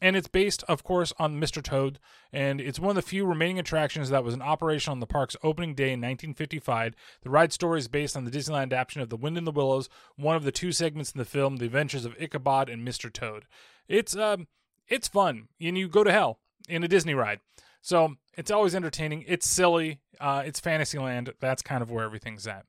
and 0.01 0.17
it's 0.17 0.29
based, 0.29 0.63
of 0.65 0.85
course, 0.85 1.13
on 1.19 1.41
Mr. 1.41 1.63
Toad, 1.63 1.99
and 2.33 2.61
it's 2.61 2.79
one 2.79 2.91
of 2.91 2.97
the 2.97 3.03
few 3.03 3.25
remaining 3.25 3.59
attractions 3.59 4.11
that 4.11 4.23
was 4.23 4.35
in 4.35 4.43
operation 4.43 4.93
on 4.93 5.01
the 5.01 5.07
park's 5.07 5.37
opening 5.43 5.75
day 5.75 5.93
in 5.93 6.01
1955. 6.01 6.95
The 7.23 7.31
ride 7.31 7.53
story 7.53 7.81
is 7.81 7.89
based 7.89 8.17
on 8.17 8.25
the 8.25 8.31
Disneyland 8.31 8.65
adaptation 8.65 9.03
of 9.03 9.09
The 9.09 9.17
Wind 9.17 9.37
in 9.37 9.45
the 9.45 9.53
Willows, 9.53 9.89
one 10.17 10.37
of 10.37 10.45
the 10.45 10.53
two 10.53 10.73
segments 10.73 11.13
in 11.13 11.19
the 11.19 11.25
film, 11.25 11.57
The 11.57 11.67
Adventures 11.67 12.05
of 12.05 12.15
Ichabod 12.21 12.69
and 12.69 12.87
Mr. 12.87 13.13
Toad. 13.13 13.47
It's 13.89 14.15
um, 14.17 14.47
it's 14.87 15.09
fun, 15.09 15.49
and 15.61 15.77
you 15.77 15.89
go 15.89 16.05
to 16.05 16.13
hell 16.13 16.39
in 16.69 16.85
a 16.85 16.89
Disney 16.89 17.15
ride, 17.15 17.41
so 17.81 18.17
it's 18.37 18.51
always 18.51 18.75
entertaining. 18.75 19.25
It's 19.27 19.49
silly. 19.49 20.01
Uh, 20.21 20.43
it's 20.45 20.61
Fantasyland. 20.61 21.33
That's 21.41 21.63
kind 21.63 21.83
of 21.83 21.91
where 21.91 22.05
everything's 22.05 22.47
at. 22.47 22.67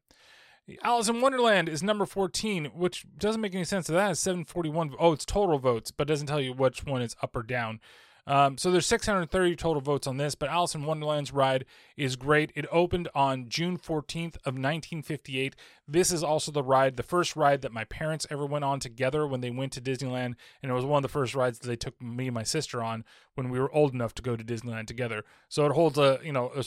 Alice 0.84 1.09
in 1.09 1.22
Wonderland 1.22 1.70
is 1.70 1.82
number 1.82 2.05
14, 2.05 2.65
which 2.76 3.05
doesn't 3.17 3.41
make 3.41 3.55
any 3.55 3.63
sense. 3.63 3.88
That 3.88 3.99
has 3.99 4.20
741. 4.20 4.95
Oh, 4.99 5.13
it's 5.13 5.26
total 5.26 5.59
votes, 5.59 5.91
but 5.91 6.07
doesn't 6.07 6.28
tell 6.28 6.41
you 6.41 6.53
which 6.53 6.86
one 6.86 7.01
is 7.01 7.15
up 7.22 7.36
or 7.36 7.43
down. 7.43 7.80
Um, 8.30 8.59
so 8.59 8.70
there's 8.70 8.86
630 8.86 9.55
total 9.55 9.82
votes 9.82 10.05
on 10.05 10.17
this, 10.17 10.36
but 10.36 10.49
Alice 10.49 10.76
in 10.76 10.84
Wonderland's 10.84 11.34
ride 11.34 11.65
is 11.97 12.15
great. 12.15 12.51
It 12.55 12.67
opened 12.72 13.09
on 13.15 13.49
June 13.49 13.80
14th 13.80 14.36
of 14.45 14.53
1958. 14.53 15.55
This 15.88 16.11
is 16.11 16.24
also 16.24 16.51
the 16.51 16.61
ride, 16.61 16.95
the 16.95 17.01
first 17.01 17.36
ride 17.36 17.63
that 17.63 17.72
my 17.72 17.86
parents 17.86 18.28
ever 18.30 18.45
went 18.45 18.63
on 18.63 18.80
together 18.80 19.26
when 19.26 19.41
they 19.41 19.49
went 19.49 19.72
to 19.74 19.82
Disneyland, 19.82 20.36
and 20.61 20.72
it 20.72 20.74
was 20.74 20.86
one 20.86 20.99
of 20.99 21.03
the 21.03 21.09
first 21.09 21.34
rides 21.34 21.57
that 21.57 21.67
they 21.67 21.76
took 21.76 21.99
me 21.99 22.28
and 22.28 22.36
my 22.36 22.43
sister 22.43 22.84
on 22.84 23.03
when 23.34 23.49
we 23.49 23.59
were 23.59 23.74
old 23.74 23.95
enough 23.95 24.13
to 24.13 24.22
go 24.22 24.36
to 24.36 24.43
Disneyland 24.43 24.86
together. 24.86 25.24
So 25.47 25.65
it 25.65 25.72
holds 25.72 25.97
a 25.97 26.20
you 26.24 26.32
know 26.32 26.51
a, 26.55 26.63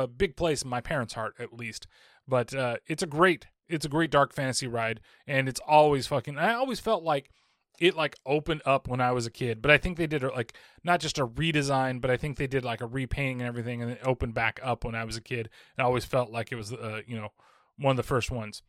a 0.00 0.06
big 0.08 0.34
place 0.34 0.62
in 0.62 0.68
my 0.68 0.80
parents' 0.80 1.14
heart 1.14 1.36
at 1.38 1.52
least. 1.52 1.86
But 2.28 2.54
uh, 2.54 2.76
it's 2.86 3.02
a 3.02 3.06
great 3.06 3.46
it's 3.68 3.84
a 3.84 3.88
great 3.88 4.10
dark 4.10 4.32
fantasy 4.32 4.66
ride, 4.66 5.00
and 5.26 5.48
it's 5.48 5.60
always 5.66 6.06
fucking. 6.06 6.38
I 6.38 6.54
always 6.54 6.80
felt 6.80 7.02
like 7.02 7.30
it 7.78 7.94
like 7.94 8.16
opened 8.24 8.62
up 8.64 8.88
when 8.88 9.00
I 9.00 9.12
was 9.12 9.26
a 9.26 9.30
kid, 9.30 9.60
but 9.60 9.70
I 9.70 9.78
think 9.78 9.96
they 9.96 10.06
did 10.06 10.22
like 10.22 10.54
not 10.84 11.00
just 11.00 11.18
a 11.18 11.26
redesign, 11.26 12.00
but 12.00 12.10
I 12.10 12.16
think 12.16 12.36
they 12.36 12.46
did 12.46 12.64
like 12.64 12.80
a 12.80 12.86
repainting 12.86 13.40
and 13.40 13.48
everything, 13.48 13.82
and 13.82 13.90
it 13.90 14.00
opened 14.04 14.34
back 14.34 14.60
up 14.62 14.84
when 14.84 14.94
I 14.94 15.04
was 15.04 15.16
a 15.16 15.20
kid. 15.20 15.48
And 15.76 15.84
I 15.84 15.86
always 15.86 16.04
felt 16.04 16.30
like 16.30 16.52
it 16.52 16.56
was, 16.56 16.72
uh, 16.72 17.00
you 17.06 17.16
know, 17.16 17.30
one 17.78 17.92
of 17.92 17.96
the 17.96 18.02
first 18.02 18.30
ones. 18.30 18.62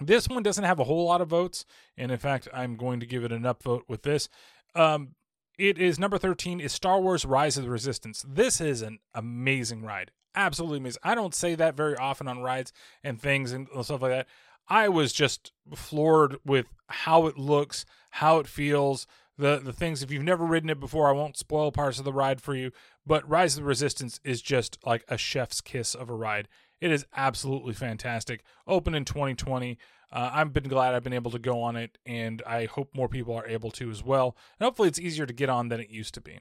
This 0.00 0.28
one 0.28 0.42
doesn't 0.42 0.64
have 0.64 0.78
a 0.78 0.84
whole 0.84 1.06
lot 1.06 1.20
of 1.20 1.28
votes, 1.28 1.64
and 1.96 2.10
in 2.10 2.18
fact, 2.18 2.48
I'm 2.52 2.76
going 2.76 3.00
to 3.00 3.06
give 3.06 3.24
it 3.24 3.32
an 3.32 3.42
upvote 3.42 3.82
with 3.88 4.02
this. 4.02 4.28
Um, 4.74 5.14
it 5.58 5.78
is 5.78 5.98
number 5.98 6.18
13 6.18 6.60
is 6.60 6.72
Star 6.72 7.00
Wars 7.00 7.24
Rise 7.24 7.56
of 7.56 7.64
the 7.64 7.70
Resistance. 7.70 8.22
This 8.28 8.60
is 8.60 8.82
an 8.82 8.98
amazing 9.14 9.82
ride. 9.82 10.10
Absolutely 10.36 10.78
amazing. 10.78 11.00
I 11.02 11.14
don't 11.14 11.34
say 11.34 11.54
that 11.54 11.74
very 11.74 11.96
often 11.96 12.28
on 12.28 12.40
rides 12.40 12.72
and 13.02 13.20
things 13.20 13.52
and 13.52 13.66
stuff 13.82 14.02
like 14.02 14.12
that. 14.12 14.26
I 14.68 14.88
was 14.88 15.12
just 15.12 15.52
floored 15.74 16.36
with 16.44 16.66
how 16.88 17.26
it 17.26 17.38
looks, 17.38 17.86
how 18.10 18.38
it 18.38 18.46
feels, 18.46 19.06
the 19.38 19.58
the 19.58 19.72
things. 19.72 20.02
If 20.02 20.10
you've 20.10 20.22
never 20.22 20.44
ridden 20.44 20.70
it 20.70 20.80
before, 20.80 21.08
I 21.08 21.12
won't 21.12 21.36
spoil 21.36 21.72
parts 21.72 21.98
of 21.98 22.04
the 22.04 22.12
ride 22.12 22.40
for 22.40 22.54
you. 22.54 22.72
But 23.06 23.28
Rise 23.28 23.56
of 23.56 23.62
the 23.62 23.68
Resistance 23.68 24.20
is 24.24 24.42
just 24.42 24.78
like 24.84 25.04
a 25.08 25.16
chef's 25.16 25.60
kiss 25.60 25.94
of 25.94 26.10
a 26.10 26.14
ride. 26.14 26.48
It 26.80 26.90
is 26.90 27.06
absolutely 27.16 27.72
fantastic. 27.72 28.42
Open 28.66 28.94
in 28.94 29.04
2020. 29.04 29.78
Uh, 30.12 30.30
I've 30.32 30.52
been 30.52 30.68
glad 30.68 30.94
I've 30.94 31.02
been 31.02 31.12
able 31.12 31.30
to 31.30 31.38
go 31.38 31.62
on 31.62 31.76
it, 31.76 31.98
and 32.04 32.42
I 32.46 32.66
hope 32.66 32.94
more 32.94 33.08
people 33.08 33.34
are 33.34 33.46
able 33.46 33.70
to 33.72 33.90
as 33.90 34.04
well. 34.04 34.36
And 34.58 34.64
hopefully, 34.64 34.88
it's 34.88 35.00
easier 35.00 35.26
to 35.26 35.32
get 35.32 35.48
on 35.48 35.68
than 35.68 35.80
it 35.80 35.90
used 35.90 36.14
to 36.14 36.20
be. 36.20 36.40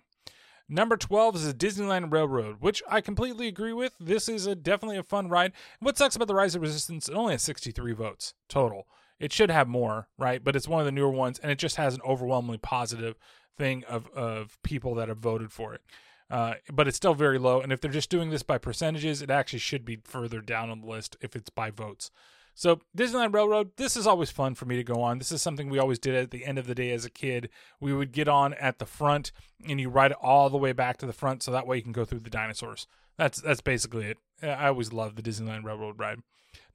Number 0.68 0.98
12 0.98 1.36
is 1.36 1.46
the 1.46 1.54
Disneyland 1.54 2.12
Railroad, 2.12 2.58
which 2.60 2.82
I 2.90 3.00
completely 3.00 3.48
agree 3.48 3.74
with. 3.74 3.94
This 4.00 4.28
is 4.28 4.48
a, 4.48 4.56
definitely 4.56 4.98
a 4.98 5.04
fun 5.04 5.30
ride. 5.30 5.52
What 5.80 5.98
sucks 5.98 6.16
about 6.16 6.28
the 6.28 6.34
Rise 6.34 6.56
of 6.56 6.62
Resistance, 6.64 7.08
it 7.08 7.14
only 7.16 7.34
has 7.34 7.44
63 7.44 7.94
votes 7.94 8.34
total. 8.50 8.88
It 9.20 9.32
should 9.32 9.52
have 9.52 9.68
more, 9.68 10.08
right? 10.18 10.44
But 10.44 10.56
it's 10.56 10.68
one 10.68 10.80
of 10.80 10.86
the 10.86 10.92
newer 10.92 11.12
ones, 11.12 11.40
and 11.40 11.52
it 11.52 11.60
just 11.60 11.76
has 11.76 11.94
an 11.94 12.02
overwhelmingly 12.04 12.58
positive 12.58 13.16
thing 13.58 13.84
of, 13.86 14.10
of 14.10 14.58
people 14.64 14.96
that 14.96 15.08
have 15.08 15.20
voted 15.20 15.52
for 15.52 15.74
it. 15.76 15.82
Uh, 16.30 16.56
but 16.74 16.88
it's 16.88 16.98
still 16.98 17.14
very 17.14 17.38
low. 17.38 17.62
And 17.62 17.72
if 17.72 17.80
they're 17.80 17.92
just 17.92 18.10
doing 18.10 18.32
this 18.32 18.44
by 18.44 18.58
percentages, 18.58 19.22
it 19.22 19.30
actually 19.30 19.60
should 19.60 19.86
be 19.86 20.00
further 20.04 20.42
down 20.42 20.72
on 20.72 20.82
the 20.82 20.88
list 20.88 21.16
if 21.22 21.36
it's 21.36 21.52
by 21.52 21.70
votes. 21.70 22.10
So 22.58 22.80
Disneyland 22.98 23.34
Railroad, 23.34 23.72
this 23.76 23.98
is 23.98 24.08
always 24.08 24.32
fun 24.32 24.56
for 24.56 24.64
me 24.66 24.78
to 24.78 24.84
go 24.84 25.02
on. 25.02 25.18
This 25.18 25.32
is 25.32 25.42
something 25.42 25.70
we 25.70 25.78
always 25.78 26.00
did 26.00 26.16
at 26.16 26.32
the 26.32 26.46
end 26.46 26.58
of 26.58 26.68
the 26.68 26.74
day 26.74 26.92
as 26.92 27.04
a 27.04 27.10
kid. 27.10 27.50
We 27.82 27.94
would 27.94 28.14
get 28.14 28.30
on 28.30 28.54
at 28.54 28.80
the 28.80 28.86
front 28.86 29.34
and 29.68 29.80
you 29.80 29.90
ride 29.90 30.14
all 30.14 30.50
the 30.50 30.58
way 30.58 30.72
back 30.72 30.96
to 30.98 31.06
the 31.06 31.14
front 31.14 31.44
so 31.44 31.52
that 31.52 31.68
way 31.68 31.76
you 31.76 31.84
can 31.84 31.92
go 31.92 32.06
through 32.06 32.22
the 32.22 32.30
dinosaurs. 32.30 32.88
That's 33.18 33.42
that's 33.42 33.62
basically 33.62 34.06
it. 34.06 34.18
I 34.42 34.68
always 34.68 34.94
love 34.94 35.16
the 35.16 35.22
Disneyland 35.22 35.66
Railroad 35.66 36.00
ride. 36.00 36.20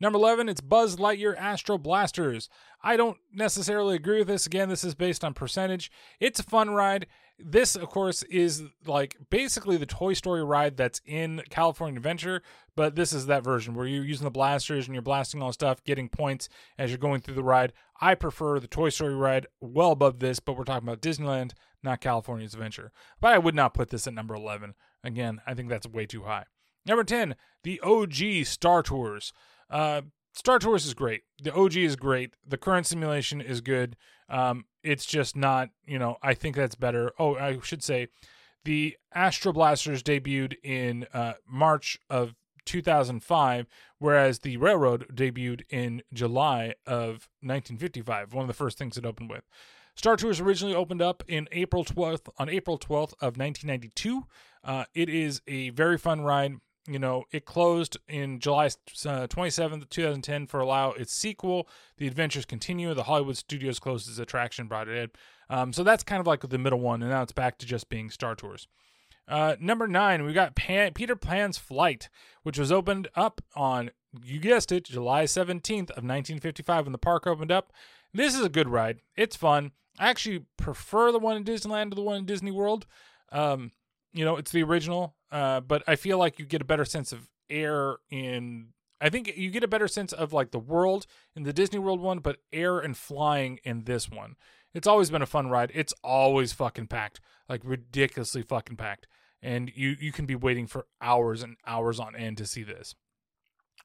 Number 0.01 0.19
11, 0.19 0.49
it's 0.49 0.63
Buzz 0.63 0.97
Lightyear 0.97 1.37
Astro 1.37 1.77
Blasters. 1.77 2.49
I 2.83 2.97
don't 2.97 3.19
necessarily 3.35 3.97
agree 3.97 4.19
with 4.21 4.29
this. 4.29 4.47
Again, 4.47 4.71
this 4.71 4.83
is 4.83 4.95
based 4.95 5.23
on 5.23 5.35
percentage. 5.35 5.93
It's 6.19 6.41
a 6.41 6.43
fun 6.43 6.71
ride. 6.71 7.07
This, 7.39 7.77
of 7.77 7.91
course, 7.91 8.23
is 8.25 8.63
like 8.87 9.17
basically 9.29 9.77
the 9.77 9.85
Toy 9.85 10.15
Story 10.15 10.43
ride 10.43 10.79
that's 10.79 11.03
in 11.05 11.43
California 11.51 11.99
Adventure, 11.99 12.43
but 12.77 12.97
this 12.97 13.13
is 13.13 13.27
that 13.27 13.45
version 13.45 13.75
where 13.75 13.87
you're 13.87 14.05
using 14.05 14.25
the 14.25 14.31
blasters 14.31 14.87
and 14.87 14.95
you're 14.95 15.03
blasting 15.03 15.43
all 15.43 15.53
stuff, 15.53 15.85
getting 15.85 16.09
points 16.09 16.49
as 16.79 16.91
you're 16.91 16.99
going 16.99 17.21
through 17.21 17.35
the 17.35 17.43
ride. 17.43 17.75
I 18.01 18.15
prefer 18.15 18.59
the 18.59 18.67
Toy 18.67 18.89
Story 18.89 19.15
ride 19.15 19.47
well 19.61 19.93
above 19.93 20.19
this, 20.19 20.41
but 20.41 20.57
we're 20.57 20.65
talking 20.65 20.89
about 20.89 21.03
Disneyland, 21.03 21.53
not 21.83 22.01
California's 22.01 22.55
Adventure. 22.55 22.91
But 23.21 23.33
I 23.35 23.39
would 23.39 23.55
not 23.55 23.75
put 23.75 23.91
this 23.91 24.07
at 24.07 24.15
number 24.15 24.35
11. 24.35 24.75
Again, 25.05 25.43
I 25.47 25.53
think 25.53 25.69
that's 25.69 25.87
way 25.87 26.07
too 26.07 26.23
high. 26.23 26.45
Number 26.87 27.05
10, 27.05 27.37
the 27.65 27.81
OG 27.81 28.47
Star 28.47 28.83
Tours. 28.83 29.35
Uh, 29.71 30.03
Star 30.33 30.59
Tours 30.59 30.87
is 30.87 30.95
great. 30.95 31.23
The 31.43 31.55
OG 31.55 31.77
is 31.77 31.97
great. 31.97 32.35
The 32.47 32.57
current 32.57 32.87
simulation 32.87 33.41
is 33.41 33.61
good. 33.61 33.97
Um, 34.29 34.65
it's 34.83 35.05
just 35.05 35.37
not, 35.37 35.71
you 35.85 35.99
know, 35.99 36.17
I 36.23 36.35
think 36.35 36.57
that's 36.57 36.75
better. 36.75 37.13
Oh, 37.19 37.37
I 37.37 37.59
should 37.63 37.83
say 37.83 38.09
the 38.65 38.97
Astro 39.15 39.53
Blasters 39.53 40.03
debuted 40.03 40.55
in 40.63 41.07
uh, 41.13 41.35
March 41.49 41.99
of 42.09 42.35
2005, 42.67 43.67
whereas 43.99 44.41
the 44.41 44.57
Railroad 44.57 45.07
debuted 45.13 45.63
in 45.71 46.03
July 46.13 46.75
of 46.87 47.29
1955, 47.41 48.33
one 48.33 48.43
of 48.43 48.49
the 48.49 48.55
first 48.55 48.79
things 48.79 48.97
it 48.97 49.07
opened 49.07 49.31
with. 49.31 49.45
Star 49.97 50.17
Tours 50.17 50.41
originally 50.41 50.75
opened 50.75 51.03
up 51.03 51.23
in 51.27 51.49
April 51.53 51.85
12th 51.85 52.29
on 52.39 52.49
April 52.49 52.79
12th 52.79 53.15
of 53.21 53.37
1992. 53.37 54.23
Uh, 54.63 54.85
it 54.95 55.09
is 55.09 55.43
a 55.47 55.71
very 55.71 55.99
fun 55.99 56.21
ride 56.21 56.55
you 56.87 56.99
know, 56.99 57.25
it 57.31 57.45
closed 57.45 57.97
in 58.09 58.41
July 58.41 58.67
uh, 58.67 59.27
27th, 59.27 59.89
2010 59.91 60.47
for 60.47 60.61
allow 60.61 60.93
its 60.93 61.13
sequel. 61.13 61.69
The 61.99 62.07
adventures 62.07 62.45
continue. 62.45 62.93
The 62.95 63.05
Hollywood 63.05 63.37
Studios 63.37 63.79
closed 63.79 64.09
its 64.09 64.19
attraction, 64.19 64.67
brought 64.67 64.89
it 64.89 64.97
in. 64.97 65.11
Um, 65.57 65.73
so 65.73 65.83
that's 65.83 66.05
kind 66.05 66.21
of 66.21 66.27
like 66.27 66.49
the 66.49 66.59
middle 66.59 66.81
one, 66.81 67.03
and 67.03 67.11
now 67.11 67.23
it's 67.23 67.33
back 67.33 67.59
to 67.59 67.67
just 67.67 67.89
being 67.89 68.11
Star 68.11 68.35
Tours. 68.35 68.69
Uh, 69.29 69.57
number 69.61 69.87
nine, 69.87 70.25
we 70.25 70.33
got 70.33 70.57
Pan- 70.57 70.93
Peter 70.93 71.15
Pan's 71.15 71.59
Flight, 71.59 72.09
which 72.43 72.59
was 72.59 72.73
opened 72.73 73.09
up 73.15 73.41
on, 73.55 73.91
you 74.25 74.41
guessed 74.41 74.73
it, 74.73 74.85
July 74.85 75.25
17th 75.25 75.91
of 75.91 76.03
1955 76.03 76.87
when 76.87 76.93
the 76.93 76.99
park 76.99 77.27
opened 77.27 77.53
up. 77.53 77.73
This 78.13 78.35
is 78.35 78.45
a 78.45 78.49
good 78.49 78.69
ride. 78.69 79.01
It's 79.17 79.37
fun. 79.37 79.71
I 79.99 80.09
actually 80.09 80.47
prefer 80.57 81.13
the 81.13 81.19
one 81.19 81.37
in 81.37 81.45
Disneyland 81.45 81.91
to 81.91 81.95
the 81.95 82.03
one 82.03 82.17
in 82.17 82.25
Disney 82.27 82.51
World. 82.51 82.87
Um, 83.31 83.71
you 84.13 84.25
know, 84.25 84.37
it's 84.37 84.51
the 84.51 84.65
original, 84.65 85.15
uh, 85.31 85.61
but 85.61 85.83
I 85.87 85.97
feel 85.97 86.19
like 86.19 86.39
you 86.39 86.47
get 86.47 86.63
a 86.63 86.67
better 86.67 86.85
sense 86.85 87.13
of 87.13 87.29
air 87.49 87.97
in. 88.11 88.69
I 89.01 89.09
think 89.09 89.35
you 89.37 89.51
get 89.51 89.65
a 89.65 89.69
better 89.69 89.89
sense 89.89 90.13
of 90.13 90.33
like 90.33 90.51
the 90.51 90.59
world 90.59 91.07
in 91.35 91.45
the 91.45 91.53
Disney 91.53 91.79
World 91.79 92.01
one, 92.01 92.19
but 92.19 92.39
air 92.53 92.79
and 92.79 92.97
flying 92.97 93.59
in 93.65 93.85
this 93.85 94.11
one. 94.11 94.37
It's 94.75 94.87
always 94.87 95.11
been 95.11 95.23
a 95.23 95.27
fun 95.27 95.49
ride. 95.49 95.73
It's 95.75 95.95
always 96.05 96.53
fucking 96.53 96.89
packed, 96.89 97.21
like 97.49 97.63
ridiculously 97.65 98.43
fucking 98.43 98.77
packed, 98.77 99.07
and 99.43 99.71
you 99.75 99.97
you 99.99 100.13
can 100.13 100.27
be 100.27 100.37
waiting 100.37 100.67
for 100.67 100.87
hours 101.01 101.43
and 101.43 101.57
hours 101.67 101.99
on 101.99 102.15
end 102.15 102.39
to 102.39 102.47
see 102.47 102.63
this. 102.63 102.95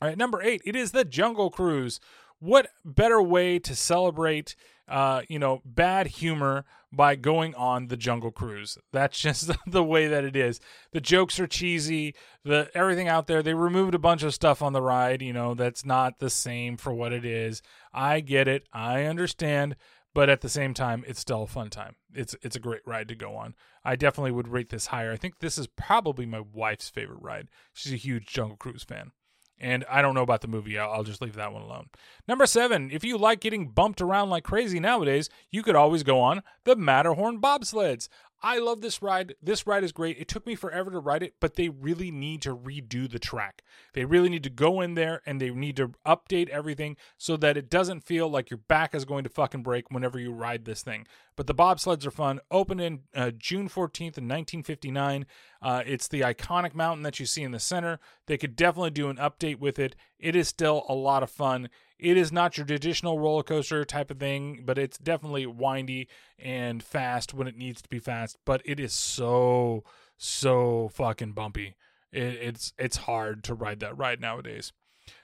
All 0.02 0.10
right, 0.10 0.18
number 0.18 0.42
eight, 0.42 0.62
it 0.66 0.76
is 0.76 0.92
the 0.92 1.06
Jungle 1.06 1.50
Cruise. 1.50 2.00
What 2.40 2.68
better 2.84 3.22
way 3.22 3.60
to 3.60 3.74
celebrate 3.74 4.56
uh, 4.88 5.22
you 5.28 5.40
know, 5.40 5.62
bad 5.66 6.08
humor 6.08 6.66
by 6.96 7.16
going 7.16 7.54
on 7.56 7.88
the 7.88 7.98
Jungle 7.98 8.32
Cruise. 8.32 8.78
That's 8.92 9.20
just 9.20 9.52
the 9.68 9.84
way 9.84 10.08
that 10.08 10.24
it 10.24 10.36
is. 10.36 10.60
The 10.92 11.02
jokes 11.02 11.40
are 11.40 11.48
cheesy. 11.48 12.16
The 12.44 12.70
everything 12.74 13.08
out 13.08 13.28
there. 13.28 13.44
They 13.44 13.54
removed 13.54 13.96
a 13.96 14.00
bunch 14.00 14.24
of 14.24 14.34
stuff 14.34 14.62
on 14.62 14.74
the 14.74 14.82
ride. 14.82 15.22
You 15.22 15.34
know, 15.34 15.54
that's 15.54 15.86
not 15.86 16.20
the 16.20 16.30
same 16.30 16.78
for 16.78 16.94
what 16.94 17.14
it 17.14 17.26
is. 17.26 17.62
I 17.94 18.20
get 18.20 18.48
it. 18.48 18.68
I 18.74 19.04
understand. 19.04 19.76
But 20.14 20.30
at 20.30 20.40
the 20.40 20.48
same 20.48 20.74
time, 20.74 21.04
it's 21.06 21.20
still 21.20 21.44
a 21.44 21.48
fun 21.48 21.70
time. 21.70 21.98
It's 22.14 22.36
it's 22.42 22.56
a 22.56 22.62
great 22.62 22.84
ride 22.86 23.10
to 23.10 23.16
go 23.16 23.36
on. 23.36 23.54
I 23.84 23.98
definitely 23.98 24.32
would 24.32 24.48
rate 24.48 24.70
this 24.70 24.88
higher. 24.88 25.12
I 25.12 25.18
think 25.18 25.40
this 25.40 25.58
is 25.58 25.68
probably 25.68 26.26
my 26.26 26.40
wife's 26.40 26.88
favorite 26.88 27.22
ride. 27.22 27.50
She's 27.74 27.92
a 27.92 27.98
huge 27.98 28.28
Jungle 28.28 28.56
Cruise 28.56 28.86
fan. 28.86 29.12
And 29.60 29.86
I 29.90 30.02
don't 30.02 30.16
know 30.16 30.22
about 30.22 30.42
the 30.42 30.48
movie. 30.48 30.78
I'll, 30.78 31.04
just 31.04 31.22
leave 31.22 31.36
that 31.36 31.54
one 31.54 31.62
alone. 31.62 31.88
Number 32.28 32.46
seven, 32.46 32.90
if 32.92 33.04
you 33.04 33.18
like 33.18 33.40
getting 33.40 33.70
bumped 33.70 34.02
around 34.02 34.30
like 34.30 34.44
crazy 34.44 34.80
nowadays, 34.80 35.30
you 35.50 35.64
could 35.64 35.76
always 35.76 36.04
go 36.04 36.20
on 36.20 36.44
the 36.66 36.76
Matterhorn 36.76 37.40
bobsleds. 37.40 38.10
I 38.46 38.60
love 38.60 38.82
this 38.82 39.02
ride. 39.02 39.34
This 39.42 39.66
ride 39.66 39.84
is 39.84 39.92
great. 39.92 40.20
It 40.20 40.28
took 40.28 40.46
me 40.46 40.54
forever 40.54 40.92
to 40.92 41.00
ride 41.00 41.24
it, 41.24 41.34
but 41.40 41.56
they 41.56 41.70
really 41.70 42.12
need 42.12 42.44
to 42.44 42.56
redo 42.56 43.10
the 43.10 43.18
track. 43.18 43.64
They 43.94 44.06
really 44.06 44.30
need 44.30 44.44
to 44.44 44.52
go 44.52 44.82
in 44.82 44.94
there 44.94 45.24
and 45.26 45.42
they 45.42 45.50
need 45.50 45.78
to 45.78 45.94
update 46.06 46.50
everything 46.50 46.96
so 47.18 47.38
that 47.38 47.58
it 47.58 47.72
doesn't 47.72 48.02
feel 48.02 48.30
like 48.30 48.52
your 48.52 48.60
back 48.60 48.94
is 48.94 49.04
going 49.04 49.24
to 49.24 49.32
fucking 49.32 49.64
break 49.64 49.90
whenever 49.90 50.20
you 50.20 50.32
ride 50.32 50.66
this 50.66 50.84
thing. 50.84 51.08
But 51.36 51.48
the 51.48 51.56
bobsleds 51.56 52.06
are 52.06 52.12
fun. 52.12 52.40
Opened 52.52 52.82
in 52.82 53.00
uh, 53.16 53.32
June 53.32 53.68
14th 53.68 54.20
in 54.20 54.28
1959. 54.28 55.26
Uh, 55.60 55.82
it's 55.84 56.08
the 56.08 56.22
iconic 56.22 56.76
mountain 56.76 57.02
that 57.02 57.20
you 57.20 57.26
see 57.26 57.42
in 57.42 57.52
the 57.52 57.60
center. 57.60 58.00
They 58.28 58.38
could 58.38 58.56
definitely 58.56 58.92
do 58.92 59.10
an 59.10 59.18
update 59.18 59.58
with 59.58 59.80
it. 59.80 59.96
It 60.20 60.36
is 60.36 60.48
still 60.48 60.86
a 60.88 60.94
lot 60.94 61.24
of 61.24 61.32
fun. 61.32 61.70
It 61.98 62.18
is 62.18 62.32
not 62.32 62.58
your 62.58 62.66
traditional 62.66 63.20
roller 63.20 63.44
coaster 63.44 63.86
type 63.86 64.12
of 64.12 64.20
thing, 64.20 64.64
but 64.66 64.78
it's 64.78 64.98
definitely 64.98 65.46
windy 65.46 66.08
and 66.38 66.84
fast 66.84 67.34
when 67.34 67.48
it 67.48 67.58
needs 67.58 67.82
to 67.82 67.90
be 67.90 68.00
fast. 68.00 68.38
But 68.46 68.62
it 68.66 68.80
is 68.80 68.94
so 68.94 69.84
so 70.18 70.90
fucking 70.94 71.34
bumpy. 71.34 71.76
It, 72.12 72.22
it's 72.22 72.74
it's 72.78 72.98
hard 72.98 73.44
to 73.46 73.54
ride 73.54 73.80
that 73.80 73.98
ride 73.98 74.20
nowadays. 74.20 74.74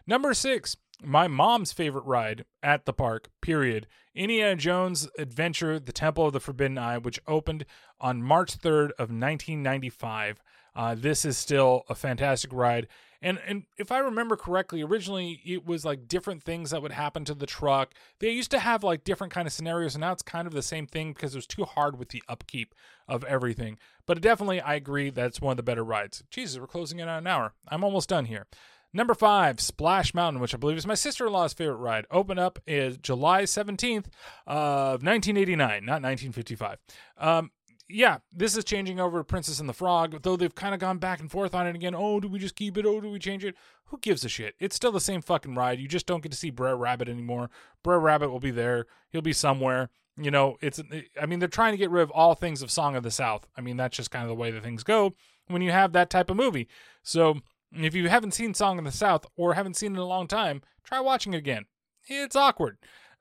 Number 0.05 0.33
six, 0.33 0.77
my 1.03 1.27
mom's 1.27 1.71
favorite 1.71 2.05
ride 2.05 2.45
at 2.61 2.85
the 2.85 2.93
park, 2.93 3.29
period. 3.41 3.87
Indiana 4.13 4.55
Jones 4.55 5.09
Adventure, 5.17 5.79
The 5.79 5.93
Temple 5.93 6.27
of 6.27 6.33
the 6.33 6.39
Forbidden 6.39 6.77
Eye, 6.77 6.97
which 6.97 7.19
opened 7.27 7.65
on 7.99 8.21
March 8.21 8.57
3rd 8.57 8.91
of 8.91 9.09
1995. 9.09 10.41
Uh, 10.75 10.95
this 10.95 11.25
is 11.25 11.37
still 11.37 11.83
a 11.89 11.95
fantastic 11.95 12.53
ride. 12.53 12.87
And 13.21 13.39
and 13.45 13.63
if 13.77 13.91
I 13.91 13.99
remember 13.99 14.35
correctly, 14.35 14.81
originally 14.81 15.41
it 15.45 15.65
was 15.65 15.85
like 15.85 16.07
different 16.07 16.41
things 16.41 16.71
that 16.71 16.81
would 16.81 16.91
happen 16.91 17.23
to 17.25 17.35
the 17.35 17.45
truck. 17.45 17.93
They 18.19 18.31
used 18.31 18.51
to 18.51 18.59
have 18.59 18.83
like 18.83 19.03
different 19.03 19.31
kind 19.31 19.45
of 19.45 19.53
scenarios, 19.53 19.93
and 19.93 20.01
now 20.01 20.11
it's 20.11 20.23
kind 20.23 20.47
of 20.47 20.53
the 20.53 20.63
same 20.63 20.87
thing 20.87 21.13
because 21.13 21.35
it 21.35 21.37
was 21.37 21.45
too 21.45 21.65
hard 21.65 21.99
with 21.99 22.09
the 22.09 22.23
upkeep 22.27 22.73
of 23.07 23.23
everything. 23.25 23.77
But 24.07 24.21
definitely, 24.21 24.59
I 24.59 24.73
agree 24.73 25.11
that's 25.11 25.39
one 25.39 25.51
of 25.51 25.57
the 25.57 25.63
better 25.63 25.83
rides. 25.83 26.23
Jesus, 26.31 26.59
we're 26.59 26.67
closing 26.67 26.99
in 26.99 27.07
on 27.07 27.19
an 27.19 27.27
hour. 27.27 27.53
I'm 27.67 27.83
almost 27.83 28.09
done 28.09 28.25
here. 28.25 28.47
Number 28.93 29.13
five, 29.13 29.61
Splash 29.61 30.13
Mountain, 30.13 30.41
which 30.41 30.53
I 30.53 30.57
believe 30.57 30.77
is 30.77 30.85
my 30.85 30.95
sister 30.95 31.25
in 31.25 31.31
law's 31.31 31.53
favorite 31.53 31.75
ride. 31.75 32.05
Open 32.11 32.37
up 32.37 32.59
is 32.67 32.97
July 32.97 33.43
17th 33.43 34.07
of 34.45 35.03
1989, 35.03 35.85
not 35.85 36.01
1955. 36.01 36.77
Um, 37.17 37.51
yeah, 37.91 38.19
this 38.33 38.55
is 38.55 38.63
changing 38.63 38.99
over 38.99 39.19
to 39.19 39.23
Princess 39.23 39.59
and 39.59 39.67
the 39.67 39.73
Frog, 39.73 40.21
though 40.23 40.35
they've 40.35 40.53
kind 40.53 40.73
of 40.73 40.79
gone 40.79 40.97
back 40.97 41.19
and 41.19 41.29
forth 41.29 41.53
on 41.53 41.67
it 41.67 41.75
again. 41.75 41.95
Oh, 41.95 42.19
do 42.19 42.27
we 42.27 42.39
just 42.39 42.55
keep 42.55 42.77
it? 42.77 42.85
Oh, 42.85 43.01
do 43.01 43.09
we 43.09 43.19
change 43.19 43.45
it? 43.45 43.55
Who 43.85 43.97
gives 43.99 44.23
a 44.25 44.29
shit? 44.29 44.55
It's 44.59 44.75
still 44.75 44.91
the 44.91 44.99
same 44.99 45.21
fucking 45.21 45.55
ride. 45.55 45.79
You 45.79 45.87
just 45.87 46.05
don't 46.05 46.23
get 46.23 46.31
to 46.31 46.37
see 46.37 46.49
Brer 46.49 46.75
Rabbit 46.75 47.09
anymore. 47.09 47.49
Brer 47.83 47.99
Rabbit 47.99 48.29
will 48.29 48.39
be 48.39 48.51
there. 48.51 48.87
He'll 49.09 49.21
be 49.21 49.33
somewhere. 49.33 49.89
You 50.17 50.31
know, 50.31 50.57
it's. 50.61 50.81
I 51.21 51.25
mean, 51.25 51.39
they're 51.39 51.47
trying 51.47 51.73
to 51.73 51.77
get 51.77 51.89
rid 51.89 52.03
of 52.03 52.11
all 52.11 52.35
things 52.35 52.61
of 52.61 52.69
Song 52.69 52.95
of 52.95 53.03
the 53.03 53.11
South. 53.11 53.47
I 53.57 53.61
mean, 53.61 53.77
that's 53.77 53.97
just 53.97 54.11
kind 54.11 54.23
of 54.23 54.29
the 54.29 54.35
way 54.35 54.51
that 54.51 54.63
things 54.63 54.83
go 54.83 55.13
when 55.47 55.61
you 55.61 55.71
have 55.71 55.93
that 55.93 56.09
type 56.09 56.29
of 56.29 56.37
movie. 56.37 56.67
So, 57.03 57.39
if 57.73 57.95
you 57.95 58.09
haven't 58.09 58.33
seen 58.33 58.53
Song 58.53 58.77
of 58.77 58.85
the 58.85 58.91
South 58.91 59.25
or 59.35 59.53
haven't 59.53 59.77
seen 59.77 59.93
it 59.93 59.95
in 59.95 60.01
a 60.01 60.05
long 60.05 60.27
time, 60.27 60.61
try 60.83 60.99
watching 60.99 61.33
it 61.33 61.37
again. 61.37 61.65
It's 62.07 62.35
awkward, 62.35 62.77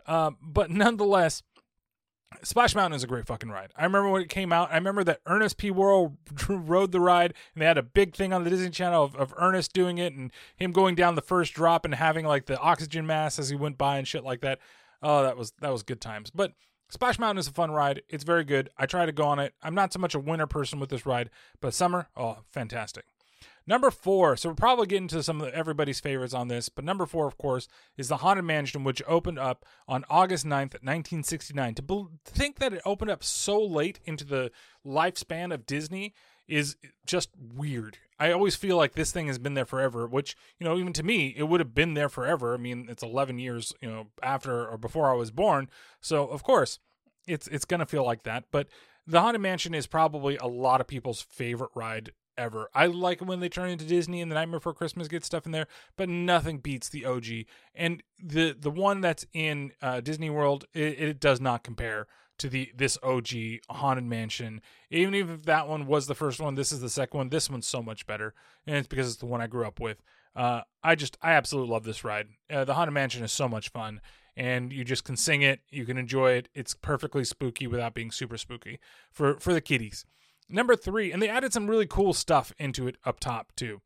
uh, 0.07 0.33
but 0.43 0.71
nonetheless 0.71 1.43
Splash 2.43 2.75
Mountain 2.75 2.97
is 2.97 3.03
a 3.03 3.07
great 3.07 3.27
fucking 3.27 3.51
ride. 3.51 3.73
I 3.77 3.85
remember 3.85 4.09
when 4.09 4.23
it 4.23 4.29
came 4.29 4.53
out. 4.53 4.71
I 4.71 4.77
remember 4.77 5.05
that 5.05 5.21
Ernest 5.27 5.57
P. 5.57 5.71
Worrell 5.71 6.17
rode 6.49 6.93
the 6.93 7.01
ride, 7.01 7.35
and 7.55 7.63
they 7.63 7.67
had 7.67 7.79
a 7.79 7.83
big 7.83 8.15
thing 8.15 8.33
on 8.33 8.45
the 8.45 8.51
Disney 8.51 8.71
Channel 8.71 9.05
of, 9.05 9.17
of 9.17 9.35
Ernest 9.37 9.73
doing 9.73 9.99
it 9.99 10.15
and 10.15 10.31
him 10.57 10.73
going 10.73 10.95
down 10.95 11.17
the 11.17 11.23
first 11.23 11.55
drop 11.55 11.85
and 11.85 11.95
having 11.95 12.25
like 12.25 12.47
the 12.47 12.59
oxygen 12.59 13.07
mask 13.07 13.39
as 13.39 13.49
he 13.49 13.57
went 13.57 13.77
by 13.77 13.99
and 13.99 14.07
shit 14.07 14.25
like 14.25 14.41
that. 14.41 14.59
Oh, 15.03 15.23
that 15.23 15.37
was 15.37 15.53
that 15.61 15.73
was 15.73 15.83
good 15.83 16.01
times. 16.01 16.31
But 16.31 16.53
Splash 16.89 17.19
Mountain 17.19 17.39
is 17.39 17.49
a 17.49 17.53
fun 17.53 17.71
ride. 17.71 18.03
It's 18.09 18.25
very 18.25 18.45
good. 18.45 18.71
I 18.77 18.87
try 18.87 19.07
to 19.07 19.13
go 19.13 19.25
on 19.25 19.39
it. 19.39 19.55
I'm 19.63 19.75
not 19.75 19.93
so 19.93 19.99
much 19.99 20.15
a 20.15 20.19
winter 20.19 20.47
person 20.47 20.81
with 20.81 20.91
this 20.91 21.07
ride, 21.07 21.31
but 21.61 21.75
summer, 21.75 22.09
oh, 22.17 22.39
fantastic. 22.51 23.05
Number 23.67 23.91
four, 23.91 24.37
so 24.37 24.49
we're 24.49 24.55
probably 24.55 24.87
getting 24.87 25.09
to 25.09 25.23
some 25.23 25.41
of 25.41 25.53
everybody's 25.53 26.01
favorites 26.01 26.35
on 26.35 26.49
this, 26.49 26.69
but 26.69 26.85
number 26.85 27.07
four, 27.07 27.27
of 27.27 27.39
course, 27.39 27.69
is 27.97 28.09
the 28.09 28.19
Haunted 28.19 28.45
Mansion, 28.45 28.85
which 28.85 29.03
opened 29.07 29.39
up 29.39 29.65
on 29.87 30.05
August 30.11 30.45
9th, 30.45 30.75
1969. 30.83 31.75
To 31.75 31.83
be- 31.83 32.07
think 32.25 32.59
that 32.59 32.73
it 32.73 32.83
opened 32.85 33.11
up 33.11 33.23
so 33.23 33.63
late 33.63 34.01
into 34.05 34.25
the 34.25 34.51
lifespan 34.85 35.53
of 35.53 35.67
Disney 35.67 36.15
is 36.49 36.77
just 37.07 37.31
weird. 37.39 37.99
I 38.19 38.33
always 38.33 38.57
feel 38.57 38.77
like 38.77 38.95
this 38.95 39.13
thing 39.13 39.29
has 39.29 39.39
been 39.39 39.55
there 39.55 39.65
forever, 39.65 40.07
which, 40.07 40.37
you 40.59 40.65
know, 40.67 40.77
even 40.77 40.93
to 40.95 41.03
me, 41.03 41.35
it 41.37 41.45
would 41.45 41.61
have 41.61 41.75
been 41.75 41.95
there 41.95 42.09
forever. 42.09 42.55
I 42.55 42.57
mean, 42.57 42.87
it's 42.91 43.03
11 43.03 43.39
years, 43.39 43.73
you 43.81 43.89
know, 43.89 44.09
after 44.23 44.67
or 44.67 44.77
before 44.77 45.11
I 45.11 45.15
was 45.15 45.31
born. 45.31 45.71
So, 46.01 46.27
of 46.27 46.43
course, 46.43 46.81
it's 47.27 47.47
it's 47.49 47.65
going 47.65 47.81
to 47.81 47.87
feel 47.87 48.05
like 48.05 48.25
that, 48.25 48.45
but 48.51 48.67
the 49.07 49.21
Haunted 49.21 49.41
Mansion 49.41 49.75
is 49.75 49.87
probably 49.87 50.37
a 50.37 50.47
lot 50.47 50.81
of 50.81 50.87
people's 50.87 51.23
favorite 51.23 51.71
ride 51.75 52.13
ever. 52.37 52.69
I 52.75 52.87
like 52.87 53.21
when 53.21 53.41
they 53.41 53.49
turn 53.49 53.71
into 53.71 53.85
Disney 53.85 54.21
and 54.21 54.31
the 54.31 54.35
Nightmare 54.35 54.59
Before 54.59 54.75
Christmas 54.75 55.09
gets 55.09 55.27
stuff 55.27 55.47
in 55.47 55.53
there, 55.53 55.67
but 55.97 56.09
nothing 56.09 56.59
beats 56.59 56.89
the 56.89 57.05
OG. 57.05 57.27
And 57.75 58.03
the 58.23 58.57
the 58.59 58.71
one 58.71 59.01
that's 59.01 59.27
in 59.33 59.73
uh, 59.83 60.01
Disney 60.01 60.31
World, 60.31 60.65
it, 60.75 61.01
it, 61.01 61.21
does 61.21 61.41
not 61.41 61.63
compare 61.63 62.07
to 62.39 62.49
the 62.49 62.73
this 62.75 62.99
OG 63.03 63.29
Haunted 63.69 64.05
Mansion. 64.05 64.61
Even 64.91 65.15
if 65.15 65.43
that 65.45 65.69
one 65.69 65.87
was 65.87 66.07
the 66.07 66.15
first 66.15 66.41
one, 66.41 66.55
this 66.55 66.73
is 66.73 66.81
the 66.81 66.89
second 66.89 67.19
one. 67.19 67.29
This 67.29 67.51
one's 67.51 67.67
so 67.67 67.83
much 67.83 68.07
better, 68.07 68.35
and 68.67 68.77
it's 68.77 68.89
because 68.89 69.09
it's 69.09 69.17
the 69.21 69.27
one 69.27 69.41
I 69.41 69.47
grew 69.47 69.67
up 69.67 69.81
with. 69.81 70.03
Uh, 70.35 70.63
I 70.83 70.95
just 70.95 71.19
I 71.23 71.33
absolutely 71.33 71.73
love 71.73 71.85
this 71.85 72.05
ride. 72.05 72.29
Uh, 72.51 72.65
the 72.65 72.75
Haunted 72.75 72.95
Mansion 72.95 73.25
is 73.25 73.33
so 73.33 73.49
much 73.49 73.69
fun. 73.71 74.01
And 74.37 74.73
you 74.73 74.85
just 74.85 75.05
can 75.05 75.17
sing 75.17 75.43
it, 75.43 75.61
you 75.71 75.85
can 75.85 75.99
enjoy 75.99 76.33
it. 76.33 76.49
It's 76.55 76.73
perfectly 76.73 77.25
spooky 77.25 77.67
without 77.67 77.95
being 77.95 78.11
super 78.11 78.39
spooky 78.39 78.79
for 79.11 79.39
for 79.39 79.53
the 79.53 79.61
kiddies. 79.61 80.07
Number 80.51 80.77
three, 80.77 81.13
and 81.13 81.23
they 81.23 81.29
added 81.29 81.53
some 81.53 81.69
really 81.69 81.87
cool 81.87 82.13
stuff 82.13 82.53
into 82.59 82.87
it 82.87 82.97
up 83.05 83.21
top 83.21 83.53
too. 83.57 83.81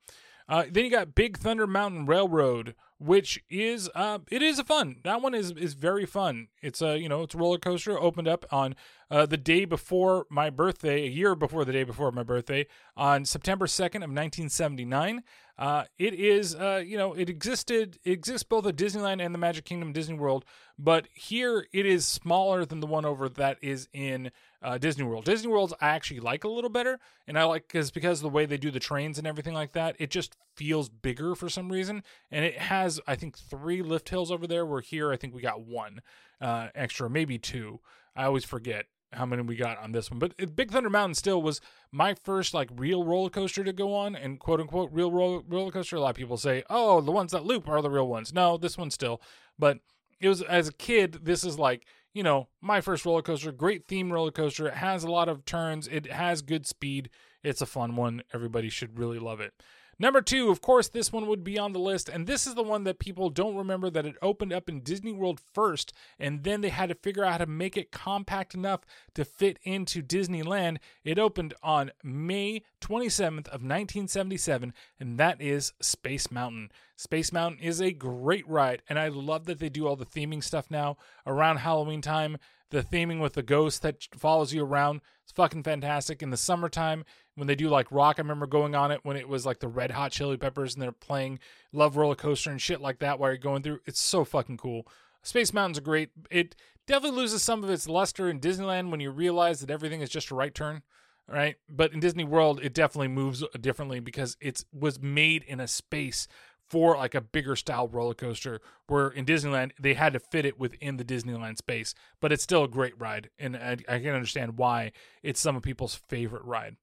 Uh, 0.48 0.64
then 0.70 0.84
you 0.84 0.90
got 0.90 1.14
Big 1.14 1.38
Thunder 1.38 1.66
Mountain 1.66 2.06
Railroad, 2.06 2.74
which 2.99 3.42
is 3.51 3.90
uh, 3.95 4.18
it 4.30 4.42
is 4.42 4.59
a 4.59 4.64
fun. 4.64 4.97
That 5.05 5.22
one 5.22 5.34
is 5.34 5.53
is 5.53 5.74
very 5.74 6.07
fun. 6.07 6.49
It's 6.62 6.80
a 6.80 6.99
you 6.99 7.09
know 7.09 7.22
it's 7.22 7.34
a 7.34 7.38
roller 7.38 7.59
coaster. 7.59 7.99
Opened 7.99 8.28
up 8.28 8.47
on 8.51 8.74
uh, 9.11 9.26
the 9.26 9.36
day 9.36 9.64
before 9.64 10.26
my 10.30 10.51
birthday, 10.51 11.05
a 11.05 11.11
year 11.11 11.34
before 11.34 11.64
the 11.64 11.72
day 11.72 11.84
before 11.84 12.11
my 12.12 12.22
birthday, 12.22 12.66
on 12.97 13.24
September 13.24 13.66
second 13.66 14.03
of 14.03 14.11
nineteen 14.11 14.49
seventy 14.49 14.84
nine. 14.84 15.22
Uh, 15.57 15.84
it 15.99 16.14
is, 16.14 16.57
uh, 16.57 16.82
you 16.84 16.99
know, 16.99 17.12
it 17.12 17.30
existed, 17.30 17.97
it 18.03 18.11
exists 18.11 18.42
both 18.42 18.66
at 18.66 18.74
Disneyland 18.74 19.24
and 19.24 19.32
the 19.32 19.38
Magic 19.38 19.64
Kingdom 19.64 19.92
Disney 19.92 20.16
World, 20.16 20.45
but 20.76 21.07
here 21.14 21.68
it 21.72 21.86
is 21.86 22.05
smaller 22.05 22.64
than 22.64 22.80
the 22.80 22.88
one 22.88 23.05
over 23.05 23.28
that 23.28 23.59
is 23.62 23.88
in 23.92 24.32
uh, 24.62 24.78
Disney 24.78 25.05
World. 25.05 25.24
Disney 25.24 25.49
World's 25.49 25.72
I 25.80 25.90
actually 25.90 26.18
like 26.18 26.42
a 26.42 26.49
little 26.49 26.70
better, 26.70 26.99
and 27.28 27.38
I 27.38 27.45
like 27.45 27.68
because 27.68 27.92
because 27.92 28.20
the 28.20 28.28
way 28.28 28.47
they 28.47 28.57
do 28.57 28.72
the 28.72 28.80
trains 28.80 29.16
and 29.16 29.28
everything 29.28 29.55
like 29.55 29.72
that, 29.74 29.95
it 30.01 30.11
just 30.11 30.36
feels 30.57 30.88
bigger 30.88 31.36
for 31.36 31.49
some 31.49 31.70
reason, 31.70 32.03
and 32.32 32.45
it 32.45 32.59
has 32.59 32.84
I 33.07 33.14
think 33.16 33.37
three 33.39 33.82
lift 33.82 34.09
hills 34.09 34.30
over 34.30 34.47
there. 34.47 34.66
Where 34.66 34.80
here 34.80 35.12
I 35.12 35.16
think 35.16 35.35
we 35.35 35.43
got 35.43 35.62
one 35.62 36.01
uh, 36.41 36.68
extra, 36.74 37.09
maybe 37.09 37.39
two. 37.39 37.80
I 38.16 38.24
always 38.24 38.45
forget 38.45 38.87
how 39.14 39.26
many 39.26 39.43
we 39.43 39.57
got 39.57 39.78
on 39.78 39.93
this 39.93 40.11
one. 40.11 40.18
But 40.18 40.57
Big 40.57 40.70
Thunder 40.70 40.91
Mountain 40.91 41.14
still 41.14 41.41
was 41.41 41.61
my 41.93 42.14
first 42.14 42.55
like 42.55 42.68
real 42.74 43.05
roller 43.05 43.30
coaster 43.30 43.64
to 43.64 43.72
go 43.72 43.95
on, 43.95 44.14
and 44.14 44.39
quote 44.39 44.61
unquote 44.61 44.91
real 44.93 45.11
roller 45.11 45.70
coaster. 45.70 45.97
A 45.97 46.01
lot 46.01 46.11
of 46.11 46.16
people 46.16 46.37
say, 46.37 46.62
"Oh, 46.68 47.01
the 47.01 47.12
ones 47.12 47.32
that 47.32 47.45
loop 47.45 47.68
are 47.68 47.82
the 47.82 47.91
real 47.91 48.09
ones." 48.09 48.32
No, 48.32 48.57
this 48.57 48.76
one 48.76 48.91
still. 48.91 49.20
But 49.59 49.78
it 50.20 50.28
was 50.28 50.43
as 50.43 50.68
a 50.68 50.72
kid. 50.72 51.20
This 51.22 51.45
is 51.45 51.59
like 51.59 51.87
you 52.12 52.22
know 52.22 52.49
my 52.61 52.80
first 52.80 53.05
roller 53.05 53.22
coaster. 53.22 53.53
Great 53.53 53.87
theme 53.87 54.12
roller 54.12 54.32
coaster. 54.32 54.66
It 54.66 54.74
has 54.74 55.05
a 55.05 55.11
lot 55.11 55.28
of 55.28 55.45
turns. 55.45 55.89
It 55.89 56.11
has 56.11 56.43
good 56.43 56.66
speed. 56.66 57.11
It's 57.43 57.61
a 57.61 57.66
fun 57.66 57.97
one. 57.97 58.22
Everybody 58.32 58.68
should 58.68 58.99
really 58.99 59.18
love 59.18 59.41
it. 59.41 59.53
Number 59.99 60.20
two, 60.20 60.51
of 60.51 60.61
course, 60.61 60.88
this 60.88 61.12
one 61.12 61.26
would 61.26 61.45
be 61.45 61.59
on 61.59 61.72
the 61.72 61.78
list, 61.78 62.09
and 62.09 62.26
this 62.26 62.47
is 62.47 62.55
the 62.55 62.62
one 62.62 62.84
that 62.84 62.99
people 62.99 63.30
don't 63.30 63.57
remember 63.57 63.90
that 63.90 64.07
it 64.07 64.16
opened 64.20 64.53
up 64.53 64.68
in 64.68 64.80
Disney 64.80 65.12
World 65.12 65.40
first, 65.53 65.92
and 66.18 66.42
then 66.42 66.61
they 66.61 66.70
had 66.70 66.88
to 66.88 66.95
figure 66.95 67.24
out 67.24 67.32
how 67.32 67.38
to 67.38 67.47
make 67.47 67.76
it 67.76 67.92
compact 67.92 68.55
enough 68.55 68.80
to 69.14 69.24
fit 69.24 69.59
into 69.62 70.03
Disneyland. 70.03 70.78
It 71.05 71.18
opened 71.18 71.55
on 71.62 71.92
May 72.03 72.62
27th 72.80 73.47
of 73.49 73.62
1977, 73.62 74.72
and 74.99 75.18
that 75.18 75.40
is 75.40 75.72
Space 75.80 76.30
Mountain. 76.30 76.70
Space 76.97 77.32
Mountain 77.32 77.61
is 77.61 77.80
a 77.80 77.92
great 77.92 78.49
ride, 78.49 78.82
and 78.88 78.99
I 78.99 79.09
love 79.09 79.47
that 79.47 79.59
they 79.59 79.68
do 79.68 79.86
all 79.86 79.97
the 79.97 80.07
theming 80.07 80.42
stuff 80.42 80.70
now 80.70 80.97
around 81.26 81.59
Halloween 81.59 82.03
time. 82.03 82.38
The 82.70 82.82
theming 82.82 83.20
with 83.20 83.34
the 83.34 83.42
ghost 83.42 83.82
that 83.82 84.09
follows 84.16 84.53
you 84.53 84.64
around 84.64 85.01
is 85.26 85.32
fucking 85.32 85.62
fantastic. 85.62 86.22
In 86.22 86.30
the 86.30 86.36
summertime, 86.36 87.05
when 87.35 87.47
they 87.47 87.55
do 87.55 87.68
like 87.68 87.91
rock. 87.91 88.16
I 88.18 88.22
remember 88.22 88.47
going 88.47 88.74
on 88.74 88.91
it 88.91 89.01
when 89.03 89.16
it 89.16 89.28
was 89.28 89.45
like 89.47 89.61
the 89.61 89.68
Red 89.68 89.91
Hot 89.93 90.12
Chili 90.12 90.37
Peppers 90.37 90.74
and 90.74 90.82
they're 90.82 90.93
playing 90.93 91.39
Love 91.72 91.97
Roller 91.97 92.14
Coaster 92.14 92.51
and 92.51 92.61
shit 92.61 92.80
like 92.80 92.99
that 93.01 93.18
while 93.18 93.30
you're 93.30 93.39
going 93.39 93.62
through. 93.62 93.80
It's 93.87 94.01
so 94.01 94.24
fucking 94.24 94.57
cool. 94.57 94.87
Space 95.22 95.53
Mountain's 95.53 95.78
are 95.78 95.82
great. 95.82 96.11
It 96.30 96.55
definitely 96.87 97.18
loses 97.18 97.43
some 97.43 97.64
of 97.64 97.70
its 97.70 97.89
luster 97.89 98.28
in 98.28 98.41
Disneyland 98.41 98.91
when 98.91 99.01
you 99.01 99.11
realize 99.11 99.61
that 99.61 99.70
everything 99.70 100.01
is 100.01 100.11
just 100.11 100.30
a 100.30 100.35
right 100.35 100.55
turn, 100.55 100.82
right? 101.26 101.57
But 101.68 101.93
in 101.93 102.01
Disney 102.01 102.24
World, 102.24 102.61
it 102.62 102.74
definitely 102.74 103.09
moves 103.09 103.43
differently 103.59 104.01
because 104.01 104.37
it 104.41 104.64
was 104.72 105.01
made 105.01 105.43
in 105.45 105.61
a 105.61 105.66
space 105.66 106.28
for 106.68 106.97
like 106.97 107.14
a 107.14 107.20
bigger 107.20 107.57
style 107.57 107.89
roller 107.89 108.14
coaster 108.14 108.61
where 108.87 109.09
in 109.09 109.24
disneyland 109.24 109.72
they 109.78 109.95
had 109.95 110.12
to 110.12 110.18
fit 110.18 110.47
it 110.47 110.59
within 110.59 110.97
the 110.97 111.05
disneyland 111.05 111.59
space 111.59 111.95
but 112.20 112.32
it's 112.32 112.43
still 112.43 112.64
a 112.64 112.68
great 112.68 112.99
ride 112.99 113.28
and 113.39 113.57
i, 113.57 113.76
I 113.89 113.99
can 113.99 114.14
understand 114.14 114.57
why 114.57 114.93
it's 115.22 115.41
some 115.41 115.57
of 115.57 115.62
people's 115.62 115.95
favorite 116.09 116.45
ride 116.45 116.76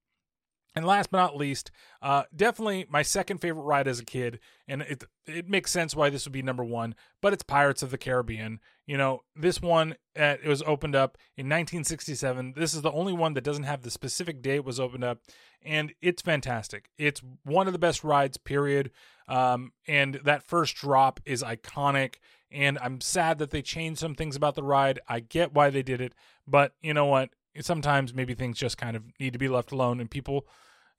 and 0.76 0.86
last 0.86 1.12
but 1.12 1.18
not 1.18 1.36
least, 1.36 1.72
uh, 2.02 2.24
definitely 2.36 2.86
my 2.90 3.02
second 3.02 3.40
favorite 3.40 3.64
ride 3.64 3.88
as 3.88 4.00
a 4.00 4.06
kid, 4.06 4.40
and 4.68 4.82
it 4.84 5.04
it 5.26 5.50
makes 5.50 5.72
sense 5.72 5.96
why 5.96 6.10
this 6.10 6.26
would 6.26 6.34
be 6.34 6.42
number 6.42 6.64
one. 6.64 6.96
But 7.22 7.34
it's 7.34 7.44
Pirates 7.44 7.84
of 7.84 7.92
the 7.92 7.98
Caribbean. 7.98 8.60
You 8.86 8.98
know, 8.98 9.24
this 9.36 9.62
one 9.62 9.96
uh, 10.20 10.38
it 10.44 10.48
was 10.48 10.64
opened 10.64 10.96
up 10.96 11.18
in 11.38 11.46
1967. 11.48 12.54
This 12.56 12.74
is 12.74 12.82
the 12.82 12.92
only 12.92 13.14
one 13.14 13.34
that 13.34 13.44
doesn't 13.44 13.64
have 13.64 13.82
the 13.82 13.92
specific 13.92 14.42
date 14.42 14.56
it 14.56 14.66
was 14.66 14.80
opened 14.80 15.04
up, 15.04 15.20
and 15.64 15.94
it's 16.02 16.22
fantastic. 16.22 16.90
It's 16.98 17.22
one 17.44 17.68
of 17.68 17.74
the 17.74 17.80
best 17.80 18.04
rides, 18.04 18.38
period. 18.38 18.92
Um, 19.28 19.72
and 19.88 20.16
that 20.26 20.44
first 20.44 20.76
drop 20.76 21.22
is 21.26 21.42
iconic. 21.42 22.16
And 22.52 22.78
I'm 22.80 23.00
sad 23.00 23.38
that 23.38 23.52
they 23.52 23.62
changed 23.62 24.00
some 24.00 24.14
things 24.14 24.36
about 24.36 24.56
the 24.56 24.64
ride. 24.64 25.00
I 25.08 25.22
get 25.22 25.54
why 25.54 25.70
they 25.70 25.84
did 25.84 26.02
it, 26.02 26.14
but 26.46 26.74
you 26.82 26.94
know 26.94 27.06
what? 27.06 27.30
Sometimes 27.60 28.14
maybe 28.14 28.34
things 28.34 28.58
just 28.58 28.78
kind 28.78 28.96
of 28.96 29.04
need 29.20 29.34
to 29.34 29.40
be 29.40 29.48
left 29.48 29.72
alone 29.72 30.00
and 30.00 30.10
people 30.10 30.48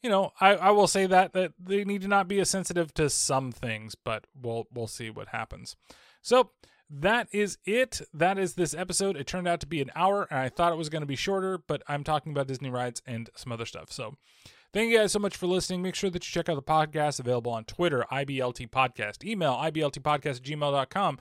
you 0.02 0.10
know, 0.10 0.32
I, 0.40 0.56
I 0.56 0.70
will 0.72 0.88
say 0.88 1.06
that 1.06 1.32
that 1.32 1.52
they 1.62 1.84
need 1.84 2.02
to 2.02 2.08
not 2.08 2.26
be 2.28 2.40
as 2.40 2.50
sensitive 2.50 2.92
to 2.94 3.08
some 3.08 3.52
things, 3.52 3.94
but 3.94 4.26
we'll 4.40 4.66
we'll 4.74 4.88
see 4.88 5.10
what 5.10 5.28
happens. 5.28 5.76
So 6.20 6.50
that 6.90 7.28
is 7.32 7.58
it. 7.64 8.00
That 8.12 8.36
is 8.36 8.54
this 8.54 8.74
episode. 8.74 9.16
It 9.16 9.26
turned 9.26 9.48
out 9.48 9.60
to 9.60 9.66
be 9.66 9.80
an 9.80 9.90
hour, 9.94 10.26
and 10.28 10.40
I 10.40 10.48
thought 10.48 10.72
it 10.72 10.78
was 10.78 10.88
going 10.88 11.02
to 11.02 11.06
be 11.06 11.16
shorter, 11.16 11.56
but 11.56 11.82
I'm 11.86 12.04
talking 12.04 12.32
about 12.32 12.48
Disney 12.48 12.68
rides 12.68 13.00
and 13.06 13.30
some 13.36 13.52
other 13.52 13.64
stuff. 13.64 13.92
So 13.92 14.16
thank 14.72 14.90
you 14.90 14.98
guys 14.98 15.12
so 15.12 15.20
much 15.20 15.36
for 15.36 15.46
listening. 15.46 15.82
Make 15.82 15.94
sure 15.94 16.10
that 16.10 16.26
you 16.26 16.32
check 16.32 16.48
out 16.48 16.56
the 16.56 16.62
podcast 16.62 17.20
available 17.20 17.52
on 17.52 17.64
Twitter, 17.64 18.04
IBLT 18.10 18.70
Podcast, 18.70 19.24
email, 19.24 19.52
IBLTpodcast 19.54 20.36
at 20.36 20.42
gmail.com. 20.42 21.18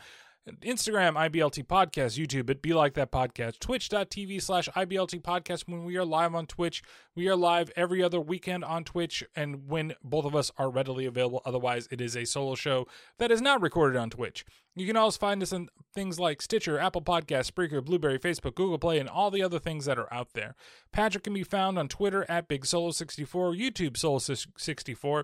Instagram, 0.49 1.13
IBLT 1.13 1.67
Podcast, 1.67 2.17
YouTube, 2.19 2.49
it 2.49 2.63
Be 2.63 2.73
Like 2.73 2.95
That 2.95 3.11
Podcast, 3.11 3.59
twitch.tv 3.59 4.41
slash 4.41 4.67
IBLT 4.69 5.21
Podcast. 5.21 5.67
When 5.67 5.85
we 5.85 5.97
are 5.97 6.05
live 6.05 6.33
on 6.33 6.47
Twitch, 6.47 6.81
we 7.15 7.27
are 7.27 7.35
live 7.35 7.71
every 7.75 8.01
other 8.01 8.19
weekend 8.19 8.63
on 8.63 8.83
Twitch, 8.83 9.23
and 9.35 9.67
when 9.67 9.93
both 10.03 10.25
of 10.25 10.35
us 10.35 10.51
are 10.57 10.71
readily 10.71 11.05
available. 11.05 11.43
Otherwise, 11.45 11.87
it 11.91 12.01
is 12.01 12.17
a 12.17 12.25
solo 12.25 12.55
show 12.55 12.87
that 13.19 13.29
is 13.31 13.39
not 13.39 13.61
recorded 13.61 13.99
on 13.99 14.09
Twitch. 14.09 14.43
You 14.75 14.87
can 14.87 14.97
also 14.97 15.19
find 15.19 15.43
us 15.43 15.53
on 15.53 15.69
things 15.93 16.19
like 16.19 16.41
Stitcher, 16.41 16.79
Apple 16.79 17.03
Podcast, 17.03 17.51
Spreaker, 17.51 17.83
Blubrry, 17.85 18.17
Facebook, 18.17 18.55
Google 18.55 18.79
Play, 18.79 18.97
and 18.97 19.09
all 19.09 19.29
the 19.29 19.43
other 19.43 19.59
things 19.59 19.85
that 19.85 19.99
are 19.99 20.11
out 20.11 20.33
there. 20.33 20.55
Patrick 20.91 21.23
can 21.23 21.35
be 21.35 21.43
found 21.43 21.77
on 21.77 21.87
Twitter 21.87 22.25
at 22.27 22.47
Big 22.47 22.63
Solo64, 22.63 23.55
YouTube 23.59 23.91
Solo64 23.91 25.23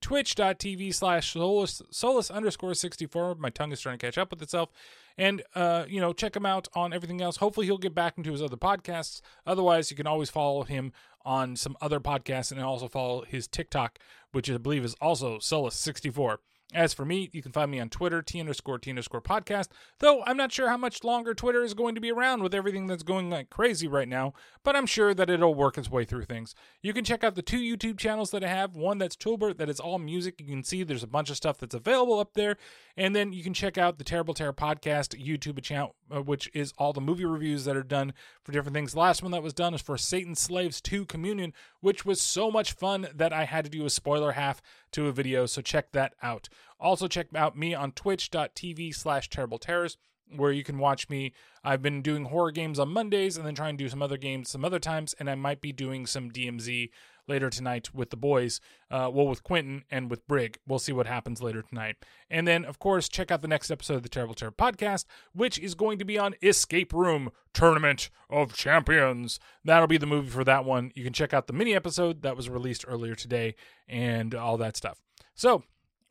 twitch.tv 0.00 0.94
slash 0.94 1.32
solus, 1.32 2.30
underscore 2.30 2.74
64 2.74 3.36
my 3.36 3.50
tongue 3.50 3.72
is 3.72 3.80
trying 3.80 3.98
to 3.98 4.06
catch 4.06 4.18
up 4.18 4.30
with 4.30 4.42
itself. 4.42 4.70
And 5.16 5.42
uh, 5.54 5.84
you 5.88 6.00
know 6.00 6.12
check 6.12 6.34
him 6.34 6.46
out 6.46 6.68
on 6.74 6.92
everything 6.92 7.20
else. 7.20 7.36
Hopefully 7.36 7.66
he'll 7.66 7.78
get 7.78 7.94
back 7.94 8.18
into 8.18 8.32
his 8.32 8.42
other 8.42 8.56
podcasts. 8.56 9.20
Otherwise 9.46 9.90
you 9.90 9.96
can 9.96 10.06
always 10.06 10.30
follow 10.30 10.62
him 10.64 10.92
on 11.24 11.56
some 11.56 11.76
other 11.80 12.00
podcasts 12.00 12.52
and 12.52 12.60
also 12.60 12.88
follow 12.88 13.24
his 13.24 13.46
tiktok 13.48 13.98
which 14.32 14.50
i 14.50 14.56
believe 14.58 14.84
is 14.84 14.94
also 15.00 15.38
solus 15.38 15.74
64 15.74 16.40
as 16.74 16.92
for 16.92 17.04
me, 17.04 17.30
you 17.32 17.42
can 17.42 17.52
find 17.52 17.70
me 17.70 17.80
on 17.80 17.88
Twitter, 17.88 18.20
T 18.20 18.40
underscore 18.40 18.78
T 18.78 18.90
underscore 18.90 19.22
podcast, 19.22 19.68
though 20.00 20.22
I'm 20.24 20.36
not 20.36 20.52
sure 20.52 20.68
how 20.68 20.76
much 20.76 21.04
longer 21.04 21.32
Twitter 21.32 21.62
is 21.62 21.74
going 21.74 21.94
to 21.94 22.00
be 22.00 22.10
around 22.10 22.42
with 22.42 22.54
everything 22.54 22.86
that's 22.86 23.02
going 23.02 23.30
like 23.30 23.50
crazy 23.50 23.88
right 23.88 24.08
now, 24.08 24.34
but 24.62 24.76
I'm 24.76 24.86
sure 24.86 25.14
that 25.14 25.30
it'll 25.30 25.54
work 25.54 25.78
its 25.78 25.90
way 25.90 26.04
through 26.04 26.24
things. 26.24 26.54
You 26.82 26.92
can 26.92 27.04
check 27.04 27.24
out 27.24 27.34
the 27.34 27.42
two 27.42 27.60
YouTube 27.60 27.98
channels 27.98 28.30
that 28.32 28.44
I 28.44 28.48
have 28.48 28.74
one 28.74 28.98
that's 28.98 29.16
Toolbert, 29.16 29.58
that 29.58 29.68
is 29.68 29.80
all 29.80 29.98
music. 29.98 30.40
You 30.40 30.46
can 30.46 30.64
see 30.64 30.82
there's 30.82 31.02
a 31.02 31.08
bunch 31.08 31.30
of 31.30 31.36
stuff 31.36 31.58
that's 31.58 31.74
available 31.74 32.18
up 32.18 32.34
there. 32.34 32.56
And 32.96 33.14
then 33.14 33.32
you 33.32 33.42
can 33.42 33.54
check 33.54 33.76
out 33.76 33.98
the 33.98 34.04
Terrible 34.04 34.34
Terror 34.34 34.52
podcast 34.52 35.20
YouTube 35.20 35.60
channel, 35.62 35.94
uh, 36.14 36.22
which 36.22 36.48
is 36.54 36.72
all 36.78 36.92
the 36.92 37.00
movie 37.00 37.24
reviews 37.24 37.64
that 37.64 37.76
are 37.76 37.82
done 37.82 38.14
for 38.42 38.52
different 38.52 38.74
things. 38.74 38.92
The 38.92 39.00
last 39.00 39.22
one 39.22 39.32
that 39.32 39.42
was 39.42 39.54
done 39.54 39.74
is 39.74 39.80
for 39.80 39.98
Satan's 39.98 40.40
Slaves 40.40 40.80
2 40.80 41.06
Communion, 41.06 41.52
which 41.80 42.04
was 42.04 42.20
so 42.20 42.50
much 42.50 42.72
fun 42.72 43.08
that 43.14 43.32
I 43.32 43.44
had 43.44 43.64
to 43.64 43.70
do 43.70 43.84
a 43.84 43.90
spoiler 43.90 44.32
half 44.32 44.62
to 44.94 45.08
a 45.08 45.12
video, 45.12 45.46
so 45.46 45.60
check 45.62 45.92
that 45.92 46.14
out. 46.22 46.48
Also, 46.80 47.06
check 47.06 47.28
out 47.34 47.56
me 47.56 47.74
on 47.74 47.92
twitch.tv 47.92 48.94
slash 48.94 49.28
terrible 49.28 49.58
terrors, 49.58 49.96
where 50.34 50.52
you 50.52 50.64
can 50.64 50.78
watch 50.78 51.08
me. 51.08 51.32
I've 51.62 51.82
been 51.82 52.02
doing 52.02 52.26
horror 52.26 52.50
games 52.50 52.78
on 52.78 52.88
Mondays 52.88 53.36
and 53.36 53.46
then 53.46 53.54
try 53.54 53.68
and 53.68 53.78
do 53.78 53.88
some 53.88 54.02
other 54.02 54.16
games 54.16 54.50
some 54.50 54.64
other 54.64 54.78
times, 54.78 55.14
and 55.18 55.28
I 55.28 55.34
might 55.34 55.60
be 55.60 55.72
doing 55.72 56.06
some 56.06 56.30
DMZ 56.30 56.90
later 57.26 57.50
tonight 57.50 57.94
with 57.94 58.10
the 58.10 58.16
boys. 58.16 58.60
Uh, 58.90 59.10
well, 59.12 59.26
with 59.26 59.42
Quentin 59.42 59.84
and 59.90 60.10
with 60.10 60.26
Brig. 60.26 60.58
We'll 60.66 60.78
see 60.78 60.92
what 60.92 61.06
happens 61.06 61.42
later 61.42 61.62
tonight. 61.62 61.96
And 62.30 62.46
then, 62.46 62.64
of 62.64 62.78
course, 62.78 63.08
check 63.08 63.30
out 63.30 63.42
the 63.42 63.48
next 63.48 63.70
episode 63.70 63.96
of 63.96 64.02
the 64.02 64.08
Terrible 64.08 64.34
Terror 64.34 64.52
podcast, 64.52 65.04
which 65.32 65.58
is 65.58 65.74
going 65.74 65.98
to 65.98 66.04
be 66.04 66.18
on 66.18 66.34
Escape 66.42 66.92
Room 66.92 67.30
Tournament 67.52 68.10
of 68.30 68.54
Champions. 68.54 69.38
That'll 69.64 69.86
be 69.86 69.98
the 69.98 70.06
movie 70.06 70.30
for 70.30 70.44
that 70.44 70.64
one. 70.64 70.92
You 70.94 71.04
can 71.04 71.12
check 71.12 71.34
out 71.34 71.46
the 71.46 71.52
mini 71.52 71.74
episode 71.74 72.22
that 72.22 72.36
was 72.36 72.48
released 72.48 72.84
earlier 72.86 73.14
today 73.14 73.54
and 73.88 74.34
all 74.34 74.56
that 74.58 74.76
stuff. 74.76 75.00
So, 75.34 75.64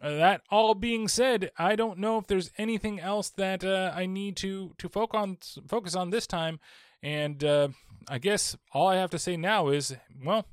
uh, 0.04 0.18
that 0.18 0.42
all 0.50 0.76
being 0.76 1.08
said, 1.08 1.50
I 1.58 1.78
don't 1.78 1.98
know 1.98 2.18
if 2.18 2.28
there's 2.28 2.52
anything 2.58 3.00
else 3.00 3.30
that 3.32 3.64
uh, 3.64 3.94
I 3.96 4.06
need 4.06 4.36
to 4.38 4.74
to 4.78 4.90
focus 4.90 5.18
on 5.18 5.38
focus 5.70 5.96
on 5.96 6.10
this 6.10 6.28
time, 6.28 6.60
and 7.02 7.42
uh, 7.42 7.70
I 8.10 8.18
guess 8.18 8.58
all 8.74 8.88
I 8.88 8.98
have 8.98 9.12
to 9.12 9.20
say 9.20 9.38
now 9.38 9.70
is, 9.70 9.96
well, 10.22 10.46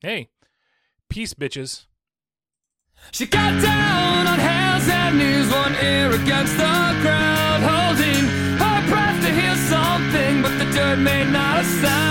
hey, 0.00 0.28
peace, 1.08 1.34
bitches. 1.34 1.86
She 3.12 3.26
got 3.26 3.60
down 3.62 4.26
on 4.26 4.38
one 5.50 5.74
ear 5.84 6.10
against 6.10 6.56
the 6.56 6.94
holding 7.62 8.24
her 8.58 8.88
breath 8.88 9.20
to 9.24 9.30
hear 9.32 9.56
something, 9.56 10.42
but 10.42 10.58
the 10.58 10.70
dirt 10.72 10.98
made 10.98 11.30
not 11.30 11.60
a 11.60 11.64
sound. 11.64 12.03